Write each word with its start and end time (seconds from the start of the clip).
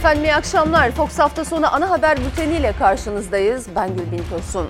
Efendim 0.00 0.24
iyi 0.24 0.34
akşamlar. 0.34 0.90
Fox 0.90 1.18
hafta 1.18 1.44
sonu 1.44 1.74
ana 1.74 1.90
haber 1.90 2.18
bülteniyle 2.18 2.72
karşınızdayız. 2.78 3.66
Ben 3.76 3.96
Gülbin 3.96 4.24
Tosun. 4.30 4.66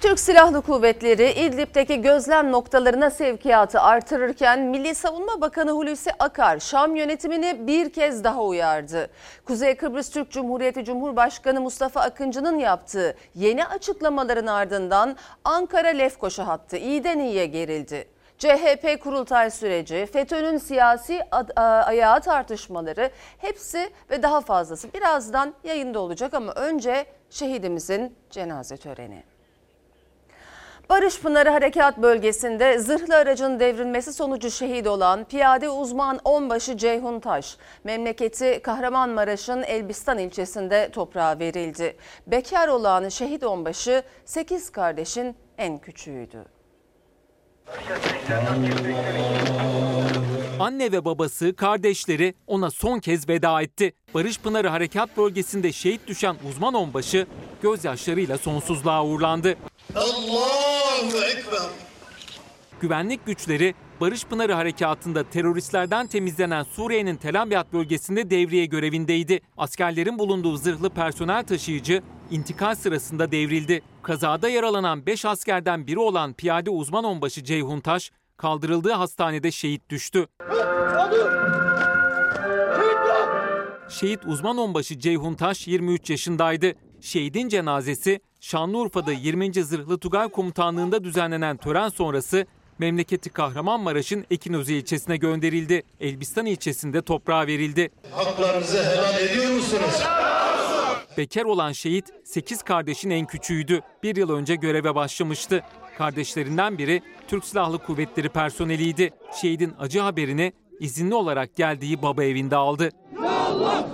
Türk 0.00 0.20
Silahlı 0.20 0.62
Kuvvetleri 0.62 1.32
İdlib'deki 1.32 2.02
gözlem 2.02 2.52
noktalarına 2.52 3.10
sevkiyatı 3.10 3.80
artırırken 3.80 4.60
Milli 4.60 4.94
Savunma 4.94 5.40
Bakanı 5.40 5.70
Hulusi 5.70 6.10
Akar 6.18 6.58
Şam 6.58 6.96
yönetimini 6.96 7.66
bir 7.66 7.92
kez 7.92 8.24
daha 8.24 8.42
uyardı. 8.42 9.10
Kuzey 9.44 9.76
Kıbrıs 9.76 10.10
Türk 10.10 10.30
Cumhuriyeti 10.30 10.84
Cumhurbaşkanı 10.84 11.60
Mustafa 11.60 12.00
Akıncı'nın 12.00 12.58
yaptığı 12.58 13.16
yeni 13.34 13.66
açıklamaların 13.66 14.46
ardından 14.46 15.16
Ankara 15.44 15.88
Lefkoşa 15.88 16.46
hattı 16.46 16.76
iyiden 16.76 17.18
iyiye 17.18 17.46
gerildi. 17.46 18.15
CHP 18.38 19.02
kurultay 19.02 19.50
süreci, 19.50 20.06
FETÖ'nün 20.12 20.58
siyasi 20.58 21.20
ayağı 21.56 22.20
tartışmaları 22.20 23.10
hepsi 23.38 23.90
ve 24.10 24.22
daha 24.22 24.40
fazlası 24.40 24.92
birazdan 24.92 25.54
yayında 25.64 26.00
olacak 26.00 26.34
ama 26.34 26.52
önce 26.52 27.06
şehidimizin 27.30 28.16
cenaze 28.30 28.76
töreni. 28.76 29.22
Barış 30.90 31.20
Pınarı 31.20 31.50
Harekat 31.50 31.98
Bölgesi'nde 31.98 32.78
zırhlı 32.78 33.16
aracın 33.16 33.60
devrilmesi 33.60 34.12
sonucu 34.12 34.50
şehit 34.50 34.86
olan 34.86 35.24
piyade 35.24 35.68
uzman 35.68 36.20
onbaşı 36.24 36.76
Ceyhun 36.76 37.20
Taş, 37.20 37.56
memleketi 37.84 38.60
Kahramanmaraş'ın 38.62 39.62
Elbistan 39.62 40.18
ilçesinde 40.18 40.90
toprağa 40.90 41.38
verildi. 41.38 41.96
Bekar 42.26 42.68
olan 42.68 43.08
şehit 43.08 43.44
onbaşı 43.44 44.02
8 44.24 44.70
kardeşin 44.70 45.36
en 45.58 45.78
küçüğüydü. 45.78 46.55
Anne 50.60 50.92
ve 50.92 51.04
babası, 51.04 51.56
kardeşleri 51.56 52.34
ona 52.46 52.70
son 52.70 52.98
kez 52.98 53.28
veda 53.28 53.62
etti. 53.62 53.92
Barış 54.14 54.40
Pınarı 54.40 54.68
Harekat 54.68 55.16
Bölgesi'nde 55.16 55.72
şehit 55.72 56.06
düşen 56.06 56.36
uzman 56.48 56.74
onbaşı 56.74 57.26
gözyaşlarıyla 57.62 58.38
sonsuzluğa 58.38 59.04
uğurlandı. 59.04 59.56
Allahu 59.94 61.24
Ekber. 61.24 61.70
Güvenlik 62.80 63.26
güçleri 63.26 63.74
Barış 64.00 64.24
Pınarı 64.24 64.52
Harekatı'nda 64.52 65.30
teröristlerden 65.30 66.06
temizlenen 66.06 66.62
Suriye'nin 66.62 67.16
Tel 67.16 67.42
Abyad 67.42 67.72
bölgesinde 67.72 68.30
devriye 68.30 68.66
görevindeydi. 68.66 69.40
Askerlerin 69.56 70.18
bulunduğu 70.18 70.56
zırhlı 70.56 70.90
personel 70.90 71.44
taşıyıcı 71.44 72.02
intikal 72.30 72.74
sırasında 72.74 73.32
devrildi. 73.32 73.82
Kazada 74.06 74.48
yaralanan 74.48 75.06
5 75.06 75.24
askerden 75.24 75.86
biri 75.86 75.98
olan 75.98 76.32
piyade 76.32 76.70
uzman 76.70 77.04
onbaşı 77.04 77.44
Ceyhun 77.44 77.80
Taş 77.80 78.12
kaldırıldığı 78.36 78.92
hastanede 78.92 79.50
şehit 79.50 79.90
düştü. 79.90 80.26
Şehit 83.88 84.20
uzman 84.26 84.58
onbaşı 84.58 84.98
Ceyhun 84.98 85.34
Taş 85.34 85.66
23 85.66 86.10
yaşındaydı. 86.10 86.72
Şehidin 87.00 87.48
cenazesi 87.48 88.20
Şanlıurfa'da 88.40 89.12
20. 89.12 89.64
Zırhlı 89.64 89.98
Tugay 89.98 90.28
Komutanlığı'nda 90.28 91.04
düzenlenen 91.04 91.56
tören 91.56 91.88
sonrası 91.88 92.46
memleketi 92.78 93.30
Kahramanmaraş'ın 93.30 94.24
Ekinözü 94.30 94.72
ilçesine 94.72 95.16
gönderildi. 95.16 95.82
Elbistan 96.00 96.46
ilçesinde 96.46 97.02
toprağa 97.02 97.46
verildi. 97.46 97.90
Haklarınızı 98.10 98.84
helal 98.84 99.20
ediyor 99.20 99.50
musunuz? 99.52 100.02
Bekar 101.16 101.44
olan 101.44 101.72
şehit 101.72 102.12
8 102.24 102.62
kardeşin 102.62 103.10
en 103.10 103.26
küçüğüydü. 103.26 103.80
Bir 104.02 104.16
yıl 104.16 104.30
önce 104.30 104.54
göreve 104.54 104.94
başlamıştı. 104.94 105.62
Kardeşlerinden 105.98 106.78
biri 106.78 107.02
Türk 107.28 107.44
Silahlı 107.44 107.78
Kuvvetleri 107.78 108.28
personeliydi. 108.28 109.10
Şehidin 109.40 109.74
acı 109.78 110.00
haberini 110.00 110.52
izinli 110.80 111.14
olarak 111.14 111.56
geldiği 111.56 112.02
baba 112.02 112.24
evinde 112.24 112.56
aldı. 112.56 112.90
Ya 113.22 113.30
Allah, 113.30 113.88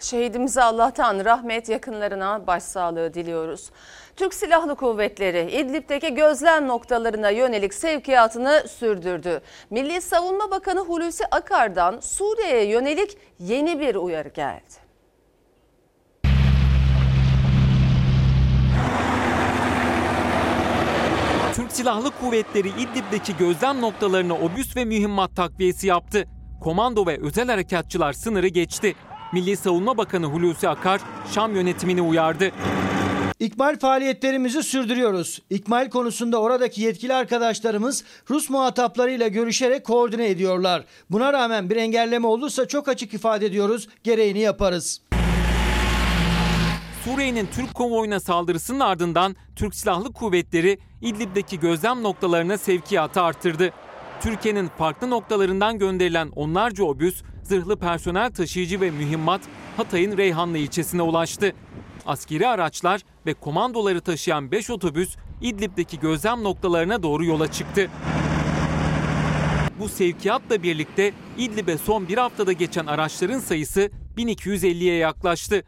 Şehidimize 0.00 0.62
Allah'tan 0.62 1.24
rahmet 1.24 1.68
yakınlarına 1.68 2.46
başsağlığı 2.46 3.14
diliyoruz. 3.14 3.70
Türk 4.16 4.34
Silahlı 4.34 4.74
Kuvvetleri 4.74 5.50
İdlib'deki 5.52 6.14
gözlem 6.14 6.68
noktalarına 6.68 7.30
yönelik 7.30 7.74
sevkiyatını 7.74 8.64
sürdürdü. 8.68 9.40
Milli 9.70 10.00
Savunma 10.00 10.50
Bakanı 10.50 10.80
Hulusi 10.80 11.26
Akar'dan 11.26 12.00
Suriye'ye 12.00 12.64
yönelik 12.64 13.18
yeni 13.38 13.80
bir 13.80 13.94
uyarı 13.94 14.28
geldi. 14.28 14.88
Türk 21.54 21.72
Silahlı 21.72 22.10
Kuvvetleri 22.10 22.68
İdlib'deki 22.68 23.36
gözlem 23.36 23.80
noktalarına 23.80 24.34
obüs 24.34 24.76
ve 24.76 24.84
mühimmat 24.84 25.36
takviyesi 25.36 25.86
yaptı. 25.86 26.24
Komando 26.60 27.06
ve 27.06 27.18
özel 27.22 27.48
harekatçılar 27.48 28.12
sınırı 28.12 28.48
geçti. 28.48 28.94
Milli 29.32 29.56
Savunma 29.56 29.96
Bakanı 29.96 30.26
Hulusi 30.26 30.68
Akar 30.68 31.00
Şam 31.34 31.54
yönetimini 31.54 32.02
uyardı. 32.02 32.50
İkmal 33.38 33.78
faaliyetlerimizi 33.78 34.62
sürdürüyoruz. 34.62 35.42
İkmal 35.50 35.90
konusunda 35.90 36.40
oradaki 36.40 36.82
yetkili 36.82 37.14
arkadaşlarımız 37.14 38.04
Rus 38.30 38.50
muhataplarıyla 38.50 39.28
görüşerek 39.28 39.84
koordine 39.84 40.28
ediyorlar. 40.28 40.84
Buna 41.10 41.32
rağmen 41.32 41.70
bir 41.70 41.76
engelleme 41.76 42.26
olursa 42.26 42.68
çok 42.68 42.88
açık 42.88 43.14
ifade 43.14 43.46
ediyoruz, 43.46 43.88
gereğini 44.04 44.38
yaparız. 44.38 45.00
Suriye'nin 47.04 47.48
Türk 47.54 47.74
konvoyuna 47.74 48.20
saldırısının 48.20 48.80
ardından 48.80 49.36
Türk 49.56 49.74
Silahlı 49.74 50.12
Kuvvetleri 50.12 50.78
İdlib'deki 51.02 51.60
gözlem 51.60 52.02
noktalarına 52.02 52.58
sevkiyatı 52.58 53.22
arttırdı. 53.22 53.72
Türkiye'nin 54.20 54.70
farklı 54.78 55.10
noktalarından 55.10 55.78
gönderilen 55.78 56.28
onlarca 56.36 56.84
obüs, 56.84 57.22
zırhlı 57.48 57.76
personel 57.76 58.30
taşıyıcı 58.30 58.80
ve 58.80 58.90
mühimmat 58.90 59.40
Hatay'ın 59.76 60.16
Reyhanlı 60.16 60.58
ilçesine 60.58 61.02
ulaştı. 61.02 61.52
Askeri 62.06 62.48
araçlar 62.48 63.00
ve 63.26 63.34
komandoları 63.34 64.00
taşıyan 64.00 64.50
5 64.50 64.70
otobüs 64.70 65.16
İdlib'deki 65.40 66.00
gözlem 66.00 66.44
noktalarına 66.44 67.02
doğru 67.02 67.24
yola 67.24 67.52
çıktı. 67.52 67.90
Bu 69.80 69.88
sevkiyatla 69.88 70.62
birlikte 70.62 71.12
İdlib'e 71.38 71.78
son 71.78 72.08
bir 72.08 72.18
haftada 72.18 72.52
geçen 72.52 72.86
araçların 72.86 73.38
sayısı 73.38 73.90
1250'ye 74.16 74.94
yaklaştı. 74.94 75.62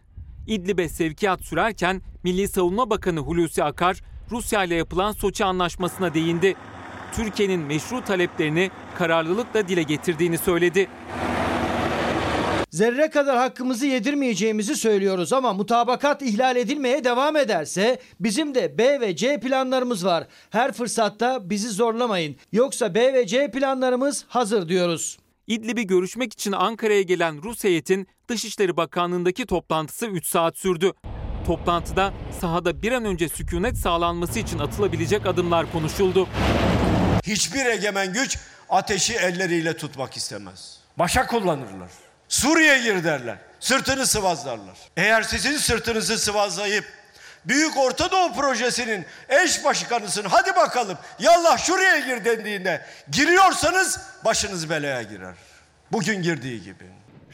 İdlib'e 0.46 0.88
sevkiyat 0.88 1.40
sürerken 1.40 2.02
Milli 2.22 2.48
Savunma 2.48 2.90
Bakanı 2.90 3.20
Hulusi 3.20 3.64
Akar, 3.64 4.00
Rusya 4.30 4.64
ile 4.64 4.74
yapılan 4.74 5.12
Soçi 5.12 5.44
Anlaşması'na 5.44 6.14
değindi. 6.14 6.54
Türkiye'nin 7.12 7.60
meşru 7.60 8.04
taleplerini 8.04 8.70
kararlılıkla 8.98 9.68
dile 9.68 9.82
getirdiğini 9.82 10.38
söyledi. 10.38 10.88
Zerre 12.70 13.10
kadar 13.10 13.36
hakkımızı 13.36 13.86
yedirmeyeceğimizi 13.86 14.76
söylüyoruz 14.76 15.32
ama 15.32 15.52
mutabakat 15.52 16.22
ihlal 16.22 16.56
edilmeye 16.56 17.04
devam 17.04 17.36
ederse 17.36 17.98
bizim 18.20 18.54
de 18.54 18.78
B 18.78 19.00
ve 19.00 19.16
C 19.16 19.40
planlarımız 19.40 20.04
var. 20.04 20.26
Her 20.50 20.72
fırsatta 20.72 21.50
bizi 21.50 21.68
zorlamayın. 21.68 22.36
Yoksa 22.52 22.94
B 22.94 23.14
ve 23.14 23.26
C 23.26 23.50
planlarımız 23.50 24.24
hazır 24.28 24.68
diyoruz. 24.68 25.18
İdlib'i 25.46 25.86
görüşmek 25.86 26.32
için 26.32 26.52
Ankara'ya 26.52 27.02
gelen 27.02 27.42
Rus 27.42 27.64
heyetin 27.64 28.06
Dışişleri 28.28 28.76
Bakanlığı'ndaki 28.76 29.46
toplantısı 29.46 30.06
3 30.06 30.26
saat 30.26 30.56
sürdü. 30.56 30.92
Toplantıda 31.46 32.12
sahada 32.40 32.82
bir 32.82 32.92
an 32.92 33.04
önce 33.04 33.28
sükunet 33.28 33.76
sağlanması 33.76 34.38
için 34.38 34.58
atılabilecek 34.58 35.26
adımlar 35.26 35.72
konuşuldu. 35.72 36.28
Hiçbir 37.26 37.66
egemen 37.66 38.12
güç 38.12 38.38
ateşi 38.68 39.14
elleriyle 39.14 39.76
tutmak 39.76 40.16
istemez. 40.16 40.78
Başa 40.98 41.26
kullanırlar. 41.26 42.09
Suriye 42.30 42.78
gir 42.78 43.04
derler. 43.04 43.38
Sırtını 43.60 44.06
sıvazlarlar. 44.06 44.78
Eğer 44.96 45.22
sizin 45.22 45.56
sırtınızı 45.56 46.18
sıvazlayıp 46.18 46.84
Büyük 47.44 47.76
Orta 47.76 48.10
Doğu 48.10 48.32
Projesi'nin 48.32 49.04
eş 49.28 49.64
başkanısın 49.64 50.24
hadi 50.24 50.56
bakalım 50.56 50.98
yallah 51.18 51.58
şuraya 51.58 51.98
gir 51.98 52.24
dendiğinde 52.24 52.86
giriyorsanız 53.12 54.00
başınız 54.24 54.70
belaya 54.70 55.02
girer. 55.02 55.34
Bugün 55.92 56.22
girdiği 56.22 56.62
gibi. 56.62 56.84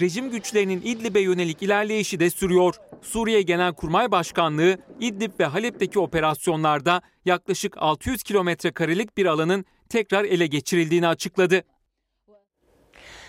Rejim 0.00 0.30
güçlerinin 0.30 0.82
İdlib'e 0.84 1.20
yönelik 1.20 1.62
ilerleyişi 1.62 2.20
de 2.20 2.30
sürüyor. 2.30 2.74
Suriye 3.02 3.42
Genelkurmay 3.42 4.10
Başkanlığı 4.10 4.78
İdlib 5.00 5.40
ve 5.40 5.44
Halep'teki 5.44 5.98
operasyonlarda 5.98 7.02
yaklaşık 7.24 7.76
600 7.78 8.22
kilometre 8.22 8.72
karelik 8.72 9.16
bir 9.16 9.26
alanın 9.26 9.64
tekrar 9.88 10.24
ele 10.24 10.46
geçirildiğini 10.46 11.08
açıkladı. 11.08 11.62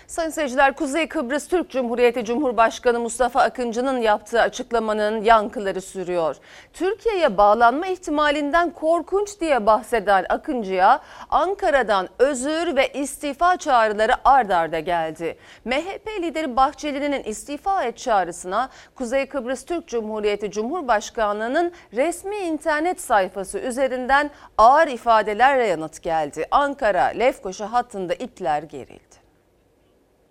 Sayın 0.08 0.30
seyirciler 0.30 0.76
Kuzey 0.76 1.08
Kıbrıs 1.08 1.48
Türk 1.48 1.70
Cumhuriyeti 1.70 2.24
Cumhurbaşkanı 2.24 3.00
Mustafa 3.00 3.40
Akıncı'nın 3.42 4.00
yaptığı 4.00 4.40
açıklamanın 4.40 5.22
yankıları 5.22 5.80
sürüyor. 5.80 6.36
Türkiye'ye 6.72 7.36
bağlanma 7.36 7.86
ihtimalinden 7.86 8.70
korkunç 8.70 9.40
diye 9.40 9.66
bahseden 9.66 10.26
Akıncı'ya 10.28 11.00
Ankara'dan 11.30 12.08
özür 12.18 12.76
ve 12.76 12.88
istifa 12.88 13.56
çağrıları 13.56 14.12
ard 14.24 14.50
arda 14.50 14.80
geldi. 14.80 15.38
MHP 15.64 16.08
lideri 16.22 16.56
Bahçeli'nin 16.56 17.22
istifa 17.22 17.84
et 17.84 17.98
çağrısına 17.98 18.68
Kuzey 18.94 19.26
Kıbrıs 19.26 19.64
Türk 19.64 19.88
Cumhuriyeti 19.88 20.50
Cumhurbaşkanlığı'nın 20.50 21.72
resmi 21.92 22.36
internet 22.36 23.00
sayfası 23.00 23.58
üzerinden 23.58 24.30
ağır 24.58 24.86
ifadelerle 24.86 25.66
yanıt 25.66 26.02
geldi. 26.02 26.46
Ankara 26.50 27.04
Lefkoşa 27.04 27.72
hattında 27.72 28.14
ipler 28.14 28.62
gerildi. 28.62 29.07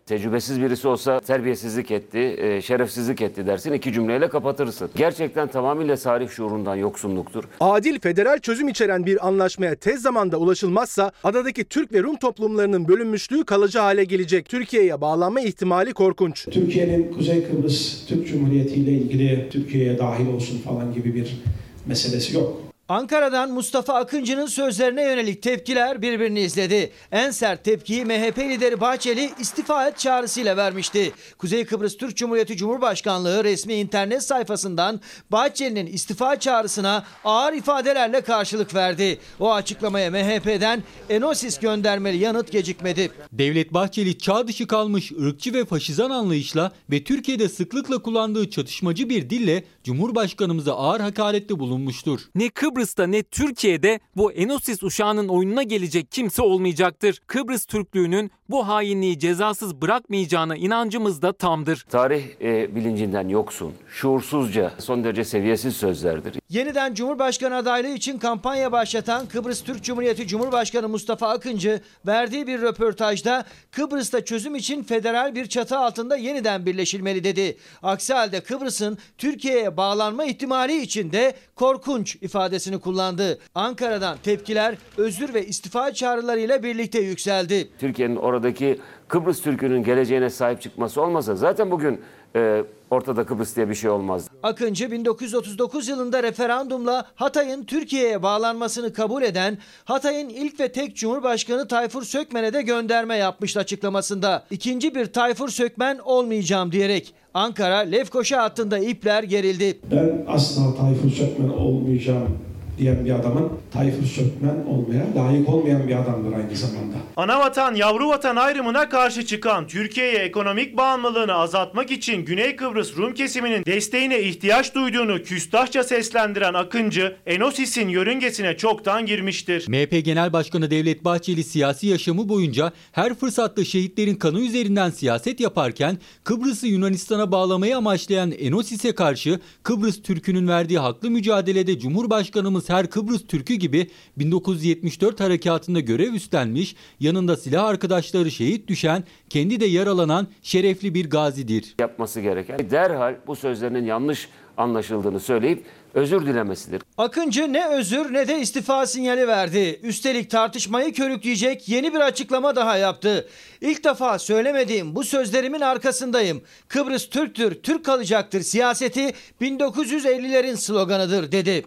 Tecrübesiz 0.07 0.61
birisi 0.61 0.87
olsa 0.87 1.19
terbiyesizlik 1.19 1.91
etti, 1.91 2.35
e, 2.37 2.61
şerefsizlik 2.61 3.21
etti 3.21 3.47
dersin 3.47 3.73
iki 3.73 3.93
cümleyle 3.93 4.29
kapatırsın. 4.29 4.89
Gerçekten 4.95 5.47
tamamıyla 5.47 5.95
tarih 5.95 6.29
şuurundan 6.29 6.75
yoksunluktur. 6.75 7.43
Adil 7.59 7.99
federal 7.99 8.39
çözüm 8.39 8.67
içeren 8.67 9.05
bir 9.05 9.27
anlaşmaya 9.27 9.75
tez 9.75 10.01
zamanda 10.01 10.37
ulaşılmazsa 10.37 11.11
adadaki 11.23 11.63
Türk 11.63 11.93
ve 11.93 12.03
Rum 12.03 12.15
toplumlarının 12.15 12.87
bölünmüşlüğü 12.87 13.45
kalıcı 13.45 13.79
hale 13.79 14.03
gelecek. 14.03 14.49
Türkiye'ye 14.49 15.01
bağlanma 15.01 15.41
ihtimali 15.41 15.93
korkunç. 15.93 16.45
Türkiye'nin 16.51 17.13
Kuzey 17.13 17.47
Kıbrıs 17.47 18.05
Türk 18.07 18.27
Cumhuriyeti 18.27 18.73
ile 18.73 18.91
ilgili 18.91 19.49
Türkiye'ye 19.51 19.97
dahil 19.97 20.27
olsun 20.27 20.59
falan 20.59 20.93
gibi 20.93 21.15
bir 21.15 21.37
meselesi 21.85 22.35
yok. 22.35 22.66
Ankara'dan 22.89 23.51
Mustafa 23.51 23.93
Akıncı'nın 23.93 24.45
sözlerine 24.45 25.03
yönelik 25.03 25.41
tepkiler 25.41 26.01
birbirini 26.01 26.39
izledi. 26.39 26.91
En 27.11 27.31
sert 27.31 27.63
tepkiyi 27.63 28.05
MHP 28.05 28.37
lideri 28.37 28.81
Bahçeli 28.81 29.31
istifa 29.39 29.87
et 29.87 29.97
çağrısıyla 29.97 30.57
vermişti. 30.57 31.11
Kuzey 31.37 31.65
Kıbrıs 31.65 31.97
Türk 31.97 32.17
Cumhuriyeti 32.17 32.57
Cumhurbaşkanlığı 32.57 33.43
resmi 33.43 33.73
internet 33.73 34.23
sayfasından 34.23 35.01
Bahçeli'nin 35.31 35.85
istifa 35.85 36.39
çağrısına 36.39 37.05
ağır 37.23 37.53
ifadelerle 37.53 38.21
karşılık 38.21 38.75
verdi. 38.75 39.19
O 39.39 39.53
açıklamaya 39.53 40.11
MHP'den 40.11 40.83
Enosis 41.09 41.59
göndermeli 41.59 42.17
yanıt 42.17 42.51
gecikmedi. 42.51 43.11
Devlet 43.31 43.73
Bahçeli 43.73 44.17
çağ 44.17 44.47
dışı 44.47 44.67
kalmış 44.67 45.11
ırkçı 45.11 45.53
ve 45.53 45.65
faşizan 45.65 46.09
anlayışla 46.09 46.71
ve 46.91 47.03
Türkiye'de 47.03 47.49
sıklıkla 47.49 48.01
kullandığı 48.01 48.49
çatışmacı 48.49 49.09
bir 49.09 49.29
dille 49.29 49.63
Cumhurbaşkanımıza 49.83 50.75
ağır 50.75 50.99
hakarette 50.99 51.59
bulunmuştur. 51.59 52.19
Ne 52.35 52.49
Kıbrıs'ta 52.77 53.07
ne 53.07 53.23
Türkiye'de 53.23 53.99
bu 54.15 54.31
Enosis 54.31 54.83
uşağının 54.83 55.27
oyununa 55.27 55.63
gelecek 55.63 56.11
kimse 56.11 56.41
olmayacaktır. 56.41 57.21
Kıbrıs 57.27 57.65
Türklüğünün 57.65 58.31
bu 58.49 58.67
hainliği 58.67 59.19
cezasız 59.19 59.81
bırakmayacağına 59.81 60.55
inancımız 60.55 61.21
da 61.21 61.33
tamdır. 61.33 61.85
Tarih 61.89 62.23
e, 62.41 62.75
bilincinden 62.75 63.27
yoksun, 63.29 63.73
şuursuzca, 63.87 64.71
son 64.79 65.03
derece 65.03 65.23
seviyesiz 65.23 65.75
sözlerdir. 65.75 66.39
Yeniden 66.49 66.93
Cumhurbaşkanı 66.93 67.55
adaylığı 67.55 67.93
için 67.93 68.17
kampanya 68.19 68.71
başlatan 68.71 69.25
Kıbrıs 69.25 69.63
Türk 69.63 69.83
Cumhuriyeti 69.83 70.27
Cumhurbaşkanı 70.27 70.89
Mustafa 70.89 71.29
Akıncı 71.29 71.81
verdiği 72.05 72.47
bir 72.47 72.61
röportajda 72.61 73.45
Kıbrıs'ta 73.71 74.25
çözüm 74.25 74.55
için 74.55 74.83
federal 74.83 75.35
bir 75.35 75.45
çatı 75.45 75.77
altında 75.77 76.17
yeniden 76.17 76.65
birleşilmeli 76.65 77.23
dedi. 77.23 77.57
Aksi 77.83 78.13
halde 78.13 78.41
Kıbrıs'ın 78.41 78.97
Türkiye'ye 79.17 79.77
bağlanma 79.77 80.25
ihtimali 80.25 80.81
için 80.81 81.11
de 81.11 81.33
korkunç 81.55 82.15
ifadesini 82.15 82.79
kullandı. 82.79 83.39
Ankara'dan 83.55 84.17
tepkiler 84.23 84.75
özür 84.97 85.33
ve 85.33 85.45
istifa 85.45 85.93
çağrılarıyla 85.93 86.63
birlikte 86.63 86.99
yükseldi. 86.99 87.69
Türkiye'nin 87.79 88.15
oradaki 88.37 88.79
Kıbrıs 89.07 89.41
Türk'ünün 89.41 89.83
geleceğine 89.83 90.29
sahip 90.29 90.61
çıkması 90.61 91.01
olmasa 91.01 91.35
zaten 91.35 91.71
bugün 91.71 92.01
e, 92.35 92.63
ortada 92.91 93.25
Kıbrıs 93.25 93.55
diye 93.55 93.69
bir 93.69 93.75
şey 93.75 93.89
olmaz. 93.89 94.29
Akıncı 94.43 94.91
1939 94.91 95.87
yılında 95.87 96.23
referandumla 96.23 97.05
Hatay'ın 97.15 97.63
Türkiye'ye 97.63 98.23
bağlanmasını 98.23 98.93
kabul 98.93 99.23
eden 99.23 99.57
Hatay'ın 99.85 100.29
ilk 100.29 100.59
ve 100.59 100.71
tek 100.71 100.95
Cumhurbaşkanı 100.95 101.67
Tayfur 101.67 102.03
Sökmen'e 102.03 102.53
de 102.53 102.61
gönderme 102.61 103.17
yapmıştı 103.17 103.59
açıklamasında. 103.59 104.43
İkinci 104.51 104.95
bir 104.95 105.05
Tayfur 105.05 105.49
Sökmen 105.49 105.97
olmayacağım 105.97 106.71
diyerek 106.71 107.13
Ankara 107.33 107.77
Lefkoşa 107.77 108.43
hattında 108.43 108.79
ipler 108.79 109.23
gerildi. 109.23 109.79
Ben 109.91 110.25
asla 110.27 110.75
Tayfur 110.75 111.09
Sökmen 111.09 111.49
olmayacağım 111.49 112.37
diyen 112.77 113.05
bir 113.05 113.11
adamın 113.11 113.49
Tayfur 113.73 114.05
Sökmen 114.05 114.55
olmaya 114.69 115.05
layık 115.15 115.49
olmayan 115.49 115.87
bir 115.87 115.95
adamdır 115.95 116.33
aynı 116.33 116.55
zamanda. 116.55 116.95
Anavatan 117.17 117.75
yavru 117.75 118.09
vatan 118.09 118.35
ayrımına 118.35 118.89
karşı 118.89 119.25
çıkan 119.25 119.67
Türkiye'ye 119.67 120.17
ekonomik 120.17 120.77
bağımlılığını 120.77 121.33
azaltmak 121.33 121.91
için 121.91 122.25
Güney 122.25 122.55
Kıbrıs 122.55 122.97
Rum 122.97 123.13
kesiminin 123.13 123.65
desteğine 123.65 124.19
ihtiyaç 124.21 124.75
duyduğunu 124.75 125.23
küstahça 125.23 125.83
seslendiren 125.83 126.53
Akıncı, 126.53 127.15
Enosis'in 127.25 127.89
yörüngesine 127.89 128.57
çoktan 128.57 129.05
girmiştir. 129.05 129.65
MHP 129.67 130.05
Genel 130.05 130.33
Başkanı 130.33 130.71
Devlet 130.71 131.05
Bahçeli 131.05 131.43
siyasi 131.43 131.87
yaşamı 131.87 132.29
boyunca 132.29 132.71
her 132.91 133.13
fırsatta 133.13 133.65
şehitlerin 133.65 134.15
kanı 134.15 134.39
üzerinden 134.39 134.89
siyaset 134.89 135.39
yaparken 135.39 135.97
Kıbrıs'ı 136.23 136.67
Yunanistan'a 136.67 137.31
bağlamayı 137.31 137.77
amaçlayan 137.77 138.31
Enosis'e 138.31 138.95
karşı 138.95 139.39
Kıbrıs 139.63 140.01
Türk'ünün 140.01 140.47
verdiği 140.47 140.79
haklı 140.79 141.09
mücadelede 141.09 141.79
Cumhurbaşkanımız 141.79 142.66
her 142.69 142.89
Kıbrıs 142.89 143.27
Türk'ü 143.27 143.53
gibi 143.53 143.87
1974 144.17 145.19
harekatında 145.19 145.79
görev 145.79 146.13
üstlenmiş, 146.13 146.75
yanında 146.99 147.37
silah 147.37 147.65
arkadaşları 147.65 148.31
şehit 148.31 148.67
düşen, 148.67 149.03
kendi 149.29 149.59
de 149.59 149.65
yaralanan 149.65 150.27
şerefli 150.41 150.93
bir 150.93 151.09
gazidir. 151.09 151.75
Yapması 151.79 152.21
gereken 152.21 152.69
derhal 152.69 153.15
bu 153.27 153.35
sözlerinin 153.35 153.85
yanlış 153.85 154.29
anlaşıldığını 154.57 155.19
söyleyip 155.19 155.65
özür 155.93 156.25
dilemesidir. 156.25 156.81
Akıncı 156.97 157.53
ne 157.53 157.67
özür 157.67 158.13
ne 158.13 158.27
de 158.27 158.39
istifa 158.39 158.85
sinyali 158.85 159.27
verdi. 159.27 159.79
Üstelik 159.83 160.29
tartışmayı 160.29 160.93
körükleyecek 160.93 161.69
yeni 161.69 161.93
bir 161.93 161.99
açıklama 161.99 162.55
daha 162.55 162.77
yaptı. 162.77 163.27
İlk 163.61 163.83
defa 163.83 164.19
söylemediğim 164.19 164.95
bu 164.95 165.03
sözlerimin 165.03 165.61
arkasındayım. 165.61 166.41
Kıbrıs 166.67 167.09
Türktür, 167.09 167.55
Türk 167.55 167.85
kalacaktır 167.85 168.41
siyaseti 168.41 169.13
1950'lerin 169.41 170.57
sloganıdır 170.57 171.31
dedi. 171.31 171.63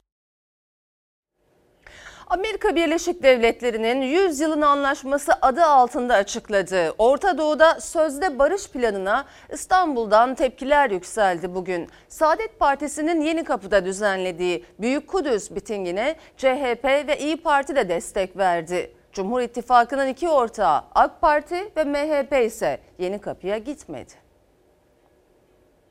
Amerika 2.30 2.76
Birleşik 2.76 3.22
Devletleri'nin 3.22 4.02
100 4.02 4.40
yılın 4.40 4.60
anlaşması 4.60 5.32
adı 5.42 5.64
altında 5.64 6.14
açıkladığı 6.14 6.90
Orta 6.98 7.38
Doğu'da 7.38 7.80
sözde 7.80 8.38
barış 8.38 8.68
planına 8.70 9.24
İstanbul'dan 9.52 10.34
tepkiler 10.34 10.90
yükseldi 10.90 11.54
bugün. 11.54 11.88
Saadet 12.08 12.58
Partisi'nin 12.58 13.20
Yeni 13.20 13.44
Kapı'da 13.44 13.84
düzenlediği 13.84 14.64
Büyük 14.80 15.08
Kudüs 15.08 15.50
mitingine 15.50 16.16
CHP 16.36 16.84
ve 16.84 17.18
İyi 17.20 17.36
Parti 17.36 17.76
de 17.76 17.88
destek 17.88 18.36
verdi. 18.36 18.92
Cumhur 19.12 19.40
İttifakı'nın 19.40 20.08
iki 20.08 20.28
ortağı 20.28 20.84
AK 20.94 21.20
Parti 21.20 21.72
ve 21.76 21.84
MHP 21.84 22.46
ise 22.46 22.80
Yeni 22.98 23.20
Kapı'ya 23.20 23.58
gitmedi. 23.58 24.12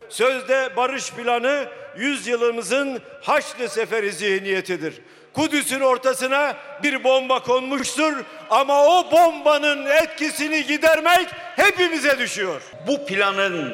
Sözde 0.09 0.75
barış 0.77 1.13
planı 1.13 1.65
100 1.97 2.27
yılımızın 2.27 3.01
Haçlı 3.21 3.69
Seferi 3.69 4.11
zihniyetidir. 4.11 5.01
Kudüs'ün 5.39 5.79
ortasına 5.79 6.57
bir 6.83 7.03
bomba 7.03 7.43
konmuştur 7.43 8.13
ama 8.49 8.85
o 8.85 9.11
bombanın 9.11 9.85
etkisini 9.85 10.65
gidermek 10.65 11.27
hepimize 11.55 12.19
düşüyor. 12.19 12.61
Bu 12.87 13.05
planın 13.05 13.73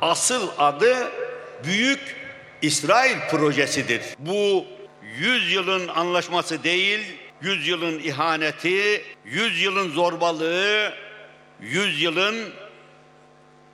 asıl 0.00 0.48
adı 0.58 0.96
Büyük 1.64 2.16
İsrail 2.62 3.16
Projesidir. 3.30 4.02
Bu 4.18 4.64
100 5.18 5.52
yılın 5.52 5.88
anlaşması 5.88 6.64
değil, 6.64 7.00
100 7.40 7.68
yılın 7.68 7.98
ihaneti, 7.98 9.04
100 9.24 9.62
yılın 9.62 9.90
zorbalığı, 9.90 10.92
100 11.60 12.02
yılın 12.02 12.34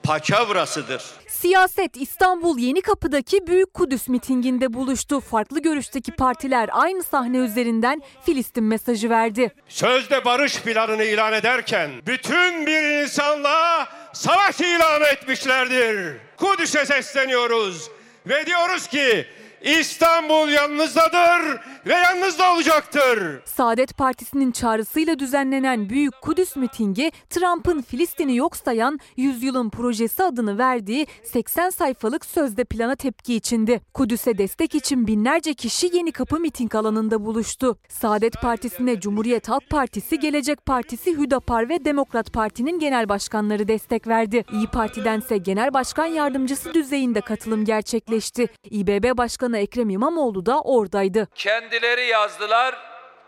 paçavrasıdır. 0.05 1.03
Siyaset 1.29 1.97
İstanbul 1.97 2.59
Yeni 2.59 2.81
Kapı'daki 2.83 3.47
Büyük 3.47 3.75
Kudüs 3.75 4.09
mitinginde 4.09 4.75
buluştu. 4.75 5.21
Farklı 5.21 5.63
görüşteki 5.63 6.13
partiler 6.13 6.71
aynı 6.73 7.03
sahne 7.03 7.37
üzerinden 7.37 8.03
Filistin 8.27 8.65
mesajı 8.65 9.11
verdi. 9.11 9.55
Sözde 9.69 10.25
barış 10.25 10.61
planını 10.61 11.05
ilan 11.05 11.33
ederken 11.33 11.91
bütün 12.07 12.67
bir 12.67 13.03
insanlığa 13.03 13.89
savaş 14.13 14.61
ilan 14.61 15.03
etmişlerdir. 15.03 16.17
Kudüs'e 16.37 16.87
sesleniyoruz 16.87 17.91
ve 18.27 18.47
diyoruz 18.47 18.87
ki 18.87 19.27
İstanbul 19.63 20.49
yanınızdadır 20.49 21.61
ve 21.87 21.95
yanınızda 21.95 22.55
olacaktır. 22.55 23.41
Saadet 23.45 23.97
Partisi'nin 23.97 24.53
çağrısıyla 24.53 25.19
düzenlenen 25.19 25.89
Büyük 25.89 26.21
Kudüs 26.23 26.57
mitingi 26.57 27.13
Trump'ın 27.31 27.83
Filistin'i 27.83 28.37
yok 28.37 28.57
sayan 28.57 28.99
Yüzyılın 29.17 29.71
Projesi 29.71 30.23
adını 30.23 30.59
verdiği 30.59 31.07
80 31.25 31.71
sayfalık 31.71 32.27
sözde 32.27 32.65
plana 32.65 32.97
tepki 32.97 33.35
içindi. 33.35 33.81
Kudüs'e 33.95 34.39
destek 34.39 34.75
için 34.75 35.07
binlerce 35.07 35.55
kişi 35.55 35.91
Yeni 35.97 36.13
Kapı 36.13 36.41
miting 36.41 36.75
alanında 36.75 37.25
buluştu. 37.25 37.79
Saadet 37.89 38.41
Partisi'ne 38.43 39.01
Cumhuriyet 39.01 39.49
Halk 39.49 39.71
Partisi, 39.71 40.21
Gelecek 40.21 40.67
Partisi, 40.67 41.17
Hüdapar 41.17 41.69
ve 41.69 41.85
Demokrat 41.85 42.33
Parti'nin 42.33 42.79
genel 42.79 43.09
başkanları 43.09 43.69
destek 43.69 44.07
verdi. 44.07 44.45
İyi 44.53 44.67
Parti'dense 44.67 45.37
genel 45.37 45.75
başkan 45.75 46.07
yardımcısı 46.07 46.75
düzeyinde 46.75 47.21
katılım 47.21 47.65
gerçekleşti. 47.65 48.47
İBB 48.71 49.19
Başkanı 49.19 49.59
Ekrem 49.59 49.91
İmamoğlu 49.91 50.47
da 50.47 50.61
oradaydı. 50.61 51.29
Kendileri 51.75 52.07
yazdılar, 52.07 52.75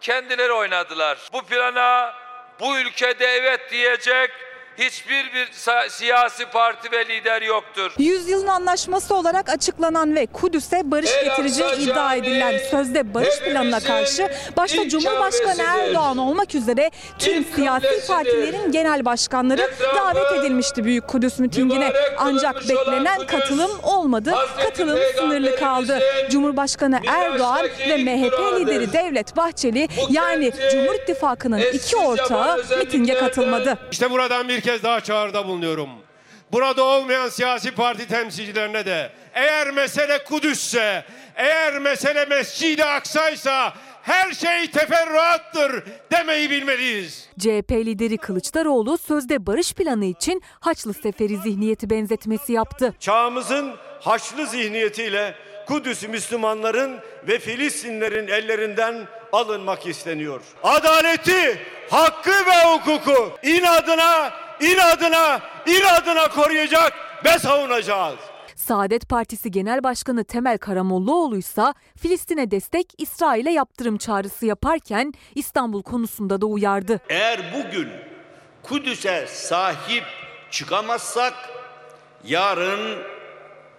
kendileri 0.00 0.52
oynadılar. 0.52 1.18
Bu 1.32 1.42
plana 1.42 2.14
bu 2.60 2.78
ülkede 2.78 3.26
evet 3.26 3.70
diyecek 3.70 4.30
hiçbir 4.78 5.25
bir 5.35 5.49
siyasi 5.88 6.47
parti 6.47 6.92
ve 6.92 7.06
lider 7.06 7.42
yoktur. 7.42 7.92
Yüzyılın 7.99 8.47
anlaşması 8.47 9.14
olarak 9.14 9.49
açıklanan 9.49 10.14
ve 10.14 10.26
Kudüs'e 10.26 10.90
barış 10.90 11.11
El 11.11 11.25
getireceği 11.25 11.68
Aksa 11.68 11.83
iddia 11.83 11.95
Camii, 11.95 12.18
edilen 12.18 12.59
sözde 12.71 13.14
barış 13.14 13.40
planına 13.40 13.80
karşı 13.80 14.30
başta 14.56 14.88
Cumhurbaşkanı. 14.88 15.62
Erdoğan 15.62 16.18
olmak 16.18 16.54
üzere 16.54 16.90
tüm 17.18 17.45
siyasi 17.45 18.06
partilerin 18.09 18.73
genel 18.73 19.04
başkanları 19.04 19.62
Etrafı 19.62 19.97
davet 19.97 20.33
edilmişti 20.40 20.85
Büyük 20.85 21.09
Kudüs 21.09 21.38
mitingine. 21.38 21.92
Ancak 22.18 22.68
beklenen 22.68 23.16
Kudüs, 23.16 23.30
katılım 23.30 23.71
olmadı. 23.83 24.30
Hazreti 24.30 24.62
Katılım 24.68 24.99
sınırlı 25.16 25.56
kaldı. 25.56 26.00
Cumhurbaşkanı 26.30 27.00
Erdoğan 27.06 27.66
ve 27.88 27.97
MHP 27.97 28.61
lideri 28.61 28.92
Devlet 28.92 29.37
Bahçeli 29.37 29.88
yani 30.11 30.52
Cumhur 30.73 30.95
İttifakı'nın 30.95 31.61
iki 31.73 31.97
ortağı 31.97 32.64
mitinge 32.78 33.14
katılmadı. 33.14 33.78
İşte 33.90 34.11
buradan 34.11 34.49
bir 34.49 34.61
kez 34.66 34.82
daha 34.82 35.00
çağrıda 35.00 35.46
bulunuyorum. 35.46 35.88
Burada 36.52 36.85
olmayan 36.85 37.28
siyasi 37.28 37.70
parti 37.70 38.08
temsilcilerine 38.08 38.87
de 38.87 39.12
eğer 39.35 39.70
mesele 39.70 40.25
Kudüs'se, 40.25 41.04
eğer 41.37 41.78
mesele 41.78 42.25
Mescid-i 42.25 42.85
Aksa'ysa 42.85 43.75
her 44.02 44.32
şey 44.32 44.70
teferruattır 44.70 45.85
demeyi 46.12 46.50
bilmeliyiz. 46.50 47.28
CHP 47.38 47.70
lideri 47.73 48.18
Kılıçdaroğlu 48.18 48.99
sözde 48.99 49.46
barış 49.46 49.73
planı 49.73 50.04
için 50.04 50.42
Haçlı 50.61 50.94
Seferi 50.94 51.37
zihniyeti 51.37 51.90
benzetmesi 51.90 52.52
yaptı. 52.52 52.94
Çağımızın 53.00 53.75
haçlı 54.00 54.46
zihniyetiyle 54.46 55.35
Kudüs 55.66 56.08
Müslümanların 56.08 56.99
ve 57.28 57.38
Filistinlerin 57.38 58.28
ellerinden 58.28 59.08
alınmak 59.32 59.87
isteniyor. 59.87 60.40
Adaleti, 60.62 61.58
hakkı 61.90 62.30
ve 62.30 62.64
hukuku 62.64 63.32
inadına, 63.42 64.45
inadına, 64.60 65.40
inadına 65.66 66.28
koruyacak 66.28 66.92
ve 67.25 67.38
savunacağız. 67.38 68.16
Saadet 68.56 69.08
Partisi 69.08 69.50
Genel 69.50 69.84
Başkanı 69.84 70.25
Temel 70.25 70.58
Karamollaoğlu 70.58 71.36
ise 71.36 71.62
Filistin'e 72.02 72.50
destek 72.50 72.86
İsrail'e 72.98 73.52
yaptırım 73.52 73.98
çağrısı 73.98 74.46
yaparken 74.46 75.12
İstanbul 75.34 75.82
konusunda 75.82 76.40
da 76.40 76.46
uyardı. 76.46 77.00
Eğer 77.08 77.40
bugün 77.54 77.88
Kudüs'e 78.62 79.26
sahip 79.26 80.04
çıkamazsak 80.50 81.34
yarın 82.25 82.98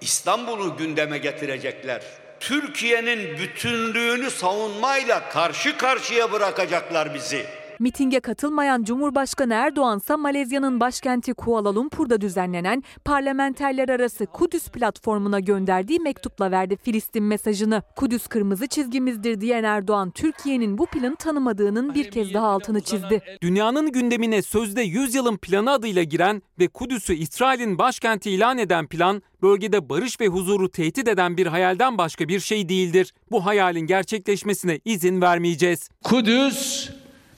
İstanbul'u 0.02 0.78
gündeme 0.78 1.18
getirecekler. 1.18 2.02
Türkiye'nin 2.40 3.38
bütünlüğünü 3.38 4.32
savunmayla 4.32 5.30
karşı 5.30 5.78
karşıya 5.78 6.32
bırakacaklar 6.32 7.14
bizi. 7.14 7.46
Mitinge 7.80 8.20
katılmayan 8.20 8.84
Cumhurbaşkanı 8.84 9.54
Erdoğan 9.54 9.98
ise 9.98 10.16
Malezya'nın 10.16 10.80
başkenti 10.80 11.34
Kuala 11.34 11.76
Lumpur'da 11.76 12.22
düzenlenen 12.22 12.84
parlamenterler 13.06 13.90
arası 13.90 14.26
Kudüs 14.26 14.70
platformuna 14.70 15.40
gönderdiği 15.40 16.00
mektupla 16.00 16.52
verdi 16.52 16.78
Filistin 16.84 17.24
mesajını. 17.24 17.82
Kudüs 17.96 18.28
kırmızı 18.28 18.68
çizgimizdir 18.68 19.42
diyen 19.42 19.64
Erdoğan, 19.64 20.12
Türkiye'nin 20.12 20.78
bu 20.78 20.86
planı 20.86 21.16
tanımadığının 21.16 21.96
bir 21.96 22.12
kez 22.12 22.34
daha 22.34 22.48
altını 22.48 22.82
çizdi. 22.82 23.22
Dünyanın 23.42 23.92
gündemine 23.92 24.42
sözde 24.42 24.82
100 24.82 25.16
yılın 25.16 25.38
planı 25.38 25.72
adıyla 25.72 26.04
giren 26.04 26.42
ve 26.60 26.68
Kudüs'ü 26.68 27.14
İsrail'in 27.14 27.78
başkenti 27.78 28.32
ilan 28.32 28.58
eden 28.58 28.88
plan, 28.88 29.22
bölgede 29.42 29.90
barış 29.90 30.22
ve 30.22 30.28
huzuru 30.28 30.70
tehdit 30.72 31.08
eden 31.08 31.38
bir 31.38 31.48
hayalden 31.48 31.98
başka 31.98 32.28
bir 32.28 32.40
şey 32.40 32.70
değildir. 32.70 33.14
Bu 33.32 33.46
hayalin 33.46 33.88
gerçekleşmesine 33.88 34.80
izin 34.86 35.22
vermeyeceğiz. 35.22 35.90
Kudüs 36.04 36.90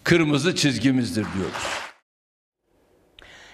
kırmızı 0.03 0.55
çizgimizdir 0.55 1.25
diyoruz. 1.35 1.89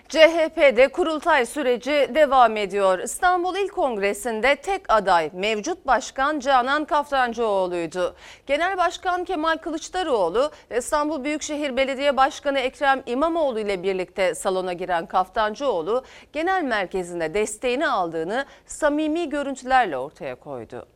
CHP'de 0.09 0.87
kurultay 0.87 1.45
süreci 1.45 2.09
devam 2.15 2.57
ediyor. 2.57 2.99
İstanbul 2.99 3.55
İl 3.55 3.67
Kongresi'nde 3.67 4.55
tek 4.55 4.93
aday 4.93 5.29
mevcut 5.33 5.87
başkan 5.87 6.39
Canan 6.39 6.85
Kaftancıoğlu'ydu. 6.85 8.15
Genel 8.47 8.77
Başkan 8.77 9.23
Kemal 9.23 9.57
Kılıçdaroğlu 9.57 10.51
ve 10.71 10.77
İstanbul 10.77 11.23
Büyükşehir 11.23 11.77
Belediye 11.77 12.17
Başkanı 12.17 12.59
Ekrem 12.59 13.03
İmamoğlu 13.05 13.59
ile 13.59 13.83
birlikte 13.83 14.35
salona 14.35 14.73
giren 14.73 15.05
Kaftancıoğlu 15.05 16.03
genel 16.33 16.63
merkezinde 16.63 17.33
desteğini 17.33 17.87
aldığını 17.87 18.45
samimi 18.65 19.29
görüntülerle 19.29 19.97
ortaya 19.97 20.35
koydu. 20.35 20.87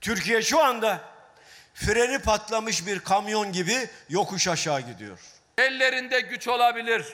Türkiye 0.00 0.42
şu 0.42 0.60
anda 0.60 1.00
freni 1.74 2.18
patlamış 2.18 2.86
bir 2.86 3.00
kamyon 3.00 3.52
gibi 3.52 3.88
yokuş 4.08 4.48
aşağı 4.48 4.80
gidiyor. 4.80 5.18
Ellerinde 5.58 6.20
güç 6.20 6.48
olabilir. 6.48 7.04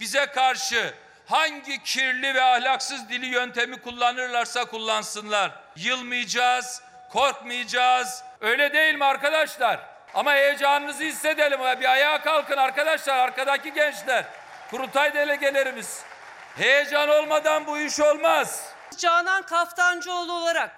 Bize 0.00 0.26
karşı 0.26 0.94
hangi 1.26 1.82
kirli 1.82 2.34
ve 2.34 2.42
ahlaksız 2.42 3.08
dili 3.08 3.26
yöntemi 3.26 3.82
kullanırlarsa 3.82 4.64
kullansınlar. 4.64 5.50
Yılmayacağız, 5.76 6.82
korkmayacağız. 7.12 8.22
Öyle 8.40 8.72
değil 8.72 8.94
mi 8.94 9.04
arkadaşlar? 9.04 9.80
Ama 10.14 10.32
heyecanınızı 10.34 11.02
hissedelim. 11.04 11.60
Bir 11.80 11.92
ayağa 11.92 12.22
kalkın 12.22 12.56
arkadaşlar, 12.56 13.18
arkadaki 13.18 13.72
gençler. 13.72 14.24
Kurultay 14.70 15.14
delegelerimiz. 15.14 16.00
Heyecan 16.56 17.08
olmadan 17.08 17.66
bu 17.66 17.78
iş 17.78 18.00
olmaz. 18.00 18.75
Canan 18.96 19.42
Kaftancıoğlu 19.42 20.32
olarak 20.32 20.70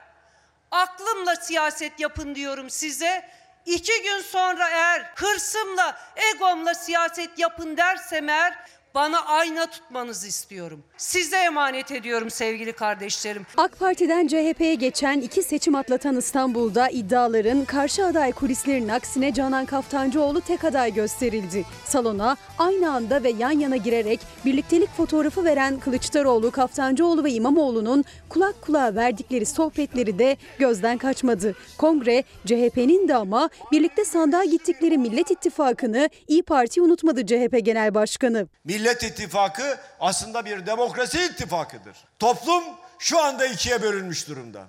aklımla 0.71 1.37
siyaset 1.37 2.01
yapın 2.01 2.35
diyorum 2.35 2.71
size. 2.71 3.31
İki 3.67 4.03
gün 4.03 4.21
sonra 4.21 4.69
eğer 4.69 5.13
hırsımla, 5.17 6.01
egomla 6.17 6.75
siyaset 6.75 7.39
yapın 7.39 7.77
dersem 7.77 8.29
eğer 8.29 8.59
bana 8.95 9.21
ayna 9.27 9.67
tutmanızı 9.71 10.27
istiyorum. 10.27 10.83
Size 10.97 11.37
emanet 11.37 11.93
ediyorum 11.93 12.31
sevgili 12.31 12.73
kardeşlerim. 12.73 13.47
AK 13.57 13.79
Parti'den 13.79 14.27
CHP'ye 14.27 14.75
geçen 14.75 15.21
iki 15.21 15.43
seçim 15.43 15.75
atlatan 15.75 16.17
İstanbul'da 16.17 16.89
iddiaların 16.89 17.65
karşı 17.65 18.07
aday 18.07 18.33
kulislerinin 18.33 18.89
aksine 18.89 19.35
Canan 19.35 19.67
Kaftancıoğlu 19.67 20.41
tek 20.41 20.65
aday 20.65 20.95
gösterildi. 20.95 21.65
Salona 21.85 22.37
aynı 22.59 22.93
anda 22.93 23.23
ve 23.23 23.31
yan 23.39 23.51
yana 23.51 23.77
girerek 23.77 24.21
birliktelik 24.45 24.97
fotoğrafı 24.97 25.45
veren 25.45 25.79
Kılıçdaroğlu, 25.81 26.51
Kaftancıoğlu 26.51 27.25
ve 27.25 27.33
İmamoğlu'nun 27.33 28.05
kulak 28.29 28.63
kulağa 28.63 28.95
verdikleri 28.95 29.47
sohbetleri 29.47 30.19
de 30.19 30.37
gözden 30.59 30.99
kaçmadı. 30.99 31.55
Kongre 31.79 32.25
CHP'nin 32.47 33.09
de 33.09 33.15
ama 33.15 33.51
birlikte 33.73 34.05
sandığa 34.05 34.45
gittikleri 34.45 34.99
Millet 34.99 35.31
İttifakı'nı 35.31 36.09
İyi 36.29 36.43
Parti 36.43 36.83
unutmadı 36.83 37.27
CHP 37.27 37.65
Genel 37.65 37.95
Başkanı. 37.95 38.49
Millet 38.79 39.03
İttifakı 39.03 39.79
aslında 40.01 40.45
bir 40.45 40.67
demokrasi 40.67 41.23
ittifakıdır. 41.23 41.97
Toplum 42.19 42.65
şu 42.99 43.21
anda 43.23 43.47
ikiye 43.47 43.83
bölünmüş 43.83 44.29
durumda. 44.29 44.61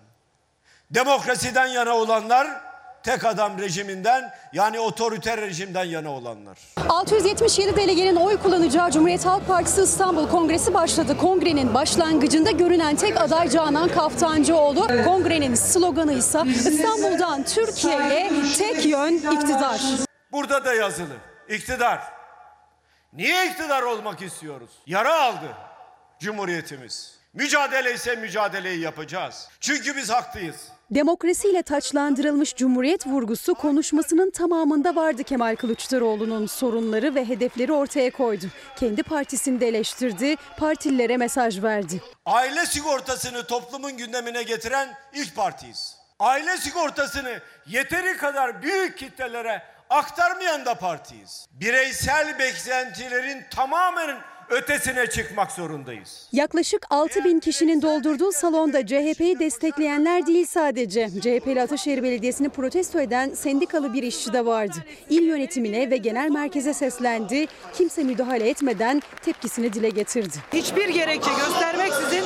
Demokrasiden 0.91 1.67
yana 1.67 1.95
olanlar 1.95 2.47
tek 3.03 3.25
adam 3.25 3.59
rejiminden 3.59 4.31
yani 4.53 4.79
otoriter 4.79 5.41
rejimden 5.41 5.83
yana 5.83 6.11
olanlar. 6.11 6.57
677 6.89 7.75
delegenin 7.75 8.15
oy 8.15 8.37
kullanacağı 8.37 8.91
Cumhuriyet 8.91 9.25
Halk 9.25 9.47
Partisi 9.47 9.81
İstanbul 9.81 10.29
Kongresi 10.29 10.73
başladı. 10.73 11.17
Kongrenin 11.17 11.73
başlangıcında 11.73 12.51
görünen 12.51 12.95
tek 12.95 13.21
aday 13.21 13.49
Canan 13.49 13.89
Kaftancıoğlu. 13.89 14.87
Kongrenin 15.05 15.55
sloganı 15.55 16.13
ise 16.13 16.41
İstanbul'dan 16.45 17.43
Türkiye'ye 17.43 18.31
tek 18.57 18.85
yön 18.85 19.13
iktidar. 19.13 19.81
Burada 20.31 20.65
da 20.65 20.73
yazılı. 20.73 21.15
İktidar. 21.49 22.18
Niye 23.13 23.47
iktidar 23.47 23.81
olmak 23.81 24.21
istiyoruz? 24.21 24.69
Yara 24.87 25.21
aldı 25.21 25.55
Cumhuriyetimiz. 26.19 27.19
Mücadele 27.33 27.93
ise 27.93 28.15
mücadeleyi 28.15 28.79
yapacağız. 28.79 29.47
Çünkü 29.59 29.95
biz 29.95 30.09
haklıyız. 30.09 30.67
Demokrasiyle 30.91 31.63
taçlandırılmış 31.63 32.55
Cumhuriyet 32.55 33.07
vurgusu 33.07 33.55
konuşmasının 33.55 34.31
tamamında 34.31 34.95
vardı 34.95 35.23
Kemal 35.23 35.55
Kılıçdaroğlu'nun 35.55 36.45
sorunları 36.45 37.15
ve 37.15 37.27
hedefleri 37.27 37.73
ortaya 37.73 38.11
koydu. 38.11 38.45
Kendi 38.75 39.03
partisini 39.03 39.59
de 39.59 39.67
eleştirdi, 39.67 40.35
partililere 40.57 41.17
mesaj 41.17 41.63
verdi. 41.63 42.01
Aile 42.25 42.65
sigortasını 42.65 43.43
toplumun 43.47 43.97
gündemine 43.97 44.43
getiren 44.43 44.89
ilk 45.13 45.35
partiyiz. 45.35 45.95
Aile 46.19 46.57
sigortasını 46.57 47.39
yeteri 47.67 48.17
kadar 48.17 48.61
büyük 48.61 48.97
kitlelere 48.97 49.63
aktarmayan 49.89 50.65
da 50.65 50.75
partiyiz. 50.75 51.48
Bireysel 51.51 52.39
beklentilerin 52.39 53.43
tamamen 53.51 54.17
ötesine 54.50 55.08
çıkmak 55.08 55.51
zorundayız. 55.51 56.27
Yaklaşık 56.31 56.86
6 56.89 57.24
bin 57.24 57.39
kişinin 57.39 57.81
doldurduğu 57.81 58.31
salonda 58.31 58.86
CHP'yi 58.86 59.39
destekleyenler 59.39 60.27
değil 60.27 60.46
sadece. 60.46 61.10
CHP'li 61.10 61.62
Ataşehir 61.62 62.03
Belediyesi'ni 62.03 62.50
protesto 62.50 63.00
eden 63.00 63.34
sendikalı 63.34 63.93
bir 63.93 64.03
işçi 64.03 64.34
de 64.34 64.46
vardı. 64.46 64.77
İl 65.10 65.24
yönetimine 65.24 65.91
ve 65.91 65.98
genel 65.98 66.29
merkeze 66.29 66.74
seslendi. 66.74 67.48
Kimse 67.74 68.03
müdahale 68.03 68.50
etmeden 68.50 69.01
tepkisini 69.22 69.74
dile 69.74 69.89
getirdi. 69.89 70.38
Hiçbir 70.53 70.89
gerekçe 70.89 71.29
göstermeksizin 71.29 72.24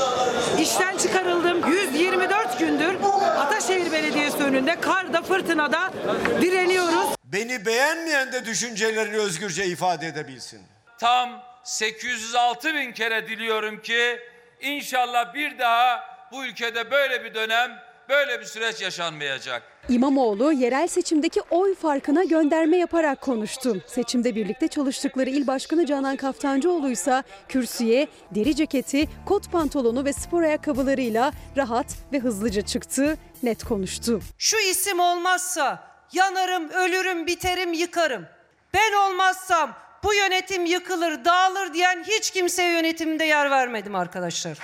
işten 0.59 0.97
çıkarıldım. 0.97 1.71
124 1.93 2.59
gündür 2.59 2.95
Ataşehir 3.37 3.91
Belediyesi 3.91 4.37
önünde 4.37 4.79
karda 4.81 5.21
fırtınada 5.21 5.93
direniyoruz. 6.41 7.12
Beni 7.33 7.65
beğenmeyen 7.65 8.31
de 8.31 8.45
düşüncelerini 8.45 9.17
özgürce 9.17 9.65
ifade 9.65 10.07
edebilsin. 10.07 10.61
Tam 10.99 11.43
806 11.63 12.73
bin 12.73 12.91
kere 12.91 13.27
diliyorum 13.27 13.81
ki 13.81 14.19
inşallah 14.61 15.33
bir 15.33 15.59
daha 15.59 16.03
bu 16.31 16.45
ülkede 16.45 16.91
böyle 16.91 17.25
bir 17.25 17.33
dönem, 17.33 17.71
böyle 18.09 18.39
bir 18.39 18.45
süreç 18.45 18.81
yaşanmayacak. 18.81 19.63
İmamoğlu 19.89 20.51
yerel 20.51 20.87
seçimdeki 20.87 21.41
oy 21.41 21.75
farkına 21.75 22.23
gönderme 22.23 22.77
yaparak 22.77 23.21
konuştu. 23.21 23.81
Seçimde 23.87 24.35
birlikte 24.35 24.67
çalıştıkları 24.67 25.29
il 25.29 25.47
başkanı 25.47 25.85
Canan 25.85 26.15
Kaftancıoğlu 26.15 26.89
ise 26.89 27.23
kürsüye 27.49 28.07
deri 28.31 28.55
ceketi, 28.55 29.09
kot 29.25 29.51
pantolonu 29.51 30.05
ve 30.05 30.13
spor 30.13 30.43
ayakkabılarıyla 30.43 31.31
rahat 31.57 31.87
ve 32.13 32.19
hızlıca 32.19 32.61
çıktı, 32.61 33.17
net 33.43 33.63
konuştu. 33.63 34.19
Şu 34.37 34.57
isim 34.57 34.99
olmazsa 34.99 35.92
yanarım, 36.13 36.69
ölürüm, 36.69 37.27
biterim, 37.27 37.73
yıkarım. 37.73 38.25
Ben 38.73 38.93
olmazsam 38.93 39.73
bu 40.03 40.13
yönetim 40.13 40.65
yıkılır, 40.65 41.25
dağılır 41.25 41.73
diyen 41.73 42.03
hiç 42.03 42.31
kimseye 42.31 42.71
yönetimde 42.71 43.25
yer 43.25 43.51
vermedim 43.51 43.95
arkadaşlar. 43.95 44.57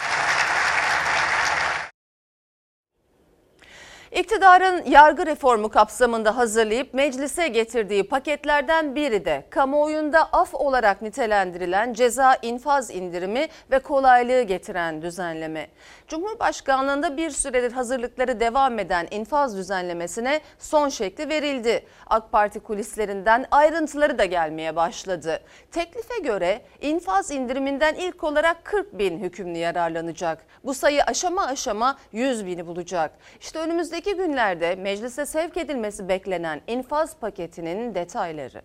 İktidarın 4.12 4.86
yargı 4.86 5.26
reformu 5.26 5.70
kapsamında 5.70 6.38
hazırlayıp 6.38 6.94
meclise 6.94 7.48
getirdiği 7.48 8.04
paketlerden 8.04 8.96
biri 8.96 9.26
de 9.26 9.46
kamuoyunda 9.50 10.24
af 10.34 10.54
olarak 10.54 11.02
nitelendirilen 11.02 11.94
ceza 11.94 12.38
infaz 12.42 12.92
indirimi 12.92 13.48
ve 13.72 13.80
kolaylığı 13.80 14.42
getiren 14.42 15.02
düzenleme. 15.02 15.70
Cumhurbaşkanlığında 16.10 17.18
bir 17.18 17.30
süredir 17.30 17.72
hazırlıkları 17.72 18.40
devam 18.40 18.80
eden 18.80 19.08
infaz 19.12 19.58
düzenlemesine 19.58 20.42
son 20.60 20.90
şekli 20.90 21.30
verildi. 21.30 21.86
AK 22.08 22.32
Parti 22.32 22.60
kulislerinden 22.60 23.46
ayrıntıları 23.52 24.18
da 24.18 24.26
gelmeye 24.26 24.76
başladı. 24.76 25.40
Teklife 25.72 26.20
göre 26.24 26.62
infaz 26.82 27.32
indiriminden 27.32 27.96
ilk 27.96 28.24
olarak 28.24 28.66
40 28.66 29.00
bin 29.00 29.20
hükümlü 29.20 29.58
yararlanacak. 29.58 30.46
Bu 30.64 30.74
sayı 30.74 31.04
aşama 31.04 31.46
aşama 31.46 31.98
100 32.12 32.46
bini 32.46 32.68
bulacak. 32.68 33.12
İşte 33.42 33.60
önümüzdeki 33.60 34.16
günlerde 34.16 34.76
meclise 34.76 35.26
sevk 35.26 35.58
edilmesi 35.58 36.10
beklenen 36.10 36.62
infaz 36.68 37.18
paketinin 37.18 37.96
detayları. 37.96 38.62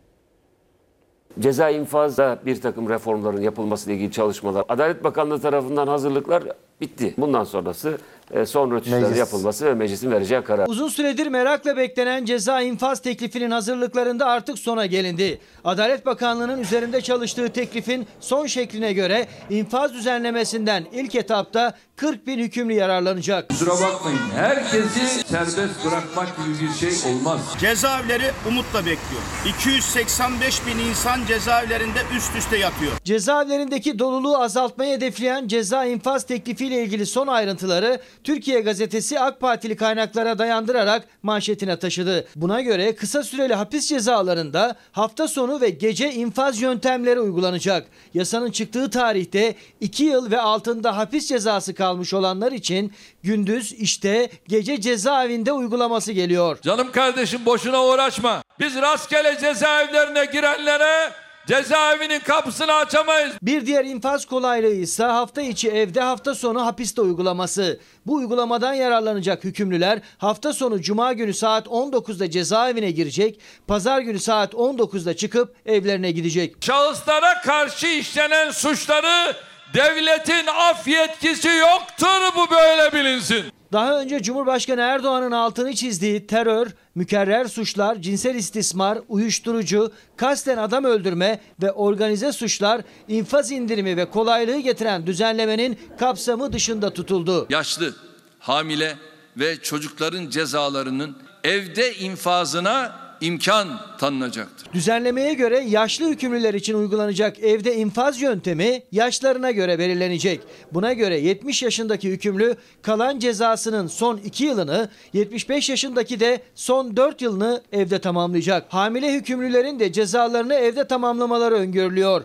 Ceza 1.40 1.70
infazda 1.70 2.38
bir 2.46 2.60
takım 2.60 2.88
reformların 2.88 3.40
yapılmasıyla 3.40 3.94
ilgili 3.94 4.12
çalışmalar 4.12 4.64
Adalet 4.68 5.04
Bakanlığı 5.04 5.40
tarafından 5.40 5.86
hazırlıklar 5.86 6.44
bitti. 6.80 7.14
Bundan 7.18 7.44
sonrası 7.44 7.98
e, 8.30 8.46
son 8.46 8.70
rötuşların 8.70 9.14
yapılması 9.14 9.66
ve 9.66 9.74
meclisin 9.74 10.10
vereceği 10.10 10.42
karar. 10.42 10.66
Uzun 10.66 10.88
süredir 10.88 11.26
merakla 11.26 11.76
beklenen 11.76 12.24
ceza 12.24 12.60
infaz 12.60 13.02
teklifinin 13.02 13.50
hazırlıklarında 13.50 14.26
artık 14.26 14.58
sona 14.58 14.86
gelindi. 14.86 15.38
Adalet 15.64 16.06
Bakanlığı'nın 16.06 16.60
üzerinde 16.60 17.00
çalıştığı 17.00 17.48
teklifin 17.48 18.06
son 18.20 18.46
şekline 18.46 18.92
göre 18.92 19.26
infaz 19.50 19.94
düzenlemesinden 19.94 20.84
ilk 20.92 21.14
etapta 21.14 21.74
40 21.96 22.26
bin 22.26 22.38
hükümlü 22.38 22.72
yararlanacak. 22.72 23.48
Kusura 23.48 23.70
bakmayın 23.70 24.18
herkesi 24.34 25.28
serbest 25.28 25.86
bırakmak 25.86 26.28
gibi 26.36 26.68
bir 26.68 26.72
şey 26.74 27.12
olmaz. 27.12 27.40
Cezaevleri 27.60 28.30
umutla 28.48 28.78
bekliyor. 28.78 29.22
285 29.58 30.66
bin 30.66 30.78
insan 30.78 31.20
cezaevlerinde 31.28 31.98
üst 32.16 32.36
üste 32.36 32.56
yatıyor. 32.56 32.92
Cezaevlerindeki 33.04 33.98
doluluğu 33.98 34.38
azaltmayı 34.38 34.96
hedefleyen 34.96 35.48
ceza 35.48 35.84
infaz 35.84 36.26
teklifiyle 36.64 36.82
ilgili 36.84 37.06
son 37.06 37.26
ayrıntıları 37.26 38.00
Türkiye 38.24 38.60
gazetesi 38.60 39.20
AK 39.20 39.40
Partili 39.40 39.76
kaynaklara 39.76 40.38
dayandırarak 40.38 41.08
manşetine 41.22 41.78
taşıdı. 41.78 42.26
Buna 42.36 42.60
göre 42.60 42.94
kısa 42.94 43.22
süreli 43.22 43.54
hapis 43.54 43.88
cezalarında 43.88 44.76
hafta 44.92 45.28
sonu 45.28 45.60
ve 45.60 45.70
gece 45.70 46.12
infaz 46.12 46.60
yöntemleri 46.60 47.20
uygulanacak. 47.20 47.86
Yasanın 48.14 48.50
çıktığı 48.50 48.90
tarihte 48.90 49.54
2 49.80 50.04
yıl 50.04 50.30
ve 50.30 50.40
altında 50.40 50.96
hapis 50.96 51.28
cezası 51.28 51.74
kalmış 51.74 52.14
olanlar 52.14 52.52
için 52.52 52.92
gündüz 53.22 53.72
işte 53.72 54.30
gece 54.48 54.80
cezaevinde 54.80 55.52
uygulaması 55.52 56.12
geliyor. 56.12 56.58
Canım 56.62 56.92
kardeşim 56.92 57.46
boşuna 57.46 57.84
uğraşma. 57.84 58.42
Biz 58.60 58.74
rastgele 58.74 59.38
cezaevlerine 59.40 60.24
girenlere 60.24 61.23
cezaevinin 61.46 62.18
kapısını 62.20 62.72
açamayız. 62.74 63.32
Bir 63.42 63.66
diğer 63.66 63.84
infaz 63.84 64.26
kolaylığı 64.26 64.74
ise 64.74 65.04
hafta 65.04 65.42
içi 65.42 65.70
evde 65.70 66.00
hafta 66.00 66.34
sonu 66.34 66.66
hapiste 66.66 67.00
uygulaması. 67.00 67.80
Bu 68.06 68.14
uygulamadan 68.14 68.74
yararlanacak 68.74 69.44
hükümlüler 69.44 70.00
hafta 70.18 70.52
sonu 70.52 70.80
cuma 70.80 71.12
günü 71.12 71.34
saat 71.34 71.66
19'da 71.66 72.30
cezaevine 72.30 72.90
girecek, 72.90 73.40
pazar 73.66 74.00
günü 74.00 74.18
saat 74.20 74.52
19'da 74.54 75.16
çıkıp 75.16 75.56
evlerine 75.66 76.10
gidecek. 76.10 76.56
Şahıslara 76.60 77.40
karşı 77.40 77.86
işlenen 77.86 78.50
suçları 78.50 79.36
devletin 79.74 80.46
af 80.46 80.88
yetkisi 80.88 81.48
yoktur 81.48 82.36
bu 82.36 82.50
böyle 82.50 82.92
bilinsin. 82.92 83.44
Daha 83.74 84.00
önce 84.00 84.22
Cumhurbaşkanı 84.22 84.80
Erdoğan'ın 84.80 85.30
altını 85.30 85.74
çizdiği 85.74 86.26
terör, 86.26 86.66
mükerrer 86.94 87.44
suçlar, 87.44 88.02
cinsel 88.02 88.34
istismar, 88.34 88.98
uyuşturucu, 89.08 89.92
kasten 90.16 90.56
adam 90.56 90.84
öldürme 90.84 91.40
ve 91.62 91.72
organize 91.72 92.32
suçlar 92.32 92.80
infaz 93.08 93.50
indirimi 93.50 93.96
ve 93.96 94.10
kolaylığı 94.10 94.58
getiren 94.58 95.06
düzenlemenin 95.06 95.78
kapsamı 95.98 96.52
dışında 96.52 96.92
tutuldu. 96.92 97.46
Yaşlı, 97.50 97.94
hamile 98.38 98.96
ve 99.36 99.56
çocukların 99.62 100.30
cezalarının 100.30 101.16
evde 101.44 101.94
infazına 101.94 103.03
imkan 103.20 103.68
tanınacaktır. 103.98 104.72
Düzenlemeye 104.72 105.34
göre 105.34 105.60
yaşlı 105.68 106.08
hükümlüler 106.08 106.54
için 106.54 106.74
uygulanacak 106.74 107.38
evde 107.38 107.76
infaz 107.76 108.22
yöntemi 108.22 108.82
yaşlarına 108.92 109.50
göre 109.50 109.78
belirlenecek. 109.78 110.40
Buna 110.72 110.92
göre 110.92 111.20
70 111.20 111.62
yaşındaki 111.62 112.10
hükümlü 112.10 112.56
kalan 112.82 113.18
cezasının 113.18 113.86
son 113.86 114.16
2 114.16 114.44
yılını, 114.44 114.88
75 115.12 115.70
yaşındaki 115.70 116.20
de 116.20 116.42
son 116.54 116.96
4 116.96 117.22
yılını 117.22 117.62
evde 117.72 117.98
tamamlayacak. 117.98 118.64
Hamile 118.68 119.12
hükümlülerin 119.12 119.80
de 119.80 119.92
cezalarını 119.92 120.54
evde 120.54 120.86
tamamlamaları 120.86 121.54
öngörülüyor. 121.54 122.24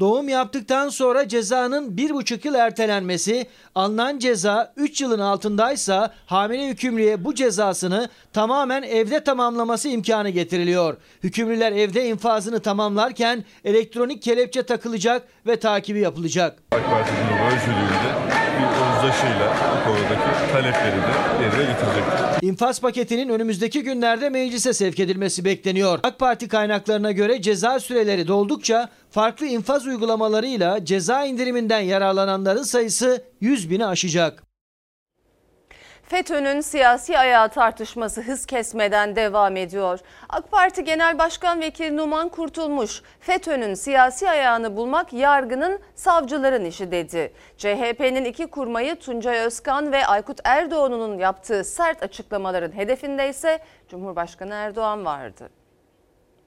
Doğum 0.00 0.28
yaptıktan 0.28 0.88
sonra 0.88 1.28
cezanın 1.28 1.96
1,5 1.96 2.46
yıl 2.46 2.54
ertelenmesi, 2.54 3.46
alınan 3.74 4.18
ceza 4.18 4.72
3 4.76 5.00
yılın 5.00 5.18
altındaysa 5.18 6.14
hamile 6.26 6.68
hükümlüye 6.68 7.24
bu 7.24 7.34
cezasını 7.34 8.08
tamamen 8.32 8.82
evde 8.82 9.24
tamamlaması 9.24 9.88
imkanı 9.88 10.30
getiriliyor. 10.30 10.96
Hükümlüler 11.22 11.72
evde 11.72 12.08
infazını 12.08 12.60
tamamlarken 12.60 13.44
elektronik 13.64 14.22
kelepçe 14.22 14.62
takılacak 14.62 15.22
ve 15.46 15.56
takibi 15.56 16.00
yapılacak. 16.00 16.58
AK 16.72 16.80
bir 16.80 18.41
uzlaşıyla 19.02 19.52
bu 19.72 19.84
konudaki 19.84 20.52
talepleri 20.52 20.96
de 20.96 21.42
yerine 21.42 21.72
getirecektir. 21.72 22.48
İnfaz 22.48 22.80
paketinin 22.80 23.28
önümüzdeki 23.28 23.82
günlerde 23.82 24.28
meclise 24.28 24.72
sevk 24.72 25.00
edilmesi 25.00 25.44
bekleniyor. 25.44 25.98
AK 26.02 26.18
Parti 26.18 26.48
kaynaklarına 26.48 27.12
göre 27.12 27.42
ceza 27.42 27.80
süreleri 27.80 28.28
doldukça 28.28 28.88
farklı 29.10 29.46
infaz 29.46 29.86
uygulamalarıyla 29.86 30.84
ceza 30.84 31.24
indiriminden 31.24 31.80
yararlananların 31.80 32.62
sayısı 32.62 33.24
100 33.40 33.70
bini 33.70 33.86
aşacak. 33.86 34.51
FETÖ'nün 36.02 36.60
siyasi 36.60 37.18
ayağı 37.18 37.48
tartışması 37.48 38.20
hız 38.20 38.46
kesmeden 38.46 39.16
devam 39.16 39.56
ediyor. 39.56 39.98
AK 40.28 40.50
Parti 40.50 40.84
Genel 40.84 41.18
Başkan 41.18 41.60
Vekili 41.60 41.96
Numan 41.96 42.28
Kurtulmuş, 42.28 43.02
FETÖ'nün 43.20 43.74
siyasi 43.74 44.30
ayağını 44.30 44.76
bulmak 44.76 45.12
yargının, 45.12 45.78
savcıların 45.94 46.64
işi 46.64 46.90
dedi. 46.90 47.32
CHP'nin 47.56 48.24
iki 48.24 48.46
kurmayı 48.46 48.96
Tuncay 48.96 49.38
Özkan 49.38 49.92
ve 49.92 50.06
Aykut 50.06 50.38
Erdoğan'ın 50.44 51.18
yaptığı 51.18 51.64
sert 51.64 52.02
açıklamaların 52.02 52.76
hedefinde 52.76 53.28
ise 53.28 53.58
Cumhurbaşkanı 53.88 54.54
Erdoğan 54.54 55.04
vardı. 55.04 55.50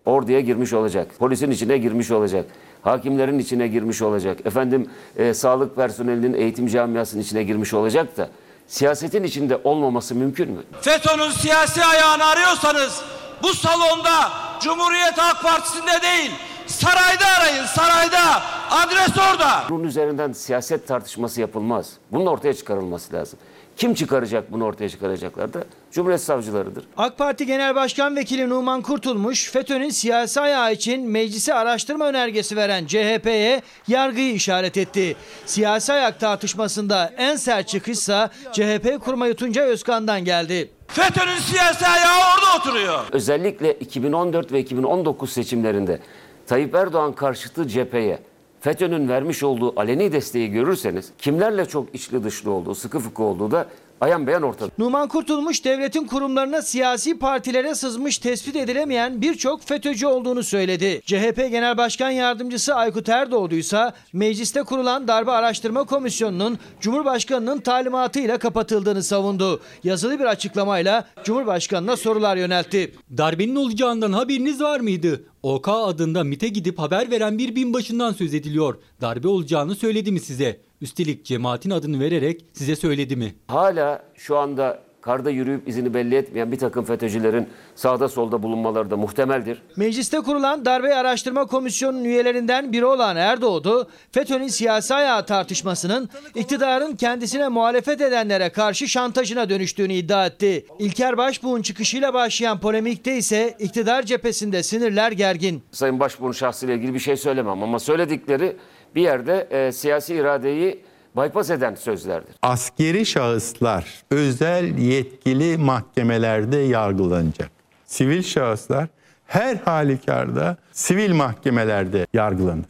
Orduya 0.05 0.39
girmiş 0.39 0.73
olacak, 0.73 1.07
polisin 1.19 1.51
içine 1.51 1.77
girmiş 1.77 2.11
olacak, 2.11 2.45
hakimlerin 2.81 3.39
içine 3.39 3.67
girmiş 3.67 4.01
olacak, 4.01 4.45
efendim 4.45 4.89
e, 5.17 5.33
sağlık 5.33 5.75
personelinin 5.75 6.33
eğitim 6.33 6.67
camiasının 6.67 7.21
içine 7.21 7.43
girmiş 7.43 7.73
olacak 7.73 8.17
da 8.17 8.29
siyasetin 8.67 9.23
içinde 9.23 9.59
olmaması 9.63 10.15
mümkün 10.15 10.51
mü? 10.51 10.63
FETÖ'nün 10.81 11.31
siyasi 11.31 11.85
ayağını 11.85 12.25
arıyorsanız 12.25 13.01
bu 13.43 13.53
salonda 13.53 14.31
Cumhuriyet 14.61 15.17
Halk 15.17 15.43
Partisi'nde 15.43 16.01
değil 16.01 16.31
sarayda 16.67 17.25
arayın 17.39 17.65
sarayda 17.65 18.43
adres 18.71 19.17
orada. 19.17 19.63
Bunun 19.69 19.83
üzerinden 19.83 20.31
siyaset 20.31 20.87
tartışması 20.87 21.41
yapılmaz. 21.41 21.89
Bunun 22.11 22.25
ortaya 22.25 22.53
çıkarılması 22.53 23.13
lazım. 23.13 23.39
Kim 23.75 23.93
çıkaracak 23.93 24.51
bunu 24.51 24.63
ortaya 24.65 24.89
çıkaracaklar 24.89 25.53
da 25.53 25.63
Cumhuriyet 25.91 26.21
savcılarıdır. 26.21 26.83
AK 26.97 27.17
Parti 27.17 27.45
Genel 27.45 27.75
Başkan 27.75 28.15
Vekili 28.15 28.49
Numan 28.49 28.81
Kurtulmuş, 28.81 29.51
FETÖ'nün 29.51 29.89
siyasi 29.89 30.41
ayağı 30.41 30.73
için 30.73 31.09
meclise 31.09 31.53
araştırma 31.53 32.05
önergesi 32.07 32.55
veren 32.55 32.85
CHP'ye 32.85 33.61
yargıyı 33.87 34.33
işaret 34.33 34.77
etti. 34.77 35.15
Siyasi 35.45 35.93
ayak 35.93 36.19
tartışmasında 36.19 37.13
en 37.17 37.35
sert 37.35 37.67
çıkışsa 37.67 38.29
CHP 38.51 38.99
kurmayı 39.05 39.35
Tuncay 39.35 39.65
Özkan'dan 39.67 40.25
geldi. 40.25 40.69
FETÖ'nün 40.87 41.37
siyasi 41.37 41.87
ayağı 41.87 42.17
orada 42.35 42.57
oturuyor. 42.59 42.99
Özellikle 43.11 43.73
2014 43.73 44.51
ve 44.51 44.59
2019 44.59 45.31
seçimlerinde 45.31 45.99
Tayyip 46.47 46.75
Erdoğan 46.75 47.13
karşıtı 47.13 47.67
cepheye 47.67 48.19
FETÖ'nün 48.65 49.09
vermiş 49.09 49.43
olduğu 49.43 49.79
aleni 49.79 50.11
desteği 50.11 50.51
görürseniz 50.51 51.11
kimlerle 51.17 51.65
çok 51.65 51.95
içli 51.95 52.23
dışlı 52.23 52.51
olduğu, 52.51 52.75
sıkı 52.75 52.99
fıkı 52.99 53.23
olduğu 53.23 53.51
da 53.51 53.65
ayan 54.01 54.27
beyan 54.27 54.43
ortada. 54.43 54.71
Numan 54.77 55.07
Kurtulmuş 55.07 55.65
devletin 55.65 56.07
kurumlarına 56.07 56.61
siyasi 56.61 57.19
partilere 57.19 57.75
sızmış 57.75 58.17
tespit 58.17 58.55
edilemeyen 58.55 59.21
birçok 59.21 59.63
FETÖ'cü 59.63 60.07
olduğunu 60.07 60.43
söyledi. 60.43 61.01
CHP 61.05 61.35
Genel 61.35 61.77
Başkan 61.77 62.09
Yardımcısı 62.09 62.75
Aykut 62.75 63.09
Erdoğdu 63.09 63.55
ise 63.55 63.91
mecliste 64.13 64.63
kurulan 64.63 65.07
darbe 65.07 65.31
araştırma 65.31 65.83
komisyonunun 65.83 66.59
Cumhurbaşkanı'nın 66.81 67.59
talimatıyla 67.59 68.37
kapatıldığını 68.37 69.03
savundu. 69.03 69.61
Yazılı 69.83 70.19
bir 70.19 70.25
açıklamayla 70.25 71.07
Cumhurbaşkanı'na 71.23 71.97
sorular 71.97 72.37
yöneltti. 72.37 72.95
Darbenin 73.17 73.55
olacağından 73.55 74.13
haberiniz 74.13 74.61
var 74.61 74.79
mıydı? 74.79 75.23
OK 75.45 75.71
adında 75.71 76.23
MIT'e 76.23 76.47
gidip 76.47 76.79
haber 76.79 77.11
veren 77.11 77.37
bir 77.37 77.55
binbaşından 77.55 78.11
söz 78.11 78.33
ediliyor. 78.33 78.77
Darbe 79.01 79.27
olacağını 79.27 79.75
söyledi 79.75 80.11
mi 80.11 80.19
size? 80.19 80.61
Üstelik 80.81 81.25
cemaatin 81.25 81.69
adını 81.69 81.99
vererek 81.99 82.45
size 82.53 82.75
söyledi 82.75 83.15
mi? 83.15 83.35
Hala 83.47 84.03
şu 84.15 84.37
anda 84.37 84.79
karda 85.05 85.29
yürüyüp 85.29 85.67
izini 85.67 85.93
belli 85.93 86.15
etmeyen 86.15 86.51
bir 86.51 86.57
takım 86.57 86.85
FETÖ'cülerin 86.85 87.47
sağda 87.75 88.09
solda 88.09 88.43
bulunmaları 88.43 88.91
da 88.91 88.97
muhtemeldir. 88.97 89.61
Mecliste 89.75 90.19
kurulan 90.19 90.65
darbe 90.65 90.95
araştırma 90.95 91.45
komisyonunun 91.45 92.03
üyelerinden 92.03 92.73
biri 92.73 92.85
olan 92.85 93.17
Erdoğdu, 93.17 93.87
FETÖ'nün 94.11 94.47
siyasi 94.47 94.93
ayağı 94.93 95.25
tartışmasının 95.25 96.09
iktidarın 96.35 96.95
kendisine 96.95 97.47
muhalefet 97.47 98.01
edenlere 98.01 98.49
karşı 98.49 98.87
şantajına 98.87 99.49
dönüştüğünü 99.49 99.93
iddia 99.93 100.25
etti. 100.25 100.65
İlker 100.79 101.17
Başbuğ'un 101.17 101.61
çıkışıyla 101.61 102.13
başlayan 102.13 102.59
polemikte 102.59 103.17
ise 103.17 103.55
iktidar 103.59 104.03
cephesinde 104.03 104.63
sinirler 104.63 105.11
gergin. 105.11 105.63
Sayın 105.71 105.99
Başbuğ'un 105.99 106.31
şahsıyla 106.31 106.75
ilgili 106.75 106.93
bir 106.93 106.99
şey 106.99 107.17
söylemem 107.17 107.63
ama 107.63 107.79
söyledikleri 107.79 108.55
bir 108.95 109.01
yerde 109.01 109.47
e, 109.51 109.71
siyasi 109.71 110.15
iradeyi 110.15 110.83
bypass 111.15 111.49
eden 111.49 111.75
sözlerdir. 111.75 112.35
askeri 112.41 113.05
şahıslar 113.05 114.03
özel 114.11 114.77
yetkili 114.77 115.57
mahkemelerde 115.57 116.57
yargılanacak. 116.57 117.49
Sivil 117.85 118.23
şahıslar 118.23 118.87
her 119.27 119.55
halükarda 119.55 120.57
sivil 120.71 121.13
mahkemelerde 121.13 122.07
yargılanır. 122.13 122.65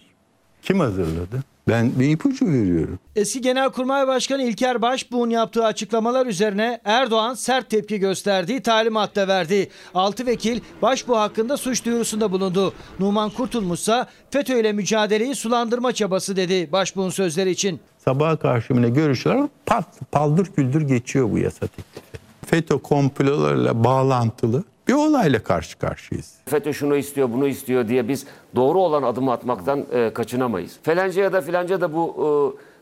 Kim 0.62 0.80
hazırladı? 0.80 1.44
Ben 1.68 2.00
bir 2.00 2.10
ipucu 2.10 2.46
veriyorum. 2.48 3.00
Eski 3.16 3.42
Genelkurmay 3.42 4.08
Başkanı 4.08 4.44
İlker 4.44 4.82
Başbuğ'un 4.82 5.30
yaptığı 5.30 5.66
açıklamalar 5.66 6.26
üzerine 6.26 6.82
Erdoğan 6.86 7.34
sert 7.34 7.70
tepki 7.70 8.00
gösterdiği 8.00 8.62
talimat 8.62 9.16
da 9.16 9.28
verdi. 9.28 9.70
6 9.94 10.26
vekil 10.26 10.62
Başbuğ 10.82 11.16
hakkında 11.18 11.58
suç 11.58 11.86
duyurusunda 11.86 12.32
bulundu. 12.32 12.74
Numan 13.00 13.30
Kurtulmuş 13.30 13.80
ise 13.80 14.06
FETÖ 14.32 14.60
ile 14.60 14.74
mücadeleyi 14.74 15.36
sulandırma 15.36 15.92
çabası 15.92 16.36
dedi 16.36 16.72
Başbuğ'un 16.72 17.10
sözleri 17.10 17.52
için. 17.52 17.80
Sabaha 18.06 18.40
karşı 18.40 18.78
bile 18.78 18.90
görüşüyorlar. 18.90 19.50
Pat, 19.66 19.86
paldır 20.12 20.46
küldür 20.46 20.82
geçiyor 20.82 21.32
bu 21.32 21.38
yasa 21.38 21.68
teklifi. 21.68 22.18
FETÖ 22.46 22.78
komplolarıyla 22.78 23.84
bağlantılı 23.84 24.64
bir 24.88 24.94
olayla 24.94 25.44
karşı 25.44 25.78
karşıyayız. 25.78 26.34
FETÖ 26.46 26.74
şunu 26.74 26.96
istiyor, 26.96 27.30
bunu 27.34 27.48
istiyor 27.48 27.88
diye 27.88 28.08
biz 28.08 28.26
doğru 28.56 28.80
olan 28.80 29.04
adımı 29.04 29.32
atmaktan 29.32 29.86
e, 29.94 30.14
kaçınamayız. 30.14 30.78
Falanca 30.84 31.24
ya 31.24 31.34
da 31.34 31.42
filanca 31.42 31.82
da 31.82 31.94
bu 31.94 32.16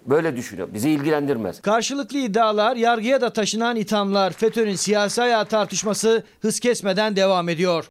e, 0.07 0.09
böyle 0.09 0.35
düşünüyor. 0.35 0.67
Bizi 0.73 0.89
ilgilendirmez. 0.89 1.61
Karşılıklı 1.61 2.17
iddialar, 2.17 2.75
yargıya 2.75 3.21
da 3.21 3.29
taşınan 3.29 3.75
ithamlar, 3.75 4.33
FETÖ'nün 4.33 4.75
siyasi 4.75 5.21
ayağı 5.21 5.45
tartışması 5.45 6.23
hız 6.41 6.59
kesmeden 6.59 7.15
devam 7.15 7.49
ediyor. 7.49 7.85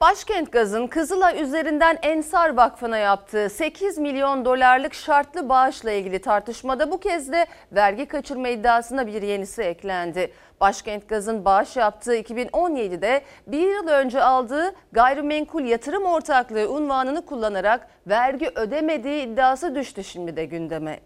Başkent 0.00 0.52
Gaz'ın 0.52 0.86
Kızılay 0.86 1.42
üzerinden 1.42 1.98
Ensar 2.02 2.56
Vakfı'na 2.56 2.98
yaptığı 2.98 3.48
8 3.50 3.98
milyon 3.98 4.44
dolarlık 4.44 4.94
şartlı 4.94 5.48
bağışla 5.48 5.90
ilgili 5.92 6.18
tartışmada 6.18 6.90
bu 6.90 7.00
kez 7.00 7.32
de 7.32 7.46
vergi 7.72 8.06
kaçırma 8.06 8.48
iddiasına 8.48 9.06
bir 9.06 9.22
yenisi 9.22 9.62
eklendi. 9.62 10.32
Başkent 10.60 11.08
Gaz'ın 11.08 11.44
bağış 11.44 11.76
yaptığı 11.76 12.16
2017'de 12.16 13.22
bir 13.46 13.72
yıl 13.72 13.88
önce 13.88 14.22
aldığı 14.22 14.74
gayrimenkul 14.92 15.62
yatırım 15.62 16.04
ortaklığı 16.04 16.72
unvanını 16.72 17.26
kullanarak 17.26 17.88
vergi 18.06 18.50
ödemediği 18.54 19.26
iddiası 19.26 19.74
düştü 19.74 20.04
şimdi 20.04 20.36
de 20.36 20.44
gündeme. 20.44 21.00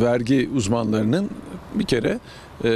vergi 0.00 0.50
uzmanlarının 0.56 1.30
bir 1.74 1.86
kere 1.86 2.18
e, 2.64 2.70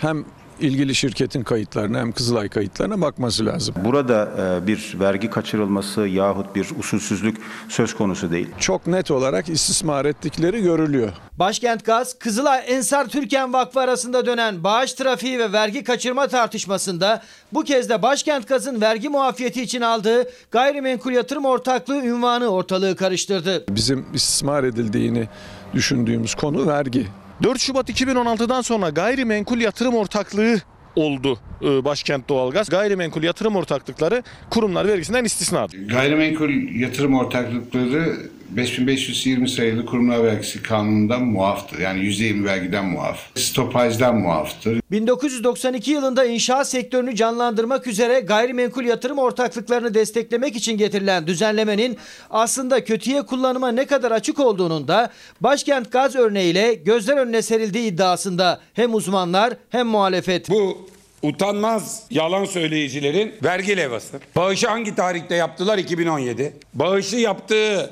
hem 0.00 0.24
ilgili 0.60 0.94
şirketin 0.94 1.42
kayıtlarına 1.42 1.98
hem 1.98 2.12
Kızılay 2.12 2.48
kayıtlarına 2.48 3.00
bakması 3.00 3.46
lazım. 3.46 3.74
Burada 3.84 4.30
e, 4.38 4.66
bir 4.66 4.96
vergi 5.00 5.30
kaçırılması 5.30 6.00
yahut 6.00 6.54
bir 6.54 6.66
usulsüzlük 6.78 7.36
söz 7.68 7.94
konusu 7.94 8.30
değil. 8.30 8.48
Çok 8.58 8.86
net 8.86 9.10
olarak 9.10 9.48
istismar 9.48 10.04
ettikleri 10.04 10.62
görülüyor. 10.62 11.12
Başkent 11.38 11.84
Gaz, 11.84 12.18
Kızılay 12.18 12.64
Ensar 12.66 13.08
Türken 13.08 13.52
Vakfı 13.52 13.80
arasında 13.80 14.26
dönen 14.26 14.64
bağış 14.64 14.92
trafiği 14.92 15.38
ve 15.38 15.52
vergi 15.52 15.84
kaçırma 15.84 16.28
tartışmasında 16.28 17.22
bu 17.52 17.64
kez 17.64 17.88
de 17.88 18.02
Başkent 18.02 18.48
Gaz'ın 18.48 18.80
vergi 18.80 19.08
muafiyeti 19.08 19.62
için 19.62 19.80
aldığı 19.80 20.30
gayrimenkul 20.50 21.12
yatırım 21.12 21.44
ortaklığı 21.44 22.04
ünvanı 22.04 22.48
ortalığı 22.48 22.96
karıştırdı. 22.96 23.64
Bizim 23.68 24.06
istismar 24.14 24.64
edildiğini 24.64 25.28
düşündüğümüz 25.74 26.34
konu 26.34 26.66
vergi. 26.66 27.06
4 27.44 27.60
Şubat 27.60 27.90
2016'dan 27.90 28.60
sonra 28.60 28.88
gayrimenkul 28.88 29.60
yatırım 29.60 29.94
ortaklığı 29.94 30.60
oldu 30.96 31.38
e, 31.62 31.84
Başkent 31.84 32.28
Doğalgaz. 32.28 32.68
Gayrimenkul 32.68 33.22
yatırım 33.22 33.56
ortaklıkları 33.56 34.22
kurumlar 34.50 34.88
vergisinden 34.88 35.24
istisnadır. 35.24 35.88
Gayrimenkul 35.88 36.50
yatırım 36.80 37.14
ortaklıkları 37.14 38.16
5520 38.56 39.48
sayılı 39.48 39.86
kurumlar 39.86 40.24
vergisi 40.24 40.62
kanunundan 40.62 41.24
muaftır. 41.24 41.78
Yani 41.78 42.00
%20 42.00 42.44
vergiden 42.44 42.84
muaf. 42.84 43.18
Stopajdan 43.34 44.16
muaftır. 44.16 44.80
1992 44.90 45.90
yılında 45.90 46.24
inşaat 46.24 46.68
sektörünü 46.68 47.16
canlandırmak 47.16 47.86
üzere 47.86 48.20
gayrimenkul 48.20 48.84
yatırım 48.84 49.18
ortaklıklarını 49.18 49.94
desteklemek 49.94 50.56
için 50.56 50.78
getirilen 50.78 51.26
düzenlemenin 51.26 51.98
aslında 52.30 52.84
kötüye 52.84 53.22
kullanıma 53.22 53.68
ne 53.72 53.86
kadar 53.86 54.10
açık 54.10 54.40
olduğunun 54.40 54.88
da 54.88 55.10
Başkent 55.40 55.92
Gaz 55.92 56.16
örneğiyle 56.16 56.74
gözler 56.74 57.16
önüne 57.16 57.42
serildiği 57.42 57.92
iddiasında 57.92 58.60
hem 58.74 58.94
uzmanlar 58.94 59.54
hem 59.70 59.86
muhalefet. 59.86 60.50
Bu 60.50 60.88
utanmaz 61.22 62.02
yalan 62.10 62.44
söyleyicilerin 62.44 63.34
vergi 63.44 63.76
levhası. 63.76 64.20
Bağışı 64.36 64.68
hangi 64.68 64.94
tarihte 64.94 65.34
yaptılar? 65.34 65.78
2017. 65.78 66.52
Bağışı 66.74 67.16
yaptığı 67.16 67.90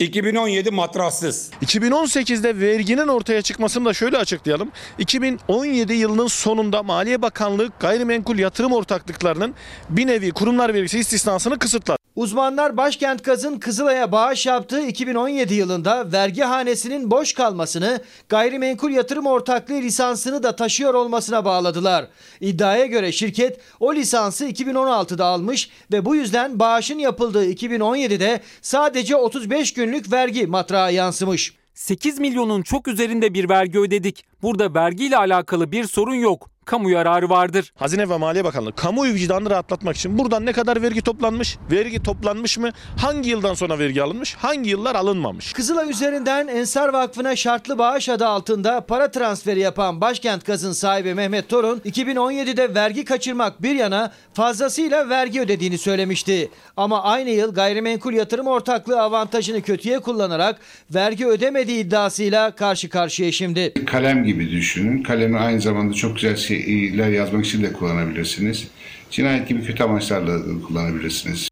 2017 0.00 0.70
matrassız. 0.70 1.50
2018'de 1.62 2.60
verginin 2.60 3.08
ortaya 3.08 3.42
çıkmasını 3.42 3.84
da 3.84 3.94
şöyle 3.94 4.16
açıklayalım. 4.16 4.72
2017 4.98 5.92
yılının 5.92 6.26
sonunda 6.26 6.82
Maliye 6.82 7.22
Bakanlığı 7.22 7.70
gayrimenkul 7.80 8.38
yatırım 8.38 8.72
ortaklıklarının 8.72 9.54
bir 9.88 10.06
nevi 10.06 10.30
kurumlar 10.30 10.74
vergisi 10.74 10.98
istisnasını 10.98 11.58
kısıtladı. 11.58 12.00
Uzmanlar 12.16 12.76
Başkent 12.76 13.24
Gaz'ın 13.24 13.58
Kızılay'a 13.58 14.12
bağış 14.12 14.46
yaptığı 14.46 14.86
2017 14.86 15.54
yılında 15.54 16.12
vergi 16.12 16.42
hanesinin 16.42 17.10
boş 17.10 17.32
kalmasını 17.32 18.00
gayrimenkul 18.28 18.90
yatırım 18.90 19.26
ortaklığı 19.26 19.80
lisansını 19.80 20.42
da 20.42 20.56
taşıyor 20.56 20.94
olmasına 20.94 21.44
bağladılar. 21.44 22.06
İddiaya 22.40 22.86
göre 22.86 23.12
şirket 23.12 23.60
o 23.80 23.94
lisansı 23.94 24.48
2016'da 24.48 25.24
almış 25.24 25.70
ve 25.92 26.04
bu 26.04 26.16
yüzden 26.16 26.58
bağışın 26.58 26.98
yapıldığı 26.98 27.50
2017'de 27.50 28.40
sadece 28.62 29.16
35 29.16 29.72
günlük 29.90 30.12
vergi 30.12 30.46
matrağı 30.46 30.92
yansımış. 30.92 31.54
8 31.74 32.18
milyonun 32.18 32.62
çok 32.62 32.88
üzerinde 32.88 33.34
bir 33.34 33.48
vergi 33.48 33.78
ödedik. 33.78 34.24
Burada 34.42 34.74
vergiyle 34.74 35.16
alakalı 35.16 35.72
bir 35.72 35.84
sorun 35.84 36.14
yok. 36.14 36.50
Kamu 36.64 36.90
yararı 36.90 37.28
vardır. 37.28 37.72
Hazine 37.76 38.08
ve 38.08 38.16
Maliye 38.16 38.44
Bakanlığı 38.44 38.72
kamuoyu 38.72 39.14
vicdanını 39.14 39.50
rahatlatmak 39.50 39.96
için 39.96 40.18
buradan 40.18 40.46
ne 40.46 40.52
kadar 40.52 40.82
vergi 40.82 41.02
toplanmış, 41.02 41.58
vergi 41.70 42.02
toplanmış 42.02 42.58
mı, 42.58 42.70
hangi 42.96 43.30
yıldan 43.30 43.54
sonra 43.54 43.78
vergi 43.78 44.02
alınmış, 44.02 44.34
hangi 44.34 44.70
yıllar 44.70 44.94
alınmamış. 44.94 45.52
Kızılay 45.52 45.90
üzerinden 45.90 46.48
Ensar 46.48 46.88
Vakfı'na 46.88 47.36
şartlı 47.36 47.78
bağış 47.78 48.08
adı 48.08 48.26
altında 48.26 48.80
para 48.80 49.10
transferi 49.10 49.60
yapan 49.60 50.00
Başkent 50.00 50.46
Gaz'ın 50.46 50.72
sahibi 50.72 51.14
Mehmet 51.14 51.48
Torun 51.48 51.78
2017'de 51.78 52.74
vergi 52.74 53.04
kaçırmak 53.04 53.62
bir 53.62 53.74
yana 53.74 54.12
fazlasıyla 54.34 55.08
vergi 55.08 55.40
ödediğini 55.40 55.78
söylemişti. 55.78 56.50
Ama 56.76 57.02
aynı 57.02 57.30
yıl 57.30 57.54
gayrimenkul 57.54 58.12
yatırım 58.12 58.46
ortaklığı 58.46 59.00
avantajını 59.02 59.62
kötüye 59.62 59.98
kullanarak 59.98 60.60
vergi 60.94 61.26
ödemediği 61.26 61.84
iddiasıyla 61.84 62.50
karşı 62.50 62.88
karşıya 62.88 63.32
şimdi. 63.32 63.74
Kalem 63.86 64.24
gibi 64.32 64.50
düşünün. 64.50 65.02
Kalemi 65.02 65.38
aynı 65.38 65.60
zamanda 65.60 65.94
çok 65.94 66.14
güzel 66.14 66.36
şeyler 66.36 67.08
yazmak 67.08 67.44
için 67.46 67.62
de 67.62 67.72
kullanabilirsiniz. 67.72 68.68
Cinayet 69.10 69.48
gibi 69.48 69.64
kötü 69.64 69.82
amaçlarla 69.82 70.38
kullanabilirsiniz. 70.66 71.48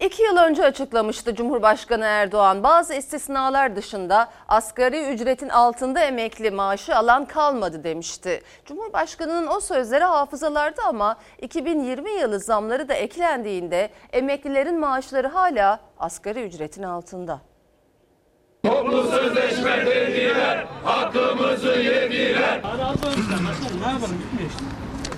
İki 0.00 0.22
yıl 0.22 0.36
önce 0.36 0.64
açıklamıştı 0.64 1.34
Cumhurbaşkanı 1.34 2.04
Erdoğan. 2.04 2.62
Bazı 2.62 2.94
istisnalar 2.94 3.76
dışında 3.76 4.32
asgari 4.48 5.08
ücretin 5.14 5.48
altında 5.48 6.00
emekli 6.00 6.50
maaşı 6.50 6.96
alan 6.96 7.24
kalmadı 7.24 7.84
demişti. 7.84 8.42
Cumhurbaşkanının 8.66 9.46
o 9.46 9.60
sözleri 9.60 10.04
hafızalarda 10.04 10.82
ama 10.84 11.16
2020 11.42 12.10
yılı 12.10 12.40
zamları 12.40 12.88
da 12.88 12.94
eklendiğinde 12.94 13.90
emeklilerin 14.12 14.80
maaşları 14.80 15.28
hala 15.28 15.80
asgari 15.98 16.42
ücretin 16.42 16.82
altında. 16.82 17.51
Toplu 18.64 19.02
sözleşme 19.10 19.86
dediler, 19.86 20.66
hakkımızı 20.84 21.68
yediler. 21.68 22.60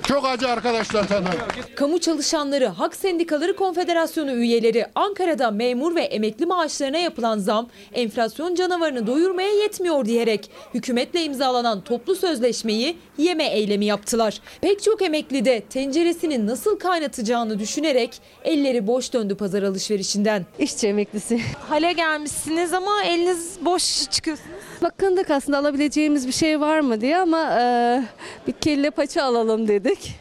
Çok 0.09 0.27
acı 0.27 0.49
arkadaşlar 0.49 1.09
tabii. 1.09 1.29
Kamu 1.77 2.01
Çalışanları 2.01 2.67
Hak 2.67 2.97
Sendikaları 2.97 3.57
Konfederasyonu 3.57 4.33
üyeleri 4.33 4.87
Ankara'da 4.95 5.51
memur 5.51 5.95
ve 5.95 6.01
emekli 6.03 6.47
maaşlarına 6.47 6.99
yapılan 6.99 7.39
zam 7.39 7.69
enflasyon 7.93 8.55
canavarını 8.55 9.07
doyurmaya 9.07 9.53
yetmiyor 9.53 10.05
diyerek 10.05 10.51
hükümetle 10.75 11.25
imzalanan 11.25 11.81
toplu 11.81 12.15
sözleşmeyi 12.15 12.97
yeme 13.19 13.45
eylemi 13.45 13.85
yaptılar. 13.85 14.41
Pek 14.61 14.83
çok 14.83 15.03
emekli 15.03 15.45
de 15.45 15.61
tenceresini 15.61 16.47
nasıl 16.47 16.79
kaynatacağını 16.79 17.59
düşünerek 17.59 18.21
elleri 18.45 18.87
boş 18.87 19.13
döndü 19.13 19.35
pazar 19.37 19.63
alışverişinden. 19.63 20.47
İşçi 20.59 20.89
emeklisi. 20.89 21.41
Hale 21.69 21.93
gelmişsiniz 21.93 22.73
ama 22.73 23.03
eliniz 23.05 23.57
boş 23.61 24.11
çıkıyorsunuz. 24.11 24.51
Bakındık 24.83 25.31
aslında 25.31 25.59
alabileceğimiz 25.59 26.27
bir 26.27 26.33
şey 26.33 26.61
var 26.61 26.81
mı 26.81 27.01
diye 27.01 27.19
ama 27.19 27.61
e, 27.61 28.03
bir 28.47 28.53
kelle 28.53 28.91
paça 28.91 29.23
alalım 29.23 29.69
dedik. 29.69 30.15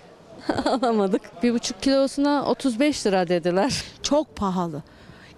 Alamadık. 0.66 1.22
Bir 1.44 1.54
buçuk 1.54 1.82
kilosuna 1.82 2.46
35 2.46 3.08
lira 3.08 3.28
dediler. 3.28 3.84
Çok 4.04 4.36
pahalı. 4.36 4.84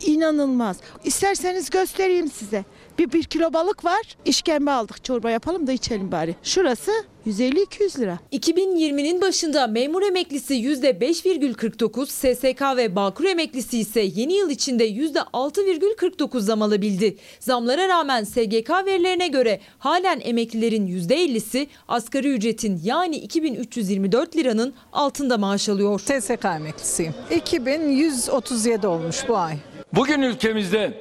İnanılmaz. 0.06 0.78
İsterseniz 1.04 1.70
göstereyim 1.70 2.32
size. 2.32 2.66
Bir, 3.00 3.12
bir 3.12 3.24
kilo 3.24 3.54
balık 3.54 3.86
var. 3.86 4.18
İşkembe 4.26 4.72
aldık. 4.72 5.04
Çorba 5.04 5.30
yapalım 5.32 5.68
da 5.68 5.72
içelim 5.72 6.12
bari. 6.12 6.36
Şurası 6.44 6.92
150-200 7.28 8.00
lira. 8.00 8.20
2020'nin 8.32 9.22
başında 9.22 9.68
memur 9.68 10.04
emeklisi 10.04 10.54
%5,49, 10.54 12.06
SSK 12.06 12.78
ve 12.78 12.96
Bağkur 12.96 13.26
emeklisi 13.26 13.80
ise 13.80 14.02
yeni 14.02 14.34
yıl 14.34 14.50
içinde 14.50 14.90
%6,49 14.90 16.40
zam 16.40 16.62
alabildi. 16.62 17.18
Zamlara 17.40 17.88
rağmen 17.88 18.24
SGK 18.24 18.70
verilerine 18.86 19.28
göre 19.28 19.60
halen 19.80 20.22
emeklilerin 20.24 20.88
%50'si 20.88 21.68
asgari 21.88 22.34
ücretin 22.34 22.82
yani 22.84 23.16
2324 23.16 24.36
liranın 24.36 24.74
altında 24.94 25.38
maaş 25.38 25.70
alıyor. 25.70 26.00
SSK 26.00 26.46
emeklisiyim. 26.46 27.14
2137 27.32 28.88
olmuş 28.88 29.28
bu 29.28 29.38
ay. 29.38 29.56
Bugün 29.94 30.22
ülkemizde 30.22 30.94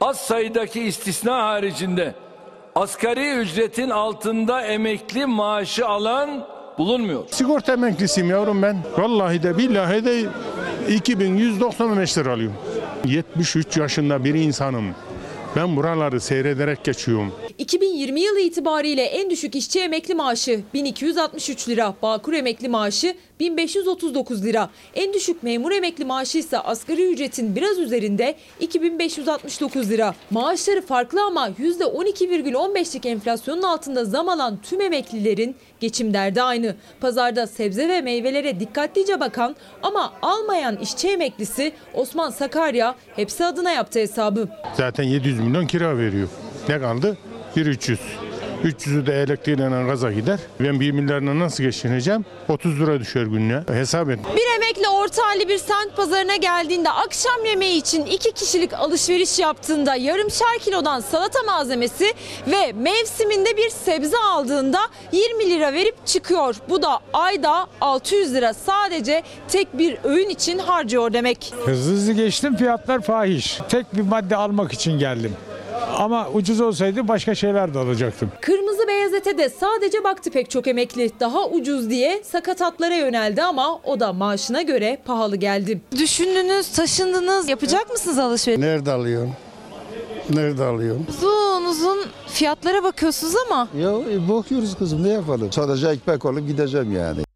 az 0.00 0.16
sayıdaki 0.16 0.80
istisna 0.80 1.46
haricinde 1.46 2.14
asgari 2.78 3.30
ücretin 3.30 3.90
altında 3.90 4.62
emekli 4.62 5.26
maaşı 5.26 5.86
alan 5.86 6.46
bulunmuyor. 6.78 7.24
Sigorta 7.30 7.72
emeklisiyim 7.72 8.30
yavrum 8.30 8.62
ben. 8.62 8.76
Vallahi 8.98 9.42
de 9.42 9.58
billahi 9.58 10.04
de 10.04 10.24
2195 10.88 12.18
lira 12.18 12.32
alıyorum. 12.32 12.56
73 13.04 13.76
yaşında 13.76 14.24
bir 14.24 14.34
insanım. 14.34 14.84
Ben 15.56 15.76
buraları 15.76 16.20
seyrederek 16.20 16.84
geçiyorum. 16.84 17.32
2020 17.58 18.20
yılı 18.20 18.40
itibariyle 18.40 19.02
en 19.02 19.30
düşük 19.30 19.54
işçi 19.56 19.80
emekli 19.80 20.14
maaşı 20.14 20.60
1263 20.74 21.68
lira, 21.68 21.94
Bağkur 22.02 22.32
emekli 22.32 22.68
maaşı 22.68 23.14
1539 23.40 24.44
lira. 24.44 24.70
En 24.94 25.12
düşük 25.12 25.42
memur 25.42 25.72
emekli 25.72 26.04
maaşı 26.04 26.38
ise 26.38 26.58
asgari 26.58 27.12
ücretin 27.12 27.56
biraz 27.56 27.78
üzerinde 27.78 28.34
2569 28.60 29.90
lira. 29.90 30.14
Maaşları 30.30 30.82
farklı 30.82 31.22
ama 31.24 31.48
%12,15'lik 31.48 33.06
enflasyonun 33.06 33.62
altında 33.62 34.04
zam 34.04 34.28
alan 34.28 34.58
tüm 34.62 34.80
emeklilerin 34.80 35.56
geçim 35.80 36.14
derdi 36.14 36.42
aynı. 36.42 36.76
Pazarda 37.00 37.46
sebze 37.46 37.88
ve 37.88 38.00
meyvelere 38.00 38.60
dikkatlice 38.60 39.20
bakan 39.20 39.56
ama 39.82 40.12
almayan 40.22 40.76
işçi 40.76 41.08
emeklisi 41.08 41.72
Osman 41.94 42.30
Sakarya 42.30 42.94
hepsi 43.16 43.44
adına 43.44 43.70
yaptı 43.70 43.98
hesabı. 43.98 44.48
Zaten 44.76 45.04
700 45.04 45.40
milyon 45.40 45.66
kira 45.66 45.98
veriyor. 45.98 46.28
Ne 46.68 46.80
kaldı? 46.80 47.18
1 47.56 47.66
300. 47.66 48.00
300'ü 48.64 49.06
de 49.06 49.22
elektriğiyle 49.22 49.84
gaza 49.86 50.12
gider. 50.12 50.38
Ben 50.60 50.80
1 50.80 50.90
milyarla 50.90 51.38
nasıl 51.38 51.64
geçineceğim? 51.64 52.24
30 52.48 52.80
lira 52.80 53.00
düşer 53.00 53.22
gününe. 53.22 53.62
Hesap 53.72 54.10
et. 54.10 54.18
Bir 54.36 54.56
emekli 54.56 54.88
orta 54.88 55.22
halli 55.26 55.48
bir 55.48 55.58
semt 55.58 55.96
pazarına 55.96 56.36
geldiğinde 56.36 56.90
akşam 56.90 57.44
yemeği 57.44 57.80
için 57.80 58.06
iki 58.06 58.32
kişilik 58.32 58.72
alışveriş 58.74 59.38
yaptığında 59.38 59.94
yarımşar 59.96 60.58
kilodan 60.60 61.00
salata 61.00 61.42
malzemesi 61.42 62.14
ve 62.46 62.72
mevsiminde 62.72 63.56
bir 63.56 63.70
sebze 63.70 64.16
aldığında 64.18 64.78
20 65.12 65.50
lira 65.50 65.72
verip 65.72 66.06
çıkıyor. 66.06 66.54
Bu 66.68 66.82
da 66.82 66.98
ayda 67.12 67.66
600 67.80 68.34
lira 68.34 68.54
sadece 68.54 69.22
tek 69.48 69.78
bir 69.78 69.98
öğün 70.04 70.28
için 70.28 70.58
harcıyor 70.58 71.12
demek. 71.12 71.52
Hızlı 71.64 71.92
hızlı 71.92 72.12
geçtim 72.12 72.56
fiyatlar 72.56 73.00
fahiş. 73.00 73.58
Tek 73.68 73.96
bir 73.96 74.02
madde 74.02 74.36
almak 74.36 74.72
için 74.72 74.98
geldim. 74.98 75.36
Ama 75.98 76.28
ucuz 76.34 76.60
olsaydı 76.60 77.08
başka 77.08 77.34
şeyler 77.34 77.74
de 77.74 77.78
alacaktım. 77.78 78.30
Kırmızı 78.40 78.88
beyaz 78.88 79.14
ete 79.14 79.38
de 79.38 79.48
sadece 79.48 80.04
baktı 80.04 80.30
pek 80.30 80.50
çok 80.50 80.66
emekli. 80.66 81.10
Daha 81.20 81.46
ucuz 81.48 81.90
diye 81.90 82.22
sakatatlara 82.24 82.94
yöneldi 82.94 83.42
ama 83.42 83.80
o 83.84 84.00
da 84.00 84.12
maaşına 84.12 84.62
göre 84.62 84.98
pahalı 85.04 85.36
geldi. 85.36 85.80
Düşündünüz, 85.98 86.68
taşındınız, 86.72 87.48
yapacak 87.48 87.90
mısınız 87.90 88.18
alışveriş? 88.18 88.58
Nerede 88.60 88.92
alıyorum? 88.92 89.32
Nerede 90.30 90.64
alıyorum? 90.64 91.06
Uzun 91.08 91.64
uzun 91.64 91.98
fiyatlara 92.26 92.82
bakıyorsunuz 92.82 93.34
ama. 93.46 93.68
Ya 93.78 93.90
e, 93.90 94.28
bakıyoruz 94.28 94.76
kızım 94.78 95.04
ne 95.04 95.08
yapalım? 95.08 95.52
Sadece 95.52 95.88
ekmek 95.88 96.26
alıp 96.26 96.46
gideceğim 96.46 96.96
yani. 96.96 97.27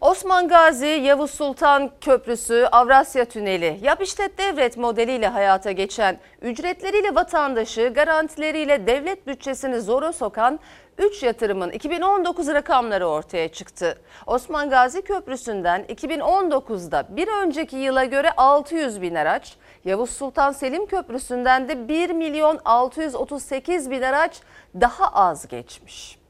Osman 0.00 0.48
Gazi, 0.48 0.86
Yavuz 0.86 1.30
Sultan 1.30 1.90
Köprüsü, 2.00 2.68
Avrasya 2.72 3.24
Tüneli, 3.24 3.78
yap 3.82 4.02
işlet 4.02 4.38
devret 4.38 4.76
modeliyle 4.76 5.28
hayata 5.28 5.72
geçen, 5.72 6.18
ücretleriyle 6.42 7.14
vatandaşı, 7.14 7.92
garantileriyle 7.94 8.86
devlet 8.86 9.26
bütçesini 9.26 9.80
zora 9.80 10.12
sokan 10.12 10.60
3 10.98 11.22
yatırımın 11.22 11.70
2019 11.70 12.48
rakamları 12.48 13.06
ortaya 13.06 13.48
çıktı. 13.48 13.98
Osman 14.26 14.70
Gazi 14.70 15.02
Köprüsü'nden 15.02 15.82
2019'da 15.82 17.06
bir 17.16 17.28
önceki 17.28 17.76
yıla 17.76 18.04
göre 18.04 18.30
600 18.36 19.02
bin 19.02 19.14
araç, 19.14 19.56
Yavuz 19.84 20.10
Sultan 20.10 20.52
Selim 20.52 20.86
Köprüsü'nden 20.86 21.68
de 21.68 21.88
1 21.88 22.10
milyon 22.10 22.60
638 22.64 23.90
bin 23.90 24.02
araç 24.02 24.40
daha 24.80 25.08
az 25.08 25.48
geçmiş. 25.48 26.25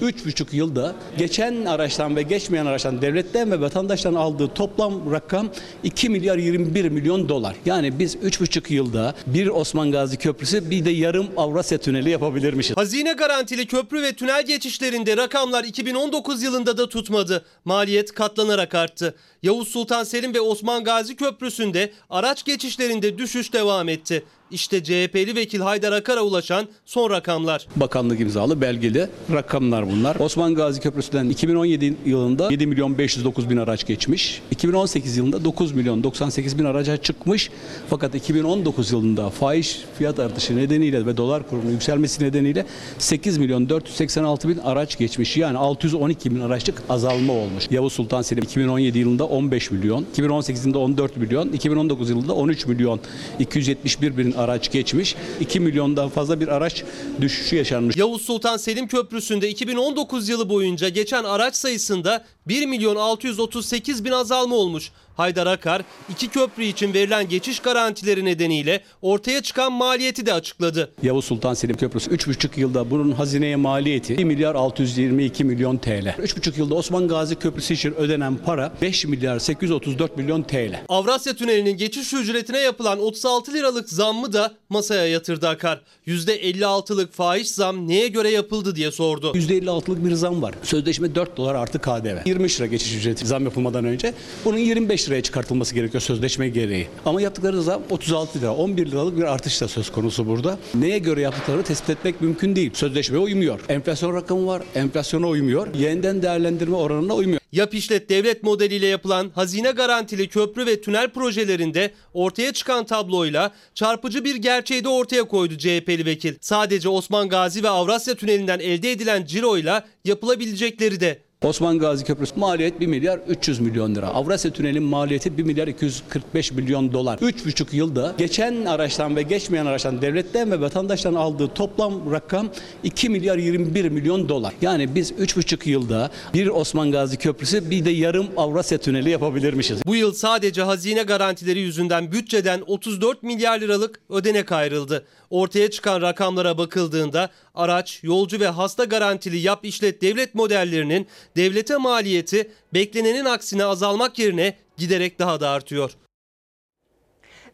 3,5 0.00 0.56
yılda 0.56 0.94
geçen 1.18 1.64
araçtan 1.64 2.16
ve 2.16 2.22
geçmeyen 2.22 2.66
araçtan 2.66 3.02
devletten 3.02 3.50
ve 3.50 3.60
vatandaştan 3.60 4.14
aldığı 4.14 4.48
toplam 4.48 5.12
rakam 5.12 5.48
2 5.82 6.08
milyar 6.08 6.38
21 6.38 6.88
milyon 6.88 7.28
dolar. 7.28 7.56
Yani 7.64 7.98
biz 7.98 8.16
3,5 8.16 8.72
yılda 8.72 9.14
bir 9.26 9.46
Osman 9.46 9.92
Gazi 9.92 10.16
Köprüsü 10.16 10.70
bir 10.70 10.84
de 10.84 10.90
yarım 10.90 11.26
Avrasya 11.36 11.78
Tüneli 11.78 12.10
yapabilirmişiz. 12.10 12.76
Hazine 12.76 13.12
garantili 13.12 13.66
köprü 13.66 14.02
ve 14.02 14.12
tünel 14.12 14.46
geçişlerinde 14.46 15.16
rakamlar 15.16 15.64
2019 15.64 16.42
yılında 16.42 16.78
da 16.78 16.88
tutmadı. 16.88 17.44
Maliyet 17.64 18.14
katlanarak 18.14 18.74
arttı. 18.74 19.14
Yavuz 19.42 19.68
Sultan 19.68 20.04
Selim 20.04 20.34
ve 20.34 20.40
Osman 20.40 20.84
Gazi 20.84 21.16
Köprüsü'nde 21.16 21.92
araç 22.10 22.44
geçişlerinde 22.44 23.18
düşüş 23.18 23.52
devam 23.52 23.88
etti. 23.88 24.24
İşte 24.52 24.84
CHP'li 24.84 25.36
vekil 25.36 25.60
Haydar 25.60 25.92
Akar'a 25.92 26.22
ulaşan 26.22 26.68
son 26.86 27.10
rakamlar. 27.10 27.66
Bakanlık 27.76 28.20
imzalı 28.20 28.60
belgeli 28.60 29.08
rakamlar 29.32 29.90
bunlar. 29.90 30.16
Osman 30.16 30.54
Gazi 30.54 30.80
Köprüsü'nden 30.80 31.28
2017 31.28 31.94
yılında 32.06 32.48
7 32.50 32.66
milyon 32.66 32.98
509 32.98 33.50
bin 33.50 33.56
araç 33.56 33.86
geçmiş. 33.86 34.42
2018 34.50 35.16
yılında 35.16 35.44
9 35.44 35.72
milyon 35.72 36.04
98 36.04 36.58
bin 36.58 36.64
araca 36.64 36.96
çıkmış. 36.96 37.50
Fakat 37.90 38.14
2019 38.14 38.92
yılında 38.92 39.30
faiz 39.30 39.78
fiyat 39.98 40.18
artışı 40.18 40.56
nedeniyle 40.56 41.06
ve 41.06 41.16
dolar 41.16 41.48
kurunun 41.48 41.70
yükselmesi 41.70 42.24
nedeniyle 42.24 42.66
8 42.98 43.38
milyon 43.38 43.68
486 43.68 44.48
bin 44.48 44.58
araç 44.58 44.98
geçmiş. 44.98 45.36
Yani 45.36 45.58
612 45.58 46.34
bin 46.34 46.40
araçlık 46.40 46.82
azalma 46.88 47.32
olmuş. 47.32 47.64
Yavuz 47.70 47.92
Sultan 47.92 48.22
Selim 48.22 48.44
2017 48.44 48.98
yılında 48.98 49.26
15 49.26 49.70
milyon, 49.70 50.06
2018 50.12 50.64
yılında 50.64 50.78
14 50.78 51.16
milyon, 51.16 51.48
2019 51.48 52.10
yılında 52.10 52.34
13 52.34 52.66
milyon 52.66 53.00
271 53.38 54.16
bin 54.16 54.32
araç 54.42 54.72
geçmiş. 54.72 55.16
2 55.40 55.60
milyondan 55.60 56.08
fazla 56.08 56.40
bir 56.40 56.48
araç 56.48 56.84
düşüşü 57.20 57.56
yaşanmış. 57.56 57.96
Yavuz 57.96 58.22
Sultan 58.22 58.56
Selim 58.56 58.88
Köprüsü'nde 58.88 59.48
2019 59.48 60.28
yılı 60.28 60.48
boyunca 60.48 60.88
geçen 60.88 61.24
araç 61.24 61.56
sayısında 61.56 62.24
1 62.48 62.66
milyon 62.66 62.96
638 62.96 64.04
bin 64.04 64.10
azalma 64.10 64.56
olmuş. 64.56 64.90
Haydar 65.16 65.46
Akar, 65.46 65.82
iki 66.10 66.28
köprü 66.28 66.64
için 66.64 66.94
verilen 66.94 67.28
geçiş 67.28 67.60
garantileri 67.60 68.24
nedeniyle 68.24 68.80
ortaya 69.02 69.42
çıkan 69.42 69.72
maliyeti 69.72 70.26
de 70.26 70.32
açıkladı. 70.32 70.92
Yavuz 71.02 71.24
Sultan 71.24 71.54
Selim 71.54 71.76
Köprüsü 71.76 72.10
3,5 72.10 72.60
yılda 72.60 72.90
bunun 72.90 73.12
hazineye 73.12 73.56
maliyeti 73.56 74.18
1 74.18 74.24
milyar 74.24 74.54
622 74.54 75.44
milyon 75.44 75.76
TL. 75.76 75.88
3,5 76.06 76.58
yılda 76.58 76.74
Osman 76.74 77.08
Gazi 77.08 77.34
Köprüsü 77.36 77.74
için 77.74 77.94
ödenen 77.94 78.36
para 78.36 78.72
5 78.82 79.04
milyar 79.04 79.38
834 79.38 80.16
milyon 80.16 80.42
TL. 80.42 80.80
Avrasya 80.88 81.34
Tüneli'nin 81.34 81.76
geçiş 81.76 82.12
ücretine 82.12 82.58
yapılan 82.58 83.00
36 83.00 83.52
liralık 83.52 83.90
zammı 83.90 84.32
da 84.32 84.54
masaya 84.68 85.06
yatırdı 85.06 85.48
Akar. 85.48 85.80
%56'lık 86.06 87.12
faiz 87.12 87.54
zam 87.54 87.88
neye 87.88 88.08
göre 88.08 88.30
yapıldı 88.30 88.76
diye 88.76 88.90
sordu. 88.90 89.32
%56'lık 89.34 90.04
bir 90.04 90.12
zam 90.14 90.42
var. 90.42 90.54
Sözleşme 90.62 91.14
4 91.14 91.36
dolar 91.36 91.54
artı 91.54 91.78
KDV. 91.78 92.28
20 92.28 92.48
lira 92.48 92.66
geçiş 92.66 92.94
ücreti 92.94 93.26
zam 93.26 93.44
yapılmadan 93.44 93.84
önce 93.84 94.14
bunun 94.44 94.58
25 94.58 95.01
liraya 95.08 95.22
çıkartılması 95.22 95.74
gerekiyor 95.74 96.02
sözleşme 96.02 96.48
gereği. 96.48 96.88
Ama 97.04 97.20
yaptıkları 97.22 97.62
zam 97.62 97.82
36 97.90 98.40
lira. 98.40 98.54
11 98.54 98.86
liralık 98.86 99.16
bir 99.16 99.22
artış 99.22 99.60
da 99.60 99.68
söz 99.68 99.92
konusu 99.92 100.26
burada. 100.26 100.58
Neye 100.74 100.98
göre 100.98 101.20
yaptıklarını 101.20 101.62
tespit 101.62 101.90
etmek 101.90 102.20
mümkün 102.20 102.56
değil. 102.56 102.70
Sözleşmeye 102.74 103.18
uymuyor. 103.18 103.60
Enflasyon 103.68 104.14
rakamı 104.14 104.46
var. 104.46 104.62
Enflasyona 104.74 105.28
uymuyor. 105.28 105.74
Yeniden 105.74 106.22
değerlendirme 106.22 106.76
oranına 106.76 107.14
uymuyor. 107.14 107.40
Yap 107.52 107.74
işlet 107.74 108.08
devlet 108.08 108.42
modeliyle 108.42 108.86
yapılan 108.86 109.30
hazine 109.34 109.70
garantili 109.70 110.28
köprü 110.28 110.66
ve 110.66 110.80
tünel 110.80 111.10
projelerinde 111.10 111.90
ortaya 112.14 112.52
çıkan 112.52 112.86
tabloyla 112.86 113.52
çarpıcı 113.74 114.24
bir 114.24 114.36
gerçeği 114.36 114.84
de 114.84 114.88
ortaya 114.88 115.24
koydu 115.24 115.58
CHP'li 115.58 116.06
vekil. 116.06 116.34
Sadece 116.40 116.88
Osman 116.88 117.28
Gazi 117.28 117.62
ve 117.62 117.68
Avrasya 117.68 118.14
Tüneli'nden 118.14 118.58
elde 118.58 118.92
edilen 118.92 119.24
ciroyla 119.24 119.86
yapılabilecekleri 120.04 121.00
de 121.00 121.18
Osman 121.42 121.78
Gazi 121.78 122.04
Köprüsü 122.04 122.34
maliyet 122.36 122.80
1 122.80 122.86
milyar 122.86 123.20
300 123.28 123.60
milyon 123.60 123.94
lira. 123.94 124.06
Avrasya 124.06 124.50
Tüneli'nin 124.50 124.82
maliyeti 124.82 125.38
1 125.38 125.42
milyar 125.42 125.68
245 125.68 126.52
milyon 126.52 126.92
dolar. 126.92 127.18
3,5 127.18 127.76
yılda 127.76 128.14
geçen 128.18 128.64
araçtan 128.64 129.16
ve 129.16 129.22
geçmeyen 129.22 129.66
araçtan 129.66 130.02
devletten 130.02 130.50
ve 130.50 130.60
vatandaştan 130.60 131.14
aldığı 131.14 131.48
toplam 131.48 132.12
rakam 132.12 132.48
2 132.82 133.08
milyar 133.08 133.36
21 133.38 133.88
milyon 133.88 134.28
dolar. 134.28 134.54
Yani 134.60 134.94
biz 134.94 135.12
3,5 135.12 135.68
yılda 135.68 136.10
bir 136.34 136.46
Osman 136.46 136.92
Gazi 136.92 137.16
Köprüsü 137.16 137.70
bir 137.70 137.84
de 137.84 137.90
yarım 137.90 138.26
Avrasya 138.36 138.78
Tüneli 138.78 139.10
yapabilirmişiz. 139.10 139.86
Bu 139.86 139.96
yıl 139.96 140.12
sadece 140.12 140.62
hazine 140.62 141.02
garantileri 141.02 141.60
yüzünden 141.60 142.12
bütçeden 142.12 142.60
34 142.66 143.22
milyar 143.22 143.60
liralık 143.60 144.00
ödenek 144.10 144.52
ayrıldı. 144.52 145.04
Ortaya 145.32 145.70
çıkan 145.70 146.02
rakamlara 146.02 146.58
bakıldığında 146.58 147.30
araç, 147.54 148.00
yolcu 148.02 148.40
ve 148.40 148.46
hasta 148.46 148.84
garantili 148.84 149.38
yap 149.38 149.64
işlet 149.64 150.02
devlet 150.02 150.34
modellerinin 150.34 151.06
devlete 151.36 151.76
maliyeti 151.76 152.50
beklenenin 152.74 153.24
aksine 153.24 153.64
azalmak 153.64 154.18
yerine 154.18 154.56
giderek 154.76 155.18
daha 155.18 155.40
da 155.40 155.50
artıyor. 155.50 155.90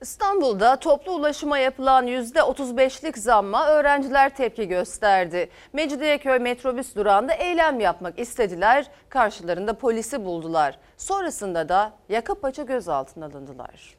İstanbul'da 0.00 0.76
toplu 0.76 1.12
ulaşıma 1.12 1.58
yapılan 1.58 2.06
%35'lik 2.06 3.18
zamma 3.18 3.68
öğrenciler 3.68 4.36
tepki 4.36 4.68
gösterdi. 4.68 5.50
Mecidiyeköy 5.72 6.38
metrobüs 6.38 6.94
durağında 6.96 7.34
eylem 7.34 7.80
yapmak 7.80 8.18
istediler. 8.18 8.86
Karşılarında 9.08 9.78
polisi 9.78 10.24
buldular. 10.24 10.78
Sonrasında 10.96 11.68
da 11.68 11.92
yaka 12.08 12.34
paça 12.34 12.62
gözaltına 12.62 13.26
alındılar. 13.26 13.97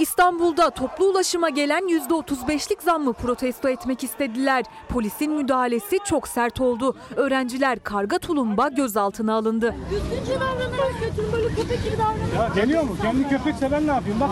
İstanbul'da 0.00 0.70
toplu 0.70 1.04
ulaşıma 1.04 1.48
gelen 1.48 1.82
%35'lik 1.88 2.82
zammı 2.82 3.12
protesto 3.12 3.68
etmek 3.68 4.04
istediler. 4.04 4.64
Polisin 4.88 5.32
müdahalesi 5.32 5.98
çok 6.04 6.28
sert 6.28 6.60
oldu. 6.60 6.96
Öğrenciler 7.16 7.78
karga 7.78 8.18
tulumba 8.18 8.68
gözaltına 8.68 9.34
alındı. 9.34 9.74
Düzgünce 9.90 10.40
davranarak 10.40 11.00
götürün 11.00 11.32
böyle 11.32 11.48
köpek 11.48 11.84
gibi 11.84 11.98
davranın. 11.98 12.48
Ya 12.48 12.56
deniyor 12.56 12.82
mu? 12.82 12.96
Kendi 13.02 13.28
köpekse 13.28 13.72
ben 13.72 13.86
ne 13.86 13.90
yapayım? 13.90 14.20
Bak. 14.20 14.30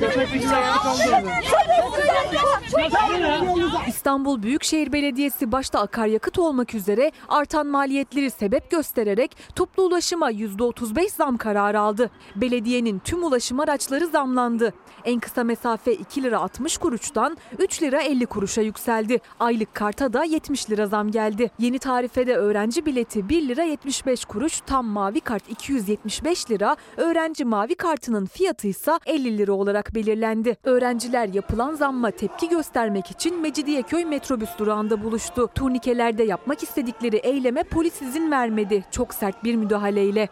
Köpek 0.00 0.32
gibi 0.32 0.46
İstanbul 4.10 4.42
Büyükşehir 4.42 4.92
Belediyesi 4.92 5.52
başta 5.52 5.80
akaryakıt 5.80 6.38
olmak 6.38 6.74
üzere 6.74 7.12
artan 7.28 7.66
maliyetleri 7.66 8.30
sebep 8.30 8.70
göstererek 8.70 9.36
toplu 9.54 9.82
ulaşıma 9.82 10.32
%35 10.32 11.08
zam 11.16 11.36
kararı 11.36 11.80
aldı. 11.80 12.10
Belediyenin 12.36 12.98
tüm 12.98 13.24
ulaşım 13.24 13.60
araçları 13.60 14.06
zamlandı. 14.06 14.74
En 15.04 15.20
kısa 15.20 15.44
mesafe 15.44 15.92
2 15.92 16.22
lira 16.22 16.38
60 16.38 16.78
kuruştan 16.78 17.36
3 17.58 17.82
lira 17.82 18.02
50 18.02 18.26
kuruşa 18.26 18.60
yükseldi. 18.60 19.18
Aylık 19.40 19.74
karta 19.74 20.12
da 20.12 20.24
70 20.24 20.70
lira 20.70 20.86
zam 20.86 21.10
geldi. 21.10 21.50
Yeni 21.58 21.78
tarifede 21.78 22.36
öğrenci 22.36 22.86
bileti 22.86 23.28
1 23.28 23.48
lira 23.48 23.62
75 23.62 24.24
kuruş, 24.24 24.60
tam 24.60 24.86
mavi 24.86 25.20
kart 25.20 25.50
275 25.50 26.50
lira, 26.50 26.76
öğrenci 26.96 27.44
mavi 27.44 27.74
kartının 27.74 28.26
fiyatı 28.26 28.68
ise 28.68 28.92
50 29.06 29.38
lira 29.38 29.52
olarak 29.52 29.94
belirlendi. 29.94 30.56
Öğrenciler 30.64 31.28
yapılan 31.28 31.74
zamma 31.74 32.10
tepki 32.10 32.48
göstermek 32.48 33.10
için 33.10 33.40
Mecidiyeköy 33.40 33.99
metrobüs 34.04 34.58
durağında 34.58 35.04
buluştu. 35.04 35.48
Turnikelerde 35.54 36.22
yapmak 36.22 36.62
istedikleri 36.62 37.16
eyleme 37.16 37.62
polis 37.62 38.02
izin 38.02 38.30
vermedi. 38.30 38.84
Çok 38.90 39.14
sert 39.14 39.44
bir 39.44 39.54
müdahaleyle. 39.56 40.28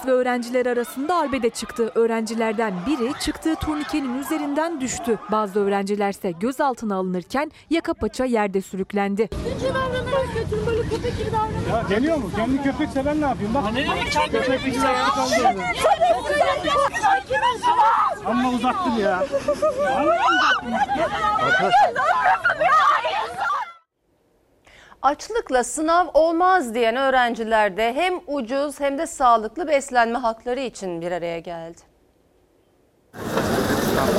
Polis 0.00 0.06
ve 0.06 0.12
öğrenciler 0.12 0.66
arasında 0.66 1.16
arbede 1.16 1.50
çıktı. 1.50 1.92
Öğrencilerden 1.94 2.74
biri 2.86 3.12
çıktığı 3.20 3.54
turnikenin 3.54 4.18
üzerinden 4.18 4.80
düştü. 4.80 5.18
Bazı 5.30 5.60
öğrencilerse 5.60 6.30
gözaltına 6.30 6.96
alınırken 6.96 7.52
yaka 7.70 7.94
paça 7.94 8.24
yerde 8.24 8.60
sürüklendi. 8.60 9.28
Düzgünce 9.32 9.74
davranarak 9.74 10.34
götürün 10.34 10.66
böyle 10.66 10.82
köpek 10.82 11.18
gibi 11.18 11.32
davranın. 11.32 11.82
Ya 11.82 11.90
deniyor 11.90 12.16
mu? 12.16 12.30
Kendi 12.36 12.62
köpekse 12.62 13.06
ben 13.06 13.20
ne 13.20 13.24
yapayım? 13.26 13.54
Bak. 13.54 13.64
Köpek 14.32 14.64
gibi 14.64 14.78
kaldırdım. 14.78 15.62
Amma 18.26 18.50
uzattın 18.50 18.90
ya. 18.90 19.24
Açlıkla 25.02 25.64
sınav 25.64 26.06
olmaz 26.14 26.74
diyen 26.74 26.96
öğrenciler 26.96 27.76
de 27.76 27.92
hem 27.92 28.20
ucuz 28.26 28.80
hem 28.80 28.98
de 28.98 29.06
sağlıklı 29.06 29.68
beslenme 29.68 30.18
hakları 30.18 30.60
için 30.60 31.00
bir 31.00 31.12
araya 31.12 31.38
geldi. 31.38 31.89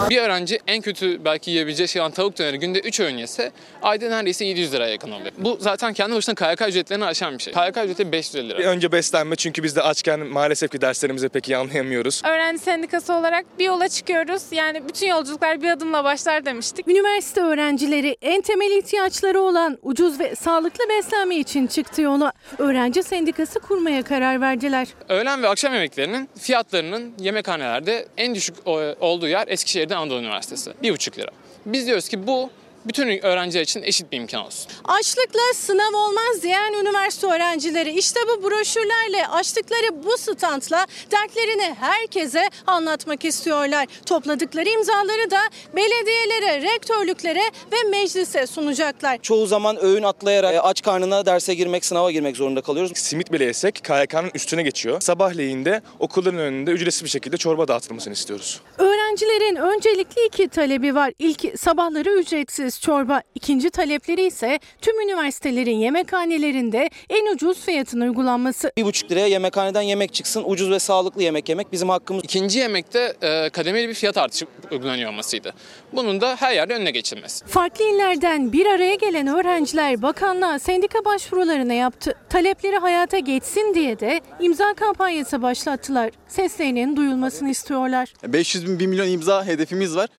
Bir 0.10 0.18
öğrenci 0.18 0.60
en 0.68 0.82
kötü 0.82 1.26
belki 1.26 1.52
yiyebileceği 1.52 1.88
şey 1.88 2.02
olan 2.02 2.12
tavuk 2.12 2.38
döneri 2.38 2.60
günde 2.60 2.80
3 2.80 3.00
öğün 3.00 3.18
yese 3.18 3.52
ayda 3.82 4.10
neredeyse 4.10 4.46
700 4.46 4.74
liraya 4.74 4.92
yakın 4.92 5.12
oluyor. 5.12 5.32
Bu 5.38 5.58
zaten 5.60 5.94
kendi 5.94 6.16
başına 6.16 6.36
KYK 6.36 6.68
ücretlerini 6.68 7.06
aşan 7.06 7.38
bir 7.38 7.44
şey. 7.44 7.54
KYK 7.54 7.78
ücreti 7.78 8.12
500 8.12 8.50
lira. 8.50 8.58
Önce 8.58 8.92
beslenme 8.92 9.36
çünkü 9.36 9.64
biz 9.64 9.76
de 9.76 9.82
açken 9.82 10.20
maalesef 10.20 10.72
ki 10.72 10.82
derslerimizi 10.82 11.30
pek 11.30 11.50
iyi 11.50 11.58
anlayamıyoruz. 11.58 12.22
Öğrenci 12.26 12.60
sendikası 12.64 13.14
olarak 13.14 13.46
bir 13.60 13.66
yola 13.66 13.90
çıkıyoruz. 13.90 14.42
Yani 14.52 14.88
bütün 14.90 15.08
yolculuklar 15.08 15.62
bir 15.62 15.72
adımla 15.72 16.04
başlar 16.04 16.46
demiştik. 16.46 16.88
Üniversite 16.88 17.42
öğrencileri 17.42 18.18
en 18.22 18.42
temel 18.42 18.72
ihtiyaçları 18.78 19.42
olan 19.42 19.78
ucuz 19.82 20.20
ve 20.20 20.36
sağlıklı 20.36 20.84
beslenme 20.90 21.36
için 21.36 21.68
çıktı 21.68 22.02
yola. 22.02 22.34
Öğrenci 22.58 23.04
sendikası 23.04 23.60
kurmaya 23.60 24.04
karar 24.04 24.42
verdiler. 24.42 24.88
Öğlen 25.10 25.44
ve 25.44 25.48
akşam 25.48 25.74
yemeklerinin 25.74 26.30
fiyatlarının 26.40 27.14
yemekhanelerde 27.20 28.08
en 28.18 28.36
düşük 28.36 28.56
olduğu 29.00 29.28
yer 29.28 29.48
Eskişehir'de 29.72 29.96
Anadolu 29.96 30.20
Üniversitesi. 30.20 30.70
1,5 30.84 31.18
lira. 31.18 31.32
Biz 31.66 31.88
diyoruz 31.88 32.10
ki 32.10 32.28
bu 32.28 32.50
bütün 32.86 33.26
öğrenciler 33.26 33.62
için 33.62 33.84
eşit 33.84 34.12
bir 34.12 34.18
imkan 34.18 34.46
olsun. 34.46 34.72
Açlıkla 34.84 35.54
sınav 35.56 35.94
olmaz 35.94 36.44
diyen 36.44 36.74
üniversite 36.74 37.28
öğrencileri 37.28 37.92
işte 37.92 38.20
bu 38.28 38.44
broşürlerle 38.44 39.28
açtıkları 39.28 40.04
bu 40.04 40.18
standla 40.18 40.86
dertlerini 41.12 41.76
herkese 41.80 42.50
anlatmak 42.68 43.26
istiyorlar. 43.26 43.88
Topladıkları 44.06 44.70
imzaları 44.70 45.32
da 45.32 45.40
belediyelere, 45.76 46.62
rektörlüklere 46.74 47.44
ve 47.72 47.90
meclise 47.90 48.48
sunacaklar. 48.48 49.18
Çoğu 49.22 49.48
zaman 49.48 49.84
öğün 49.84 50.04
atlayarak 50.04 50.54
e, 50.54 50.62
aç 50.62 50.82
karnına 50.82 51.26
derse 51.26 51.54
girmek, 51.54 51.86
sınava 51.86 52.12
girmek 52.12 52.38
zorunda 52.38 52.62
kalıyoruz. 52.62 52.92
Simit 52.96 53.32
bile 53.32 53.44
yesek 53.44 53.76
KYK'nın 53.84 54.32
üstüne 54.34 54.64
geçiyor. 54.64 55.02
Sabahleyin 55.02 55.66
de 55.66 55.82
okulların 56.00 56.40
önünde 56.40 56.72
ücretsiz 56.72 57.04
bir 57.04 57.10
şekilde 57.10 57.38
çorba 57.38 57.68
dağıtılmasını 57.68 58.14
istiyoruz. 58.14 58.62
Öğrenci 58.78 59.02
Öğrencilerin 59.12 59.56
öncelikli 59.56 60.26
iki 60.28 60.48
talebi 60.48 60.96
var. 60.96 61.14
İlk 61.20 61.60
sabahları 61.60 62.20
ücretsiz 62.20 62.71
çorba. 62.80 63.22
İkinci 63.36 63.70
talepleri 63.70 64.26
ise 64.26 64.60
tüm 64.82 65.02
üniversitelerin 65.02 65.78
yemekhanelerinde 65.78 66.90
en 67.10 67.34
ucuz 67.34 67.62
fiyatın 67.66 68.02
uygulanması. 68.02 68.72
Bir 68.78 68.84
buçuk 68.84 69.12
liraya 69.12 69.28
yemekhaneden 69.28 69.82
yemek 69.82 70.14
çıksın. 70.14 70.44
Ucuz 70.46 70.70
ve 70.72 70.80
sağlıklı 70.80 71.24
yemek 71.24 71.50
yemek 71.50 71.72
bizim 71.72 71.90
hakkımız. 71.90 72.24
İkinci 72.24 72.60
yemekte 72.60 73.14
e, 73.22 73.50
kademeli 73.50 73.90
bir 73.90 73.94
fiyat 73.94 74.18
artışı 74.18 74.46
uygulanıyor 74.72 75.10
olmasıydı. 75.10 75.54
Bunun 75.94 76.22
da 76.22 76.36
her 76.40 76.54
yerde 76.54 76.74
önüne 76.76 76.92
geçilmesi. 76.92 77.46
Farklı 77.46 77.86
illerden 77.86 78.54
bir 78.54 78.66
araya 78.66 78.96
gelen 78.96 79.28
öğrenciler 79.28 80.02
bakanlığa 80.02 80.60
sendika 80.60 81.06
başvurularını 81.06 81.74
yaptı. 81.74 82.14
Talepleri 82.30 82.78
hayata 82.78 83.20
geçsin 83.20 83.74
diye 83.74 84.00
de 84.00 84.22
imza 84.40 84.74
kampanyası 84.74 85.42
başlattılar. 85.42 86.12
Seslerinin 86.28 86.96
duyulmasını 86.96 87.50
istiyorlar. 87.50 88.14
500 88.24 88.68
bin 88.68 88.80
1 88.80 88.88
milyon 88.88 89.08
imza 89.08 89.46
hedefimiz 89.46 89.96
var. 89.96 90.10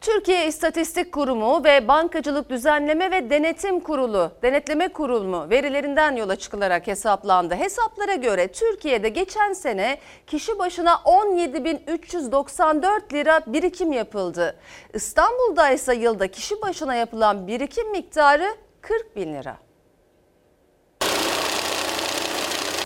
Türkiye 0.00 0.46
İstatistik 0.46 1.12
Kurumu 1.12 1.64
ve 1.64 1.88
Bankacılık 1.88 2.50
Düzenleme 2.50 3.10
ve 3.10 3.30
Denetim 3.30 3.80
Kurulu, 3.80 4.32
Denetleme 4.42 4.88
Kurulu 4.88 5.50
verilerinden 5.50 6.16
yola 6.16 6.36
çıkılarak 6.36 6.86
hesaplandı. 6.86 7.54
Hesaplara 7.54 8.14
göre 8.14 8.48
Türkiye'de 8.48 9.08
geçen 9.08 9.52
sene 9.52 9.98
kişi 10.26 10.58
başına 10.58 10.92
17.394 10.92 13.12
lira 13.12 13.40
birikim 13.46 13.92
yapıldı. 13.92 14.56
İstanbul'da 14.94 15.70
ise 15.70 15.94
yılda 15.94 16.28
kişi 16.28 16.62
başına 16.62 16.94
yapılan 16.94 17.46
birikim 17.46 17.90
miktarı 17.90 18.56
40 18.80 19.16
bin 19.16 19.34
lira. 19.34 19.56